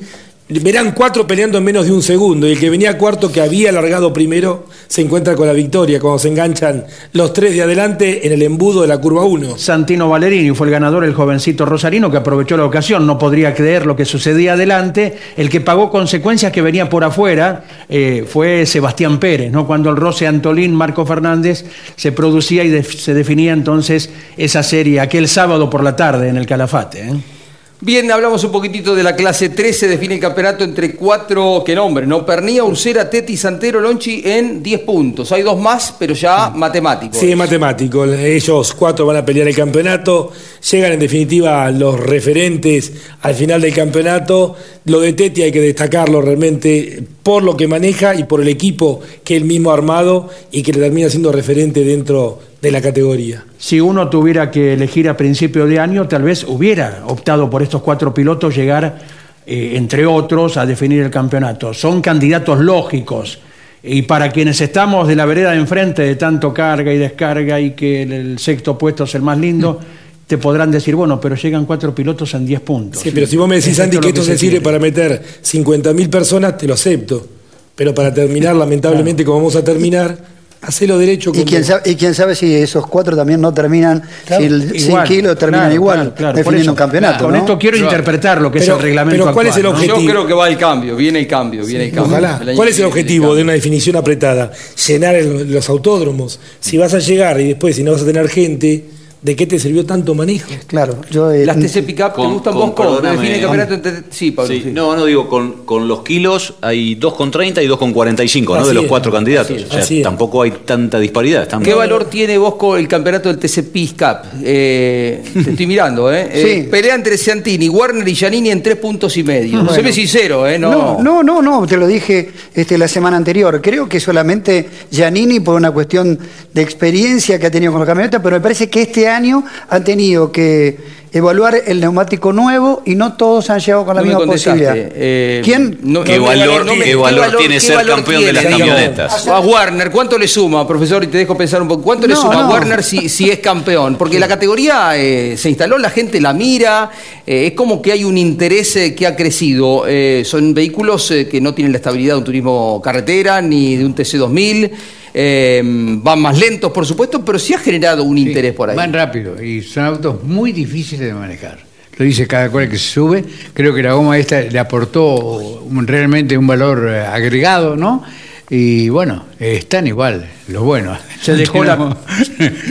Verán 0.49 0.93
cuatro 0.93 1.27
peleando 1.27 1.57
en 1.57 1.65
menos 1.65 1.85
de 1.85 1.91
un 1.91 2.01
segundo 2.01 2.47
y 2.47 2.53
el 2.53 2.59
que 2.59 2.69
venía 2.69 2.97
cuarto 2.97 3.29
que 3.29 3.41
había 3.41 3.67
alargado 3.67 4.13
primero 4.13 4.67
se 4.87 5.01
encuentra 5.01 5.35
con 5.35 5.45
la 5.45 5.51
victoria 5.51 5.99
cuando 5.99 6.19
se 6.19 6.29
enganchan 6.29 6.85
los 7.11 7.33
tres 7.33 7.53
de 7.53 7.63
adelante 7.63 8.25
en 8.25 8.31
el 8.31 8.41
embudo 8.41 8.81
de 8.81 8.87
la 8.87 8.97
curva 8.97 9.25
1. 9.25 9.57
Santino 9.57 10.07
Valerini 10.07 10.55
fue 10.55 10.67
el 10.67 10.71
ganador, 10.71 11.03
el 11.03 11.13
jovencito 11.13 11.65
rosarino 11.65 12.09
que 12.09 12.15
aprovechó 12.15 12.55
la 12.55 12.63
ocasión, 12.63 13.05
no 13.05 13.17
podría 13.19 13.53
creer 13.53 13.85
lo 13.85 13.97
que 13.97 14.05
sucedía 14.05 14.53
adelante. 14.53 15.17
El 15.35 15.49
que 15.49 15.59
pagó 15.59 15.91
consecuencias 15.91 16.53
que 16.53 16.61
venía 16.61 16.89
por 16.89 17.03
afuera 17.03 17.65
eh, 17.89 18.25
fue 18.25 18.65
Sebastián 18.65 19.19
Pérez, 19.19 19.51
¿no? 19.51 19.67
cuando 19.67 19.89
el 19.89 19.97
roce 19.97 20.27
Antolín, 20.27 20.73
Marco 20.73 21.05
Fernández 21.05 21.65
se 21.97 22.13
producía 22.13 22.63
y 22.63 22.83
se 22.83 23.13
definía 23.13 23.51
entonces 23.51 24.09
esa 24.37 24.63
serie 24.63 25.01
aquel 25.01 25.27
sábado 25.27 25.69
por 25.69 25.83
la 25.83 25.97
tarde 25.97 26.29
en 26.29 26.37
el 26.37 26.45
Calafate. 26.45 27.01
¿eh? 27.01 27.36
Bien, 27.79 28.11
hablamos 28.11 28.43
un 28.43 28.51
poquitito 28.51 28.95
de 28.95 29.03
la 29.03 29.15
clase 29.15 29.49
3, 29.49 29.77
se 29.77 29.87
define 29.87 30.15
el 30.15 30.19
campeonato 30.19 30.63
entre 30.63 30.95
cuatro, 30.95 31.61
¿qué 31.63 31.75
nombre? 31.75 32.07
¿No? 32.07 32.25
Pernía, 32.25 32.63
Ursera, 32.63 33.07
Teti, 33.07 33.37
Santero, 33.37 33.79
Lonchi 33.79 34.23
en 34.25 34.63
10 34.63 34.79
puntos. 34.79 35.31
Hay 35.31 35.43
dos 35.43 35.59
más, 35.59 35.93
pero 35.99 36.15
ya 36.15 36.49
matemáticos. 36.49 37.19
Sí, 37.19 37.29
es 37.29 37.37
matemático. 37.37 38.03
Ellos 38.05 38.73
cuatro 38.73 39.05
van 39.05 39.17
a 39.17 39.25
pelear 39.25 39.47
el 39.47 39.55
campeonato. 39.55 40.31
Llegan 40.71 40.93
en 40.93 40.99
definitiva 40.99 41.69
los 41.69 41.99
referentes 41.99 42.93
al 43.21 43.35
final 43.35 43.61
del 43.61 43.75
campeonato. 43.75 44.55
Lo 44.85 44.99
de 44.99 45.13
Teti 45.13 45.43
hay 45.43 45.51
que 45.51 45.61
destacarlo 45.61 46.19
realmente 46.19 47.03
por 47.21 47.43
lo 47.43 47.55
que 47.55 47.67
maneja 47.67 48.15
y 48.15 48.23
por 48.23 48.41
el 48.41 48.47
equipo 48.47 49.01
que 49.23 49.37
él 49.37 49.45
mismo 49.45 49.69
ha 49.69 49.75
armado 49.75 50.31
y 50.51 50.63
que 50.63 50.73
le 50.73 50.79
termina 50.79 51.11
siendo 51.11 51.31
referente 51.31 51.83
dentro 51.83 52.39
de 52.61 52.71
la 52.71 52.81
categoría. 52.81 53.45
Si 53.57 53.79
uno 53.79 54.09
tuviera 54.09 54.49
que 54.49 54.73
elegir 54.73 55.09
a 55.09 55.15
principio 55.15 55.65
de 55.65 55.79
año, 55.79 56.07
tal 56.07 56.23
vez 56.23 56.43
hubiera 56.43 57.03
optado 57.05 57.49
por 57.49 57.61
estos 57.61 57.81
cuatro 57.81 58.13
pilotos 58.13 58.55
llegar, 58.55 58.99
eh, 59.45 59.73
entre 59.75 60.05
otros, 60.05 60.57
a 60.57 60.65
definir 60.65 61.03
el 61.03 61.11
campeonato. 61.11 61.73
Son 61.73 62.01
candidatos 62.01 62.59
lógicos. 62.59 63.39
Y 63.83 64.01
para 64.01 64.31
quienes 64.31 64.59
estamos 64.59 65.07
de 65.07 65.15
la 65.15 65.25
vereda 65.25 65.51
de 65.51 65.57
enfrente 65.57 66.01
de 66.01 66.15
tanto 66.15 66.53
carga 66.53 66.91
y 66.91 66.97
descarga 66.97 67.59
y 67.59 67.71
que 67.71 68.01
el, 68.01 68.11
el 68.11 68.39
sexto 68.39 68.77
puesto 68.77 69.03
es 69.03 69.15
el 69.15 69.21
más 69.21 69.37
lindo, 69.37 69.79
te 70.27 70.37
podrán 70.37 70.69
decir, 70.69 70.93
bueno, 70.95 71.21
pero 71.21 71.35
llegan 71.35 71.65
cuatro 71.65 71.95
pilotos 71.95 72.33
en 72.33 72.45
10 72.45 72.59
puntos. 72.61 73.01
Sí, 73.01 73.11
pero 73.13 73.25
si 73.25 73.37
vos 73.37 73.47
me 73.47 73.55
decís, 73.55 73.79
Andy, 73.79 73.97
que 73.99 74.09
esto 74.09 74.23
se 74.23 74.37
sirve 74.37 74.59
para 74.59 74.77
meter 74.77 75.23
50.000 75.41 76.09
personas, 76.09 76.57
te 76.57 76.67
lo 76.67 76.73
acepto. 76.73 77.25
Pero 77.73 77.93
para 77.93 78.13
terminar, 78.13 78.55
lamentablemente, 78.55 79.23
como 79.23 79.37
vamos 79.37 79.55
a 79.55 79.63
terminar, 79.63 80.17
hacelo 80.61 80.97
derecho. 80.97 81.31
Y 81.33 81.43
quién, 81.43 81.63
sabe, 81.63 81.81
y 81.89 81.95
quién 81.95 82.13
sabe 82.13 82.35
si 82.35 82.53
esos 82.53 82.85
cuatro 82.87 83.15
también 83.15 83.39
no 83.39 83.53
terminan, 83.53 84.01
Claro, 84.25 84.41
si 84.41 84.47
el 84.47 84.69
100 84.71 84.75
igual, 84.89 85.07
kilos 85.07 85.37
terminan 85.37 85.61
claro, 85.65 85.75
igual, 85.75 85.95
claro, 85.97 86.13
claro, 86.15 86.31
por 86.33 86.37
definiendo 86.37 86.61
eso, 86.63 86.71
un 86.71 86.77
campeonato. 86.77 87.23
Con 87.25 87.33
¿no? 87.33 87.39
esto 87.39 87.57
quiero 87.59 87.77
interpretar 87.77 88.41
lo 88.41 88.51
que 88.51 88.59
es 88.59 88.67
el 88.67 88.79
reglamento 88.79 89.23
pero 89.25 89.33
¿cuál 89.33 89.47
es 89.47 89.57
el 89.57 89.65
objetivo? 89.65 89.99
Yo 90.01 90.09
creo 90.09 90.27
que 90.27 90.33
va 90.33 90.49
el 90.49 90.57
cambio, 90.57 90.95
viene 90.95 91.19
el 91.19 91.27
cambio, 91.27 91.65
viene 91.65 91.85
el 91.85 91.91
cambio. 91.91 92.11
Ojalá. 92.11 92.39
El 92.41 92.49
año 92.49 92.55
¿Cuál 92.57 92.69
es 92.69 92.79
el 92.79 92.85
objetivo 92.85 93.35
de 93.35 93.43
una 93.43 93.53
definición 93.53 93.95
apretada? 93.95 94.51
Llenar 94.87 95.15
el- 95.15 95.51
los 95.51 95.69
autódromos. 95.69 96.39
Si 96.59 96.77
vas 96.77 96.93
a 96.93 96.99
llegar 96.99 97.39
y 97.39 97.49
después, 97.49 97.75
si 97.75 97.83
no 97.83 97.91
vas 97.93 98.01
a 98.01 98.05
tener 98.05 98.27
gente, 98.29 98.83
¿de 99.21 99.35
qué 99.35 99.45
te 99.47 99.59
sirvió 99.59 99.85
tanto 99.85 100.13
manejo? 100.15 100.49
Claro, 100.67 101.01
yo. 101.11 101.31
eh, 101.31 101.45
Las 101.45 101.57
TC 101.57 101.83
Pickup, 101.83 102.09
¿te 102.09 102.13
Con- 102.13 102.33
gustan 102.33 102.53
con- 102.53 102.69
vos? 102.69 102.75
Perdóname. 102.75 103.15
Define 103.17 103.35
el 103.35 103.41
campeonato 103.41 103.73
entre... 103.73 103.93
Sí, 104.09 104.31
Pablo. 104.31 104.53
Sí, 104.53 104.61
sí. 104.63 104.71
No, 104.71 104.95
no 104.95 105.05
digo, 105.05 105.27
con, 105.27 105.65
con 105.65 105.87
los 105.87 106.03
kilos 106.03 106.53
hay 106.61 106.95
2,30 106.99 107.63
y 107.63 107.67
2,45, 107.67 108.45
¿no? 108.47 108.55
Así 108.55 108.67
De 108.69 108.73
los 108.75 108.83
es, 108.83 108.89
cuatro 108.89 109.11
candidatos. 109.11 109.51
así 109.51 109.61
es, 109.63 109.69
O 109.69 109.71
sea, 109.73 109.81
así 109.81 109.97
es. 109.97 110.03
tampoco 110.03 110.41
hay 110.43 110.51
tanta 110.51 110.99
disparidad. 110.99 111.43
están- 111.43 111.63
¿Qué 111.63 111.73
valor 111.73 112.05
tiene 112.05 112.37
vos 112.37 112.55
con 112.55 112.77
el 112.79 112.87
campeonato 112.87 113.29
del 113.29 113.37
TC 113.39 113.63
Peace 113.63 113.93
Cup? 113.97 114.29
Eh, 114.43 115.21
te 115.43 115.49
estoy 115.51 115.65
mirando, 115.67 116.11
¿eh? 116.13 116.29
Eh, 116.31 116.61
Sí. 116.63 116.67
pelea 116.69 116.95
entre 116.95 117.17
Santini, 117.17 117.67
Warner 117.69 118.07
y 118.07 118.13
Giannini 118.15 118.51
en 118.51 118.61
tres 118.63 118.77
puntos 118.77 119.17
y 119.17 119.23
medio. 119.23 119.57
Bueno. 119.59 119.73
Séme 119.73 119.91
sincero, 119.91 120.47
¿eh? 120.47 120.57
No. 120.59 120.67
No, 121.01 121.01
no, 121.03 121.23
no, 121.23 121.41
no, 121.41 121.67
te 121.67 121.75
lo 121.77 121.87
dije 121.87 122.29
este, 122.53 122.77
la 122.77 122.87
semana 122.87 123.17
anterior. 123.17 123.59
Creo 123.61 123.89
que 123.89 123.99
solamente 123.99 124.67
Giannini 124.91 125.39
por 125.39 125.55
una 125.55 125.71
cuestión 125.71 126.17
de 126.53 126.61
experiencia 126.61 127.39
que 127.39 127.47
ha 127.47 127.51
tenido 127.51 127.71
con 127.71 127.79
los 127.81 127.87
camionetas, 127.87 128.21
pero 128.23 128.35
me 128.37 128.41
parece 128.41 128.69
que 128.69 128.83
este 128.83 129.06
año 129.09 129.43
han 129.69 129.83
tenido 129.83 130.31
que 130.31 130.97
evaluar 131.13 131.55
el 131.65 131.79
neumático 131.79 132.31
nuevo 132.33 132.83
y 132.85 132.93
no 132.93 133.13
todos 133.13 133.49
han 133.49 133.59
llegado 133.59 133.85
con 133.85 133.95
la 133.95 134.01
No 134.01 134.07
misma 134.07 134.25
posibilidad. 134.25 134.73
Eh, 134.77 135.41
¿Quién? 135.43 135.79
no- 135.81 136.03
¿Qué 136.03 136.17
no- 136.19 136.25
valor- 136.25 136.65
no 136.65 136.75
me- 136.75 136.83
qué 136.85 136.95
valor 136.95 137.37
tiene 137.37 137.55
qué 137.55 137.59
ser 137.61 137.75
valor 137.77 137.95
campeón 137.95 138.25
de 138.25 138.33
las 138.33 138.45
camionetas? 138.45 139.27
A 139.27 139.39
Warner, 139.39 139.89
¿cuánto 139.89 140.17
le 140.19 140.27
suma, 140.27 140.67
profesor? 140.67 141.03
Y 141.05 141.07
te 141.07 141.17
dejo 141.17 141.35
pensar 141.35 141.61
un 141.61 141.69
poco. 141.69 141.81
¿Cuánto 141.81 142.05
le 142.07 142.13
No, 142.13 142.21
suma 142.21 142.41
a. 142.45 142.49
Warner 142.49 142.83
si, 142.83 143.09
si 143.09 143.29
es 143.31 143.39
campeón? 143.39 143.95
Porque 143.95 144.19
la 144.19 144.27
categoría 144.27 144.91
eh, 144.97 145.37
se 145.37 145.49
instaló, 145.49 145.77
la 145.79 145.89
gente 145.89 146.19
la 146.21 146.33
mira, 146.33 146.91
eh, 147.25 147.47
es 147.47 147.53
como 147.53 147.81
que 147.81 147.93
hay 147.93 148.03
un 148.03 148.17
interés 148.17 148.75
eh, 148.75 148.93
que 148.93 149.07
ha 149.07 149.15
crecido. 149.15 149.85
Eh, 149.87 150.23
son 150.25 150.53
vehículos 150.53 151.09
eh, 151.11 151.27
que 151.27 151.39
no 151.41 151.53
tienen 151.53 151.71
la 151.71 151.77
estabilidad 151.77 152.13
de 152.15 152.19
un 152.19 152.25
turismo 152.25 152.81
carretera 152.83 153.41
ni 153.41 153.75
de 153.77 153.85
un 153.85 153.95
TC2000. 153.95 154.71
Eh, 155.19 155.61
van 155.63 156.21
más 156.21 156.37
lentos, 156.37 156.71
por 156.71 156.85
supuesto, 156.85 157.25
pero 157.25 157.39
sí 157.39 157.53
ha 157.55 157.57
generado 157.57 158.03
un 158.03 158.19
interés 158.19 158.53
por 158.53 158.69
ahí. 158.69 158.75
Van 158.75 158.93
rápido 158.93 159.41
y 159.41 159.63
son 159.63 159.85
autos 159.85 160.23
muy 160.23 160.51
difíciles 160.51 161.07
de 161.07 161.13
manejar. 161.15 161.57
Lo 161.97 162.05
dice 162.05 162.27
cada 162.27 162.51
cual 162.51 162.69
que 162.69 162.77
se 162.77 162.89
sube. 162.91 163.25
Creo 163.55 163.73
que 163.73 163.81
la 163.81 163.93
goma 163.93 164.19
esta 164.19 164.41
le 164.41 164.59
aportó 164.59 165.15
un- 165.39 165.87
realmente 165.87 166.37
un 166.37 166.45
valor 166.45 166.87
eh, 166.87 166.99
agregado, 166.99 167.75
¿no? 167.75 168.03
Y 168.49 168.87
bueno, 168.87 169.25
están 169.39 169.87
igual, 169.87 170.25
los 170.47 170.63
buenos. 170.63 170.97
Se 171.21 171.33
dejó 171.35 171.65
la- 171.65 171.97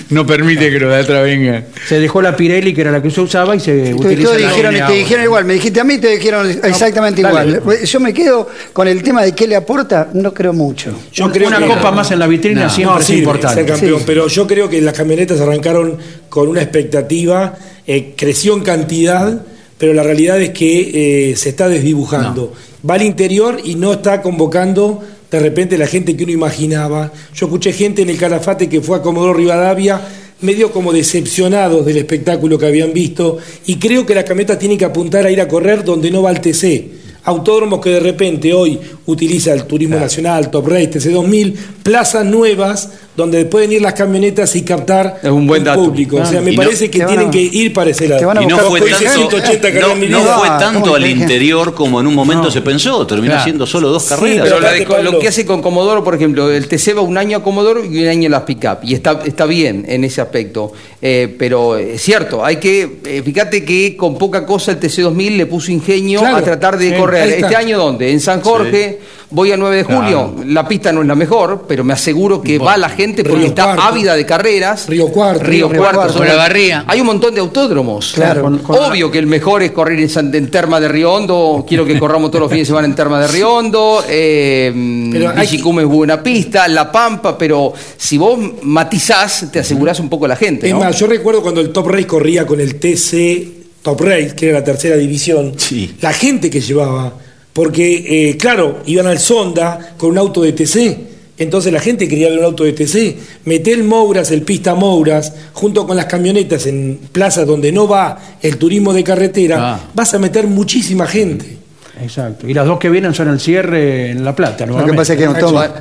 no 0.08 0.24
permite 0.26 0.70
que 0.70 0.78
los 0.80 0.90
de 0.90 1.00
atrás 1.00 1.22
vengan. 1.22 1.66
Se 1.86 2.00
dejó 2.00 2.22
la 2.22 2.34
Pirelli, 2.34 2.72
que 2.72 2.80
era 2.80 2.90
la 2.90 3.02
que 3.02 3.10
se 3.10 3.20
usaba, 3.20 3.54
y 3.54 3.60
se 3.60 3.72
Te, 3.82 3.94
utiliza 3.94 4.32
te 4.32 4.38
la 4.40 4.48
dijeron, 4.48 4.74
te 4.86 4.92
dijeron 4.94 5.24
igual, 5.24 5.44
me 5.44 5.52
dijiste 5.54 5.80
a 5.80 5.84
mí, 5.84 5.98
te 5.98 6.08
dijeron 6.16 6.48
exactamente 6.64 7.20
igual. 7.20 7.62
Yo 7.84 8.00
me 8.00 8.14
quedo 8.14 8.48
con 8.72 8.88
el 8.88 9.02
tema 9.02 9.22
de 9.22 9.32
qué 9.34 9.46
le 9.46 9.56
aporta, 9.56 10.08
no 10.14 10.32
creo 10.32 10.54
mucho. 10.54 10.94
Yo 11.12 11.30
creo 11.30 11.48
una 11.48 11.58
que- 11.58 11.66
copa 11.66 11.90
más 11.90 12.10
en 12.10 12.20
la 12.20 12.26
vitrina 12.26 12.64
No, 12.64 12.70
siempre 12.70 12.94
no, 12.94 13.00
es 13.00 13.06
sirve 13.06 13.18
importante. 13.18 13.54
ser 13.56 13.66
campeón, 13.66 13.98
Sí. 13.98 14.04
pero 14.06 14.28
yo 14.28 14.46
creo 14.46 14.70
que 14.70 14.80
las 14.80 14.94
camionetas 14.94 15.38
arrancaron 15.40 15.98
con 16.30 16.48
una 16.48 16.62
expectativa, 16.62 17.54
eh, 17.86 18.14
creció 18.16 18.54
en 18.54 18.62
cantidad, 18.62 19.42
pero 19.76 19.92
la 19.92 20.02
realidad 20.02 20.40
es 20.40 20.50
que 20.50 21.30
eh, 21.32 21.36
se 21.36 21.50
está 21.50 21.68
desdibujando. 21.68 22.54
Va 22.88 22.94
al 22.94 23.02
interior 23.02 23.58
y 23.62 23.74
no 23.74 23.94
está 23.94 24.22
convocando 24.22 25.02
de 25.30 25.40
repente 25.40 25.78
la 25.78 25.86
gente 25.86 26.16
que 26.16 26.24
uno 26.24 26.32
imaginaba. 26.32 27.12
Yo 27.34 27.46
escuché 27.46 27.72
gente 27.72 28.02
en 28.02 28.10
el 28.10 28.18
Calafate 28.18 28.68
que 28.68 28.80
fue 28.80 28.98
a 28.98 29.02
Comodoro 29.02 29.34
Rivadavia 29.34 30.00
medio 30.40 30.70
como 30.70 30.92
decepcionados 30.92 31.86
del 31.86 31.96
espectáculo 31.96 32.58
que 32.58 32.66
habían 32.66 32.92
visto 32.92 33.38
y 33.66 33.76
creo 33.76 34.04
que 34.04 34.14
las 34.14 34.24
camionetas 34.24 34.58
tienen 34.58 34.76
que 34.76 34.84
apuntar 34.84 35.24
a 35.24 35.30
ir 35.30 35.40
a 35.40 35.48
correr 35.48 35.82
donde 35.82 36.10
no 36.10 36.22
va 36.22 36.30
el 36.30 36.40
TC. 36.40 37.06
Autódromos 37.24 37.80
que 37.80 37.90
de 37.90 38.00
repente 38.00 38.54
hoy 38.54 38.78
utiliza 39.06 39.52
el 39.52 39.64
Turismo 39.64 39.96
Nacional, 39.96 40.50
Top 40.50 40.68
Race, 40.68 40.92
TC2000, 40.92 41.54
plazas 41.82 42.24
nuevas 42.24 42.90
donde 43.16 43.44
pueden 43.46 43.72
ir 43.72 43.80
las 43.82 43.94
camionetas 43.94 44.54
y 44.56 44.62
captar 44.62 45.20
Es 45.22 45.30
un 45.30 45.46
buen 45.46 45.64
dato. 45.64 45.84
público. 45.84 46.16
O 46.16 46.26
sea, 46.26 46.40
me 46.40 46.52
Y 46.52 46.56
no- 46.56 46.62
parece 46.62 46.90
que 46.90 47.00
tienen 47.04 47.28
a- 47.28 47.30
que 47.30 47.40
ir 47.40 47.72
para 47.72 47.90
ese 47.90 48.06
lado. 48.08 48.42
Y 48.42 48.46
no 48.46 48.58
fue 48.58 48.80
tanto, 48.82 48.96
180 49.08 49.72
que 49.72 49.80
no, 49.80 50.20
fue 50.20 50.48
Ah, 50.48 50.58
tanto 50.60 50.80
¿cómo 50.80 50.94
al 50.96 51.06
interior 51.06 51.74
como 51.74 52.00
en 52.00 52.06
un 52.06 52.14
momento 52.14 52.50
se 52.50 52.60
pensó. 52.60 53.06
Terminó 53.06 53.32
Claro. 53.32 53.44
siendo 53.44 53.66
solo 53.66 53.88
dos 53.88 54.02
Sí, 54.02 54.08
carreras. 54.10 54.48
Pero 54.48 54.60
de- 54.70 54.84
con 54.84 55.04
lo 55.04 55.18
que 55.18 55.28
hace 55.28 55.46
con 55.46 55.62
Comodoro, 55.62 56.04
por 56.04 56.14
ejemplo, 56.14 56.50
el 56.50 56.68
TC 56.68 56.92
va 56.94 57.00
un 57.00 57.16
año 57.16 57.38
a 57.38 57.42
Comodoro 57.42 57.84
y 57.84 58.02
un 58.02 58.08
año 58.08 58.28
a 58.28 58.30
las 58.30 58.42
pick-up. 58.42 58.78
Y 58.82 58.94
está, 58.94 59.20
está 59.24 59.46
bien 59.46 59.84
en 59.88 60.04
ese 60.04 60.20
aspecto. 60.20 60.72
Eh, 61.00 61.34
pero 61.38 61.76
es 61.76 62.02
cierto, 62.02 62.44
hay 62.44 62.56
que. 62.56 62.98
eh, 63.04 63.22
fíjate 63.24 63.64
que 63.64 63.96
con 63.96 64.18
poca 64.18 64.44
cosa 64.44 64.72
el 64.72 64.78
TC2000 64.80 65.36
le 65.36 65.46
puso 65.46 65.70
ingenio 65.72 66.20
Claro, 66.20 66.36
a 66.36 66.42
tratar 66.42 66.76
de 66.78 66.90
sí, 66.90 66.96
correr. 66.96 67.28
¿Este 67.42 67.56
año 67.56 67.78
dónde? 67.78 68.10
En 68.12 68.20
San 68.20 68.40
Jorge. 68.42 68.98
Voy 69.28 69.50
a 69.50 69.56
9 69.56 69.76
de 69.76 69.82
julio. 69.82 70.36
La 70.46 70.68
pista 70.68 70.92
no 70.92 71.02
es 71.02 71.08
la 71.08 71.16
mejor, 71.16 71.64
pero 71.66 71.82
me 71.82 71.92
aseguro 71.94 72.40
que 72.40 72.58
va 72.58 72.76
la 72.76 72.88
gente 72.88 73.24
porque 73.24 73.38
Río 73.40 73.48
está 73.48 73.64
Cuarto. 73.64 73.82
ávida 73.82 74.14
de 74.14 74.24
carreras. 74.24 74.86
Río 74.88 75.08
Cuarto. 75.08 75.42
Río, 75.42 75.68
Río 75.68 75.80
Cuarto. 75.80 75.98
Cuarto. 76.00 76.24
la 76.24 76.36
barría. 76.36 76.84
Hay 76.86 77.00
un 77.00 77.06
montón 77.06 77.34
de 77.34 77.40
autódromos. 77.40 78.12
Claro. 78.14 78.42
Con- 78.42 78.58
con- 78.58 78.76
Obvio 78.76 79.10
que 79.10 79.18
el 79.18 79.26
mejor 79.26 79.62
es 79.64 79.72
correr 79.72 79.98
en, 79.98 80.34
en 80.34 80.50
Terma 80.50 80.78
de 80.78 80.86
Río 80.88 81.12
Hondo. 81.12 81.64
Quiero 81.68 81.84
que 81.84 81.98
corramos 81.98 82.30
todos 82.30 82.42
los 82.42 82.50
fines 82.50 82.66
de 82.66 82.70
semana 82.70 82.86
en 82.86 82.94
Terma 82.94 83.20
de 83.20 83.26
Río 83.26 83.52
Hondo. 83.52 84.04
Eh, 84.08 85.08
Pero 85.12 85.30
hay 85.30 85.46
Villicum 85.48 85.80
es 85.80 85.86
buena 85.86 86.22
pista, 86.22 86.68
La 86.68 86.92
Pampa, 86.92 87.36
pero 87.36 87.72
si 87.96 88.18
vos 88.18 88.38
matizás, 88.62 89.46
te 89.50 89.58
asegurás 89.58 89.98
un 89.98 90.08
poco 90.08 90.26
a 90.26 90.28
la 90.28 90.36
gente. 90.36 90.68
Es 90.68 90.72
¿no? 90.72 90.80
más, 90.80 90.96
yo 90.98 91.06
recuerdo 91.08 91.42
cuando 91.42 91.60
el 91.60 91.70
Top 91.72 91.88
Race 91.88 92.06
corría 92.06 92.46
con 92.46 92.60
el 92.60 92.76
TC 92.78 93.48
Top 93.82 94.00
Race, 94.00 94.34
que 94.36 94.48
era 94.50 94.58
la 94.60 94.64
tercera 94.64 94.96
división, 94.96 95.54
Sí. 95.56 95.96
la 96.00 96.12
gente 96.12 96.50
que 96.50 96.60
llevaba, 96.60 97.12
porque, 97.56 98.28
eh, 98.28 98.36
claro, 98.36 98.82
iban 98.84 99.06
al 99.06 99.18
Sonda 99.18 99.94
con 99.96 100.10
un 100.10 100.18
auto 100.18 100.42
de 100.42 100.52
TC, 100.52 100.98
entonces 101.38 101.72
la 101.72 101.80
gente 101.80 102.06
quería 102.06 102.28
ver 102.28 102.38
un 102.40 102.44
auto 102.44 102.64
de 102.64 102.74
TC. 102.74 103.16
Meté 103.46 103.72
el 103.72 103.82
Mouras, 103.82 104.30
el 104.30 104.42
Pista 104.42 104.74
Mouras, 104.74 105.32
junto 105.54 105.86
con 105.86 105.96
las 105.96 106.04
camionetas 106.04 106.66
en 106.66 107.00
plazas 107.12 107.46
donde 107.46 107.72
no 107.72 107.88
va 107.88 108.18
el 108.42 108.58
turismo 108.58 108.92
de 108.92 109.02
carretera, 109.02 109.56
Ah. 109.58 109.80
vas 109.94 110.12
a 110.12 110.18
meter 110.18 110.46
muchísima 110.46 111.06
gente. 111.06 111.55
Exacto. 112.00 112.46
Y 112.48 112.52
las 112.54 112.66
dos 112.66 112.78
que 112.78 112.90
vienen 112.90 113.14
son 113.14 113.28
el 113.28 113.40
cierre 113.40 114.10
en 114.10 114.24
La 114.24 114.34
Plata. 114.34 114.66
Lo 114.66 114.84
que 114.84 114.92
pasa 114.92 115.14
es 115.14 115.18
que 115.18 115.26
no 115.26 115.34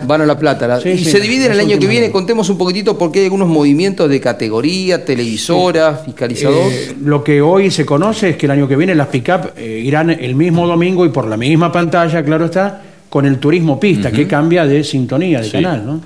Van 0.07 0.21
a 0.21 0.25
La 0.25 0.37
Plata. 0.39 0.67
la- 0.67 0.79
Sí, 0.79 0.89
y 0.89 0.97
sí, 0.99 1.05
se 1.11 1.19
dividen 1.19 1.51
el 1.51 1.59
año 1.59 1.77
que 1.77 1.87
viene. 1.87 2.05
años. 2.05 2.13
Contemos 2.13 2.49
un 2.49 2.57
poquitito 2.57 2.97
porque 2.97 3.19
hay 3.19 3.25
algunos 3.25 3.47
movimientos 3.47 4.09
de 4.09 4.19
categoría, 4.21 5.03
televisora, 5.03 5.95
fiscalizador. 6.05 6.71
Eh, 6.71 6.95
lo 7.03 7.23
que 7.23 7.41
hoy 7.41 7.69
se 7.71 7.85
conoce 7.85 8.29
es 8.31 8.37
que 8.37 8.45
el 8.45 8.51
año 8.51 8.67
que 8.67 8.75
viene 8.75 8.95
las 8.95 9.07
pick-up 9.07 9.51
eh, 9.57 9.81
irán 9.83 10.09
el 10.09 10.35
mismo 10.35 10.65
domingo 10.67 11.05
y 11.05 11.09
por 11.09 11.27
la 11.27 11.37
misma 11.37 11.71
pantalla, 11.71 12.23
claro 12.23 12.45
está, 12.45 12.81
con 13.09 13.25
el 13.25 13.37
turismo 13.39 13.79
pista, 13.79 14.11
que 14.11 14.27
cambia 14.27 14.65
de 14.65 14.83
sintonía 14.83 15.39
de 15.39 15.45
Sí. 15.45 15.51
canal, 15.51 15.85
¿no? 15.85 16.01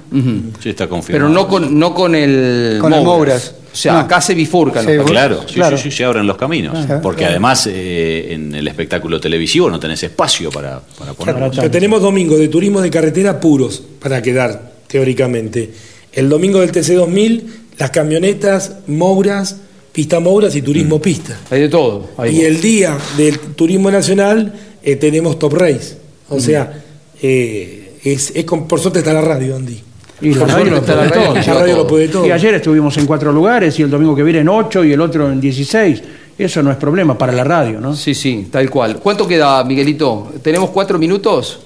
Sí, 0.60 0.70
está 0.70 0.88
confirmado. 0.88 1.28
Pero 1.28 1.30
no 1.34 1.48
con, 1.48 1.78
no 1.80 1.94
con 1.94 2.14
el 2.16 2.78
Con 2.82 2.94
el 2.94 3.04
Mouras. 3.04 3.56
O 3.72 3.76
sea, 3.76 3.94
No. 3.94 4.00
acá 4.00 4.20
se 4.22 4.34
bifurcan. 4.34 4.86
Los 4.86 4.98
vos- 5.04 5.12
Claro, 5.12 5.44
sí, 5.48 5.54
Claro. 5.56 5.78
sí, 5.78 5.92
sí, 5.92 5.98
se 5.98 6.04
abren 6.06 6.26
los 6.26 6.38
caminos. 6.38 6.86
Claro. 6.86 7.02
porque 7.02 7.20
Claro. 7.20 7.32
además 7.34 7.68
eh, 7.72 8.34
en 8.34 8.56
el 8.56 8.68
espectáculo 8.68 9.20
televisivo 9.20 9.70
no 9.70 9.80
tenés 9.80 10.02
espacio 10.04 10.50
para, 10.50 10.80
para 10.98 11.14
ponerlo. 11.14 11.52
Pero 11.56 11.70
tenemos 11.72 12.02
domingos 12.02 12.40
de 12.40 12.48
turismo 12.48 12.82
de 12.82 12.90
carretera 12.90 13.40
puros 13.40 13.82
para 14.02 14.22
quedar, 14.22 14.72
teóricamente. 14.88 15.70
El 16.12 16.28
domingo 16.30 16.60
del 16.62 16.72
TC2000, 16.72 17.44
las 17.78 17.92
camionetas, 17.92 18.78
Mouras, 18.88 19.58
Pista 19.92 20.20
Mouras 20.20 20.56
y 20.56 20.62
Turismo 20.62 21.00
Pista. 21.02 21.38
Hay 21.50 21.62
de 21.62 21.70
todo. 21.70 22.10
Hay 22.18 22.38
Y 22.38 22.42
el 22.46 22.60
día 22.62 22.98
del 23.18 23.40
Turismo 23.40 23.90
Nacional 23.92 24.54
eh, 24.84 24.96
tenemos 24.96 25.38
Top 25.40 25.54
Race. 25.54 25.98
O 26.30 26.40
sea, 26.40 26.84
eh, 27.22 27.94
es, 28.04 28.32
es 28.36 28.46
con- 28.46 28.68
por 28.68 28.80
suerte 28.80 29.00
está 29.00 29.14
la 29.14 29.22
radio, 29.22 29.56
Andy. 29.56 29.80
Y 30.22 30.34
la 30.34 30.46
radio 30.46 30.72
lo 30.72 30.82
puede 30.82 31.10
todo. 31.10 31.34
que 31.34 31.40
La 31.48 31.54
radio 31.54 31.76
lo 31.78 31.88
puede 31.88 32.08
todo. 32.10 32.26
Y 32.26 32.32
ayer 32.32 32.54
estuvimos 32.56 32.98
en 32.98 33.06
cuatro 33.06 33.32
lugares 33.32 33.80
y 33.80 33.84
el 33.84 33.90
domingo 33.90 34.16
que 34.16 34.24
viene 34.24 34.40
en 34.40 34.50
ocho 34.50 34.84
y 34.84 34.92
el 34.94 35.02
otro 35.02 35.32
en 35.32 35.40
16. 35.40 36.04
Eso 36.38 36.64
no 36.64 36.72
es 36.72 36.78
problema 36.78 37.18
para 37.18 37.32
la 37.34 37.44
radio, 37.44 37.80
¿no? 37.82 37.96
Sí, 37.96 38.14
sí, 38.16 38.48
tal 38.52 38.70
cual. 38.70 38.98
¿Cuánto 38.98 39.28
queda, 39.28 39.64
Miguelito? 39.64 40.32
¿Tenemos 40.42 40.70
cuatro 40.70 40.98
minutos? 40.98 41.60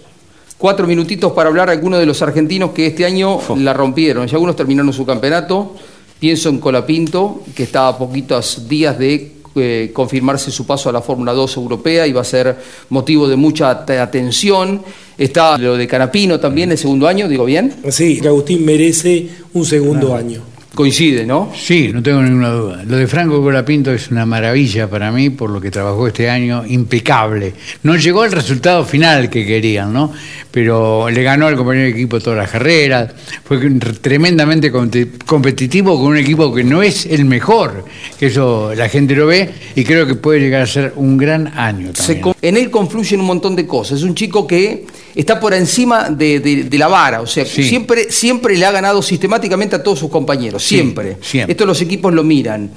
Cuatro 0.57 0.87
minutitos 0.87 1.31
para 1.33 1.49
hablar 1.49 1.67
de 1.67 1.73
algunos 1.73 1.99
de 1.99 2.05
los 2.05 2.21
argentinos 2.21 2.71
que 2.71 2.87
este 2.87 3.05
año 3.05 3.39
la 3.57 3.73
rompieron. 3.73 4.25
Ya 4.27 4.33
algunos 4.35 4.55
terminaron 4.55 4.91
su 4.93 5.05
campeonato. 5.05 5.75
Pienso 6.19 6.49
en 6.49 6.59
Colapinto, 6.59 7.41
que 7.53 7.63
está 7.63 7.89
a 7.89 7.97
poquitos 7.97 8.67
días 8.69 8.97
de 8.97 9.33
eh, 9.55 9.91
confirmarse 9.93 10.49
su 10.51 10.65
paso 10.65 10.89
a 10.89 10.91
la 10.93 11.01
Fórmula 11.01 11.33
2 11.33 11.57
europea 11.57 12.07
y 12.07 12.13
va 12.13 12.21
a 12.21 12.23
ser 12.23 12.55
motivo 12.89 13.27
de 13.27 13.35
mucha 13.35 13.85
te- 13.85 13.99
atención. 13.99 14.81
Está 15.17 15.57
lo 15.57 15.77
de 15.77 15.87
Canapino 15.87 16.39
también, 16.39 16.71
el 16.71 16.77
segundo 16.77 17.07
año, 17.07 17.27
digo 17.27 17.45
bien. 17.45 17.73
Sí, 17.89 18.19
que 18.19 18.27
Agustín 18.27 18.65
merece 18.65 19.27
un 19.53 19.65
segundo 19.65 20.15
año. 20.15 20.41
Coincide, 20.73 21.23
¿no? 21.23 21.51
Sí, 21.55 21.91
no 21.93 22.01
tengo 22.01 22.19
ninguna 22.23 22.49
duda. 22.49 22.83
Lo 22.87 22.97
de 22.97 23.05
Franco 23.05 23.39
Colapinto 23.43 23.93
es 23.93 24.09
una 24.09 24.25
maravilla 24.25 24.89
para 24.89 25.11
mí 25.11 25.29
por 25.29 25.51
lo 25.51 25.61
que 25.61 25.69
trabajó 25.69 26.07
este 26.07 26.27
año, 26.31 26.65
impecable. 26.65 27.53
No 27.83 27.95
llegó 27.95 28.23
al 28.23 28.31
resultado 28.31 28.83
final 28.83 29.29
que 29.29 29.45
querían, 29.45 29.93
¿no? 29.93 30.11
Pero 30.49 31.11
le 31.11 31.21
ganó 31.21 31.45
al 31.45 31.55
compañero 31.55 31.85
de 31.85 31.91
equipo 31.91 32.19
todas 32.19 32.39
las 32.39 32.49
carreras, 32.49 33.11
fue 33.43 33.59
tremendamente 34.01 34.73
competi- 34.73 35.09
competitivo 35.23 35.95
con 35.95 36.07
un 36.07 36.17
equipo 36.17 36.51
que 36.51 36.63
no 36.63 36.81
es 36.81 37.05
el 37.05 37.25
mejor, 37.25 37.85
que 38.17 38.25
eso 38.25 38.73
la 38.75 38.89
gente 38.89 39.13
lo 39.15 39.27
ve 39.27 39.51
y 39.75 39.83
creo 39.83 40.07
que 40.07 40.15
puede 40.15 40.39
llegar 40.39 40.63
a 40.63 40.67
ser 40.67 40.93
un 40.95 41.17
gran 41.17 41.49
año 41.55 41.91
también. 41.93 42.33
en 42.41 42.57
él 42.57 42.71
confluyen 42.71 43.19
un 43.19 43.27
montón 43.27 43.55
de 43.55 43.67
cosas. 43.67 43.99
Es 43.99 44.03
un 44.03 44.15
chico 44.15 44.47
que 44.47 44.87
está 45.15 45.39
por 45.39 45.53
encima 45.53 46.09
de, 46.09 46.39
de- 46.39 46.63
de 46.65 46.77
la 46.77 46.87
vara, 46.87 47.21
o 47.21 47.27
sea, 47.27 47.45
Sí. 47.45 47.63
siempre, 47.63 48.11
siempre 48.11 48.57
le 48.57 48.65
ha 48.65 48.71
ganado 48.71 49.01
sistemáticamente 49.01 49.75
a 49.75 49.83
todos 49.83 49.99
sus 49.99 50.09
compañeros, 50.09 50.63
Sí, 50.63 50.75
siempre. 50.75 51.17
siempre. 51.21 51.51
Esto 51.53 51.65
los 51.65 51.79
equipos 51.81 52.13
lo 52.13 52.23
miran. 52.23 52.71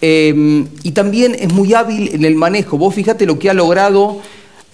Eh, 0.00 0.64
y 0.82 0.90
también 0.92 1.34
es 1.38 1.52
muy 1.52 1.72
hábil 1.74 2.10
en 2.12 2.24
el 2.24 2.34
manejo. 2.34 2.76
Vos 2.76 2.94
fíjate 2.94 3.24
lo 3.24 3.38
que 3.38 3.48
ha 3.48 3.54
logrado 3.54 4.20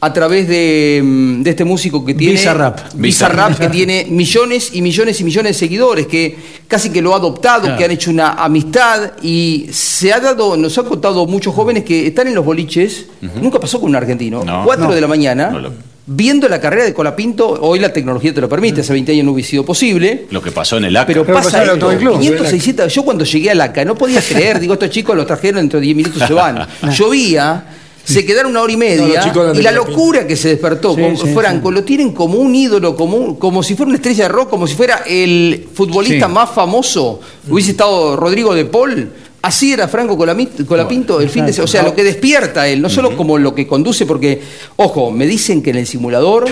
a 0.01 0.13
través 0.13 0.49
de, 0.49 1.01
de 1.43 1.49
este 1.51 1.65
músico 1.65 2.05
que 2.05 2.13
tiene 2.15 2.33
Bizarrap. 2.33 2.93
Bizarrap, 2.95 3.57
que 3.57 3.69
tiene 3.69 4.05
millones 4.11 4.71
y 4.73 4.83
millones 4.83 5.21
y 5.21 5.25
millones 5.25 5.53
de 5.55 5.59
seguidores, 5.61 6.09
que 6.09 6.37
casi 6.67 6.91
que 6.91 7.01
lo 7.01 7.15
ha 7.15 7.19
adoptado, 7.19 7.63
Claro. 7.63 7.79
que 7.79 7.85
han 7.85 7.91
hecho 7.93 8.11
una 8.11 8.31
amistad 8.33 9.13
y 9.23 9.69
se 9.71 10.13
ha 10.13 10.19
dado, 10.19 10.57
nos 10.57 10.77
han 10.77 10.87
contado 10.87 11.25
muchos 11.27 11.55
jóvenes 11.55 11.85
que 11.85 12.09
están 12.09 12.27
en 12.27 12.35
los 12.35 12.45
boliches, 12.45 13.07
nunca 13.41 13.61
pasó 13.61 13.79
con 13.81 13.91
un 13.91 13.97
argentino, 13.97 14.43
No. 14.43 14.65
4 14.65 14.87
No. 14.89 14.93
de 14.93 15.01
la 15.01 15.07
mañana, 15.07 15.51
No 15.51 15.61
lo- 15.61 15.73
viendo 16.07 16.49
la 16.49 16.61
carrera 16.61 16.85
de 16.85 16.93
Colapinto, 16.93 17.49
hoy 17.61 17.79
la 17.79 17.93
tecnología 17.93 18.35
te 18.35 18.41
lo 18.41 18.49
permite, 18.49 18.81
hace 18.81 18.93
20 18.93 19.13
años 19.13 19.25
no 19.25 19.33
hubiese 19.33 19.51
sido 19.51 19.65
posible. 19.65 20.27
Lo 20.31 20.43
que 20.43 20.51
pasó 20.51 20.77
en 20.79 20.85
el 20.87 20.97
ACA. 20.97 21.07
Pero 21.07 21.23
Pero 21.25 21.37
pasa 21.39 21.51
pasó 21.51 21.63
en 21.63 21.69
el 21.71 21.75
esto, 21.77 21.99
Club. 21.99 22.19
500, 22.19 22.49
600, 22.49 22.95
yo 22.95 23.03
cuando 23.05 23.25
llegué 23.25 23.51
a 23.51 23.55
la 23.55 23.73
CA 23.73 23.85
no 23.85 23.95
podía 23.95 24.21
creer, 24.21 24.59
digo, 24.61 24.75
estos 24.75 24.91
chicos 24.91 25.17
los 25.17 25.27
trajeron 25.27 25.61
dentro 25.61 25.79
de 25.79 25.85
10 25.87 25.97
minutos 25.97 26.23
se 26.27 26.33
van. 26.35 26.67
Llovía, 26.97 27.67
se 28.05 28.27
quedaron 28.27 28.51
una 28.51 28.63
hora 28.63 28.73
y 28.73 28.77
media 28.77 29.33
y 29.55 29.63
la 29.63 29.71
locura 29.71 30.27
que 30.27 30.35
se 30.35 30.49
despertó 30.49 30.97
Sí, 30.97 31.01
con 31.03 31.17
sí, 31.17 31.33
Franco, 31.35 31.71
lo 31.71 31.85
tienen 31.85 32.13
como 32.13 32.39
un 32.39 32.53
ídolo, 32.53 32.97
como, 32.97 33.17
un- 33.17 33.37
como 33.37 33.63
si 33.63 33.77
fuera 33.77 33.91
una 33.91 33.97
estrella 33.97 34.25
de 34.25 34.29
rock, 34.29 34.51
como 34.51 34.67
si 34.67 34.75
fuera 34.75 35.05
el 35.07 35.69
futbolista 35.73 36.27
Sí. 36.27 36.33
más 36.33 36.51
famoso, 36.51 37.21
hubiese 37.49 37.71
estado 37.71 38.17
Rodrigo 38.17 38.55
de 38.57 38.65
Paul. 38.65 39.09
Así 39.43 39.73
era 39.73 39.89
Franco 39.89 40.17
Colapinto 40.17 41.21
el 41.21 41.29
fin 41.29 41.45
de 41.45 41.53
semana. 41.53 41.65
O 41.65 41.69
sea, 41.69 41.83
lo 41.83 41.95
que 41.95 42.05
despierta 42.05 42.69
él, 42.69 42.81
no 42.81 42.89
solo 42.89 43.17
como 43.17 43.39
lo 43.39 43.55
que 43.55 43.67
conduce, 43.67 44.07
porque, 44.07 44.41
ojo, 44.77 45.11
me 45.11 45.27
dicen 45.27 45.63
que 45.63 45.71
en 45.71 45.77
el 45.77 45.87
simulador 45.87 46.49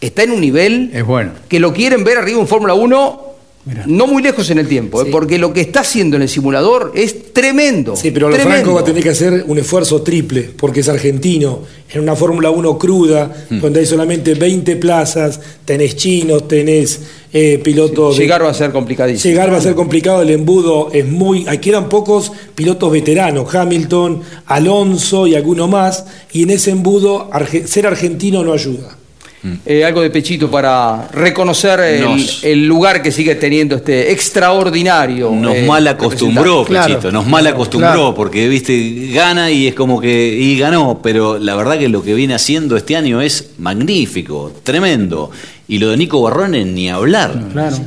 está 0.00 0.22
en 0.22 0.30
un 0.30 0.40
nivel 0.40 0.90
Es 0.92 1.04
bueno. 1.04 1.32
que 1.48 1.58
lo 1.58 1.72
quieren 1.72 2.04
ver 2.04 2.18
arriba 2.18 2.40
en 2.40 2.46
Fórmula 2.46 2.74
1 2.74 3.25
No 3.86 4.06
muy 4.06 4.22
lejos 4.22 4.48
en 4.50 4.58
el 4.58 4.68
tiempo, 4.68 5.02
¿eh? 5.02 5.08
porque 5.10 5.38
lo 5.38 5.52
que 5.52 5.60
está 5.60 5.80
haciendo 5.80 6.14
en 6.16 6.22
el 6.22 6.28
simulador 6.28 6.92
es 6.94 7.32
tremendo. 7.32 7.96
Sí, 7.96 8.12
pero 8.12 8.28
tremendo. 8.30 8.50
Franco 8.54 8.74
va 8.74 8.80
a 8.82 8.84
tener 8.84 9.02
que 9.02 9.10
hacer 9.10 9.44
un 9.48 9.58
esfuerzo 9.58 10.02
triple, 10.02 10.42
porque 10.56 10.80
es 10.80 10.88
argentino, 10.88 11.62
en 11.92 12.00
una 12.00 12.14
Fórmula 12.14 12.50
1 12.50 12.78
cruda, 12.78 13.34
Hmm. 13.50 13.60
donde 13.60 13.80
hay 13.80 13.86
solamente 13.86 14.34
20 14.34 14.76
plazas, 14.76 15.40
tenés 15.64 15.96
chinos, 15.96 16.46
tenés 16.46 17.00
eh, 17.32 17.58
pilotos... 17.62 18.16
de- 18.16 18.22
Llegar 18.22 18.44
va 18.44 18.50
a 18.50 18.54
ser 18.54 18.70
complicadísimo. 18.70 19.30
Llegar 19.30 19.52
va 19.52 19.56
a 19.58 19.60
ser 19.60 19.74
complicado, 19.74 20.22
el 20.22 20.30
embudo 20.30 20.90
es 20.92 21.04
muy... 21.04 21.46
Ahí 21.48 21.58
quedan 21.58 21.88
pocos 21.88 22.30
pilotos 22.54 22.90
veteranos, 22.92 23.52
Hamilton, 23.52 24.22
Alonso 24.46 25.26
y 25.26 25.34
alguno 25.34 25.68
más, 25.68 26.04
y 26.32 26.44
en 26.44 26.50
ese 26.50 26.70
embudo 26.70 27.28
arge- 27.32 27.66
ser 27.66 27.86
argentino 27.86 28.42
no 28.44 28.52
ayuda. 28.52 28.95
Eh, 29.64 29.84
algo 29.84 30.02
de 30.02 30.10
pechito 30.10 30.50
para 30.50 31.08
reconocer 31.12 31.80
el, 31.80 32.00
Nos- 32.04 32.42
el 32.44 32.66
lugar 32.66 33.02
que 33.02 33.10
sigue 33.12 33.34
teniendo 33.34 33.76
este 33.76 34.12
extraordinario. 34.12 35.30
Nos 35.30 35.54
eh, 35.56 35.64
mal 35.66 35.86
acostumbró. 35.86 36.64
Pechito, 36.64 37.10
nos 37.12 37.26
mal 37.26 37.46
acostumbró, 37.46 37.90
Claro. 37.92 38.14
porque 38.14 38.48
viste, 38.48 39.08
gana 39.12 39.50
y 39.50 39.66
es 39.68 39.74
como 39.74 40.00
que, 40.00 40.36
y 40.38 40.58
ganó, 40.58 41.00
pero 41.02 41.38
la 41.38 41.54
verdad 41.56 41.78
que 41.78 41.88
lo 41.88 42.02
que 42.02 42.14
viene 42.14 42.34
haciendo 42.34 42.76
este 42.76 42.96
año 42.96 43.20
es 43.20 43.50
magnífico, 43.58 44.52
tremendo. 44.62 45.30
Y 45.68 45.78
lo 45.78 45.88
de 45.90 45.96
Nico 45.96 46.22
Barrone 46.22 46.64
ni 46.64 46.88
hablar. 46.88 47.34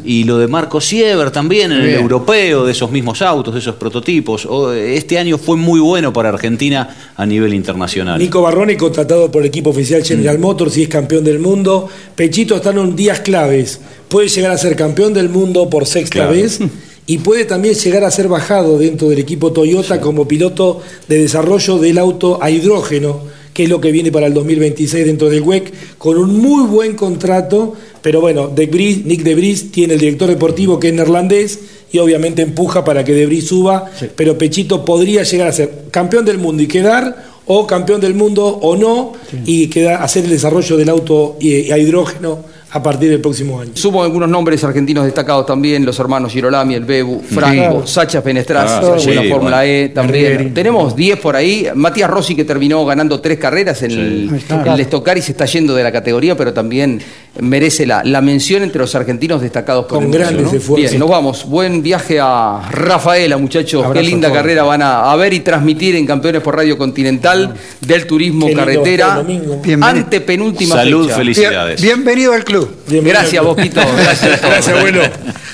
Y 0.03 0.25
lo 0.25 0.37
de 0.37 0.47
Marco 0.49 0.81
Siever 0.81 1.31
también 1.31 1.71
en 1.71 1.79
el 1.79 1.87
Bien. 1.87 1.99
europeo, 2.01 2.65
de 2.65 2.73
esos 2.73 2.91
mismos 2.91 3.21
autos, 3.21 3.53
de 3.53 3.61
esos 3.61 3.75
prototipos. 3.75 4.45
Este 4.75 5.17
año 5.17 5.37
fue 5.37 5.55
muy 5.55 5.79
bueno 5.79 6.11
para 6.11 6.27
Argentina 6.29 6.93
a 7.15 7.25
nivel 7.25 7.53
internacional. 7.53 8.19
Nico 8.19 8.41
Barrone 8.41 8.75
contratado 8.75 9.31
por 9.31 9.43
el 9.43 9.47
equipo 9.47 9.69
oficial 9.69 10.03
General 10.03 10.37
Mm. 10.37 10.41
Motors 10.41 10.75
y 10.77 10.83
es 10.83 10.89
campeón 10.89 11.23
del 11.23 11.39
mundo. 11.39 11.87
Pechito 12.15 12.55
está 12.57 12.71
en 12.71 12.95
días 12.97 13.21
claves. 13.21 13.79
Puede 14.09 14.27
llegar 14.27 14.51
a 14.51 14.57
ser 14.57 14.75
campeón 14.75 15.13
del 15.13 15.29
mundo 15.29 15.69
por 15.69 15.85
sexta 15.85 16.15
Claro. 16.15 16.31
vez 16.31 16.59
y 17.07 17.19
puede 17.19 17.45
también 17.45 17.75
llegar 17.75 18.03
a 18.03 18.11
ser 18.11 18.27
bajado 18.27 18.77
dentro 18.77 19.07
del 19.07 19.19
equipo 19.19 19.53
Toyota 19.53 20.01
como 20.01 20.27
piloto 20.27 20.81
de 21.07 21.17
desarrollo 21.19 21.77
del 21.77 21.97
auto 21.97 22.39
a 22.43 22.51
hidrógeno, 22.51 23.21
que 23.59 23.65
es 23.65 23.69
lo 23.69 23.81
que 23.81 23.91
viene 23.91 24.09
para 24.09 24.27
el 24.27 24.33
2026 24.33 25.05
dentro 25.05 25.29
del 25.29 25.41
WEC, 25.41 25.97
con 25.97 26.17
un 26.17 26.39
muy 26.39 26.65
buen 26.65 26.95
contrato. 26.95 27.73
Pero 28.01 28.21
bueno, 28.21 28.47
De 28.47 28.67
Nick 28.67 29.21
De 29.21 29.35
Vries 29.35 29.69
tiene 29.69 29.95
el 29.95 29.99
director 29.99 30.29
deportivo 30.29 30.79
que 30.79 30.87
es 30.87 30.93
neerlandés 30.93 31.59
y 31.91 31.97
obviamente 31.97 32.41
empuja 32.41 32.85
para 32.85 33.03
que 33.03 33.13
De 33.13 33.25
Vries 33.25 33.47
suba, 33.47 33.91
pero 34.15 34.37
Pechito 34.37 34.85
podría 34.85 35.23
llegar 35.23 35.49
a 35.49 35.51
ser 35.51 35.87
campeón 35.91 36.23
del 36.23 36.37
mundo 36.37 36.63
y 36.63 36.67
quedar 36.67 37.25
o 37.47 37.67
campeón 37.67 37.99
del 37.99 38.13
mundo 38.13 38.47
o 38.47 38.77
no 38.77 39.11
y 39.45 39.67
queda, 39.67 40.03
hacer 40.03 40.23
el 40.23 40.29
desarrollo 40.29 40.77
del 40.77 40.87
auto 40.87 41.35
a 41.41 41.77
hidrógeno 41.77 42.45
a 42.71 42.83
partir 42.83 43.09
del 43.09 43.19
próximo 43.19 43.59
año. 43.61 43.71
Sumo 43.73 44.03
algunos 44.03 44.29
nombres 44.29 44.63
argentinos 44.63 45.03
destacados 45.05 45.45
también, 45.45 45.85
los 45.85 45.97
hermanos 45.99 46.31
Girolami, 46.31 46.75
el 46.75 46.85
Bebu, 46.85 47.21
Franco, 47.21 47.83
Sí. 47.85 47.93
Sacha 47.93 48.21
Penestrazzi, 48.21 48.85
Ah, 48.85 48.91
en 48.93 48.99
sí, 48.99 49.11
la 49.13 49.23
Fórmula 49.23 49.57
bueno. 49.57 49.61
E 49.63 49.89
también. 49.89 50.53
Tenemos 50.53 50.95
10 50.95 51.19
por 51.19 51.35
ahí. 51.35 51.67
Matías 51.73 52.09
Rossi 52.09 52.35
que 52.35 52.45
terminó 52.45 52.85
ganando 52.85 53.19
tres 53.19 53.39
carreras 53.39 53.81
en 53.83 53.91
el, 53.91 54.35
está. 54.35 54.73
el 54.73 54.79
Stock 54.81 55.03
Car 55.05 55.17
y 55.17 55.21
se 55.21 55.31
está 55.31 55.45
yendo 55.45 55.73
de 55.73 55.83
la 55.83 55.91
categoría, 55.91 56.37
pero 56.37 56.53
también 56.53 57.01
merece 57.39 57.85
la, 57.87 58.03
la 58.03 58.21
mención 58.21 58.61
entre 58.63 58.79
los 58.81 58.93
argentinos 58.93 59.41
destacados 59.41 59.85
por 59.85 59.95
Con 59.97 60.03
el 60.03 60.09
mundo, 60.09 60.17
grandes 60.19 60.41
¿no? 60.43 60.57
esfuerzos. 60.57 60.75
Bien, 60.91 60.99
nos 60.99 61.09
vamos. 61.09 61.45
Buen 61.49 61.81
viaje 61.81 62.19
a 62.21 62.69
Rafaela, 62.71 63.37
muchachos. 63.37 63.83
Abrazo 63.83 63.93
Qué 64.05 64.07
linda 64.11 64.31
carrera 64.31 64.61
van 64.63 64.81
a, 64.83 65.11
a 65.11 65.15
ver 65.15 65.33
y 65.33 65.39
transmitir 65.39 65.95
en 65.95 66.05
Campeones 66.05 66.41
por 66.41 66.55
Radio 66.55 66.77
Continental 66.77 67.53
del 67.81 68.05
Turismo 68.05 68.45
Qué 68.47 68.53
Carretera. 68.53 69.05
estar 69.07 69.19
el 69.21 69.25
domingo. 69.25 69.61
Bienvenido. 69.63 69.87
Ante 70.03 70.21
penúltima 70.21 70.75
Salud, 70.75 71.05
fecha. 71.05 71.17
felicidades. 71.17 71.81
Bien- 71.81 71.95
bienvenido 71.99 72.33
al 72.33 72.43
club. 72.43 72.58
Gracias, 72.87 73.43
Bosquito. 73.43 73.81
Gracias, 73.95 74.41
Gracias, 74.41 74.77
abuelo. 74.77 75.01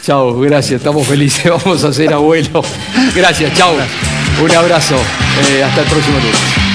Chao, 0.03 0.39
gracias. 0.39 0.79
Estamos 0.79 1.07
felices. 1.07 1.49
Vamos 1.65 1.83
a 1.83 1.91
ser 1.93 2.13
abuelo. 2.13 2.63
Gracias, 3.15 3.53
chao. 3.55 3.73
Un 4.43 4.55
abrazo. 4.55 4.95
Eh, 5.49 5.63
hasta 5.63 5.81
el 5.81 5.87
próximo 5.87 6.17
lunes. 6.17 6.74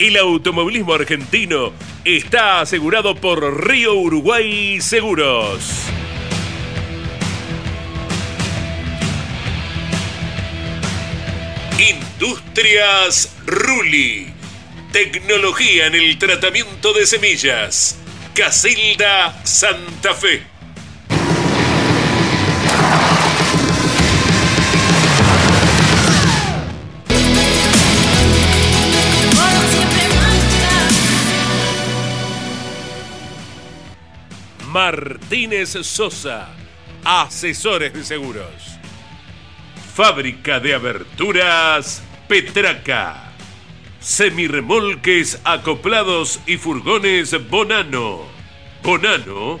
El 0.00 0.16
automovilismo 0.16 0.94
argentino 0.94 1.74
está 2.06 2.62
asegurado 2.62 3.14
por 3.14 3.68
Río 3.68 3.96
Uruguay 3.96 4.80
Seguros. 4.80 5.70
Industrias 11.78 13.36
Ruli. 13.44 14.32
Tecnología 14.90 15.88
en 15.88 15.94
el 15.94 16.18
tratamiento 16.18 16.94
de 16.94 17.04
semillas. 17.04 17.98
Casilda 18.34 19.38
Santa 19.44 20.14
Fe. 20.14 20.49
Martínez 34.70 35.70
Sosa, 35.82 36.48
asesores 37.04 37.92
de 37.92 38.04
seguros. 38.04 38.78
Fábrica 39.94 40.60
de 40.60 40.74
aberturas 40.74 42.04
Petraca. 42.28 43.32
Semirremolques 43.98 45.40
acoplados 45.44 46.38
y 46.46 46.56
furgones 46.56 47.34
Bonano. 47.50 48.20
Bonano.com.ar 48.84 49.60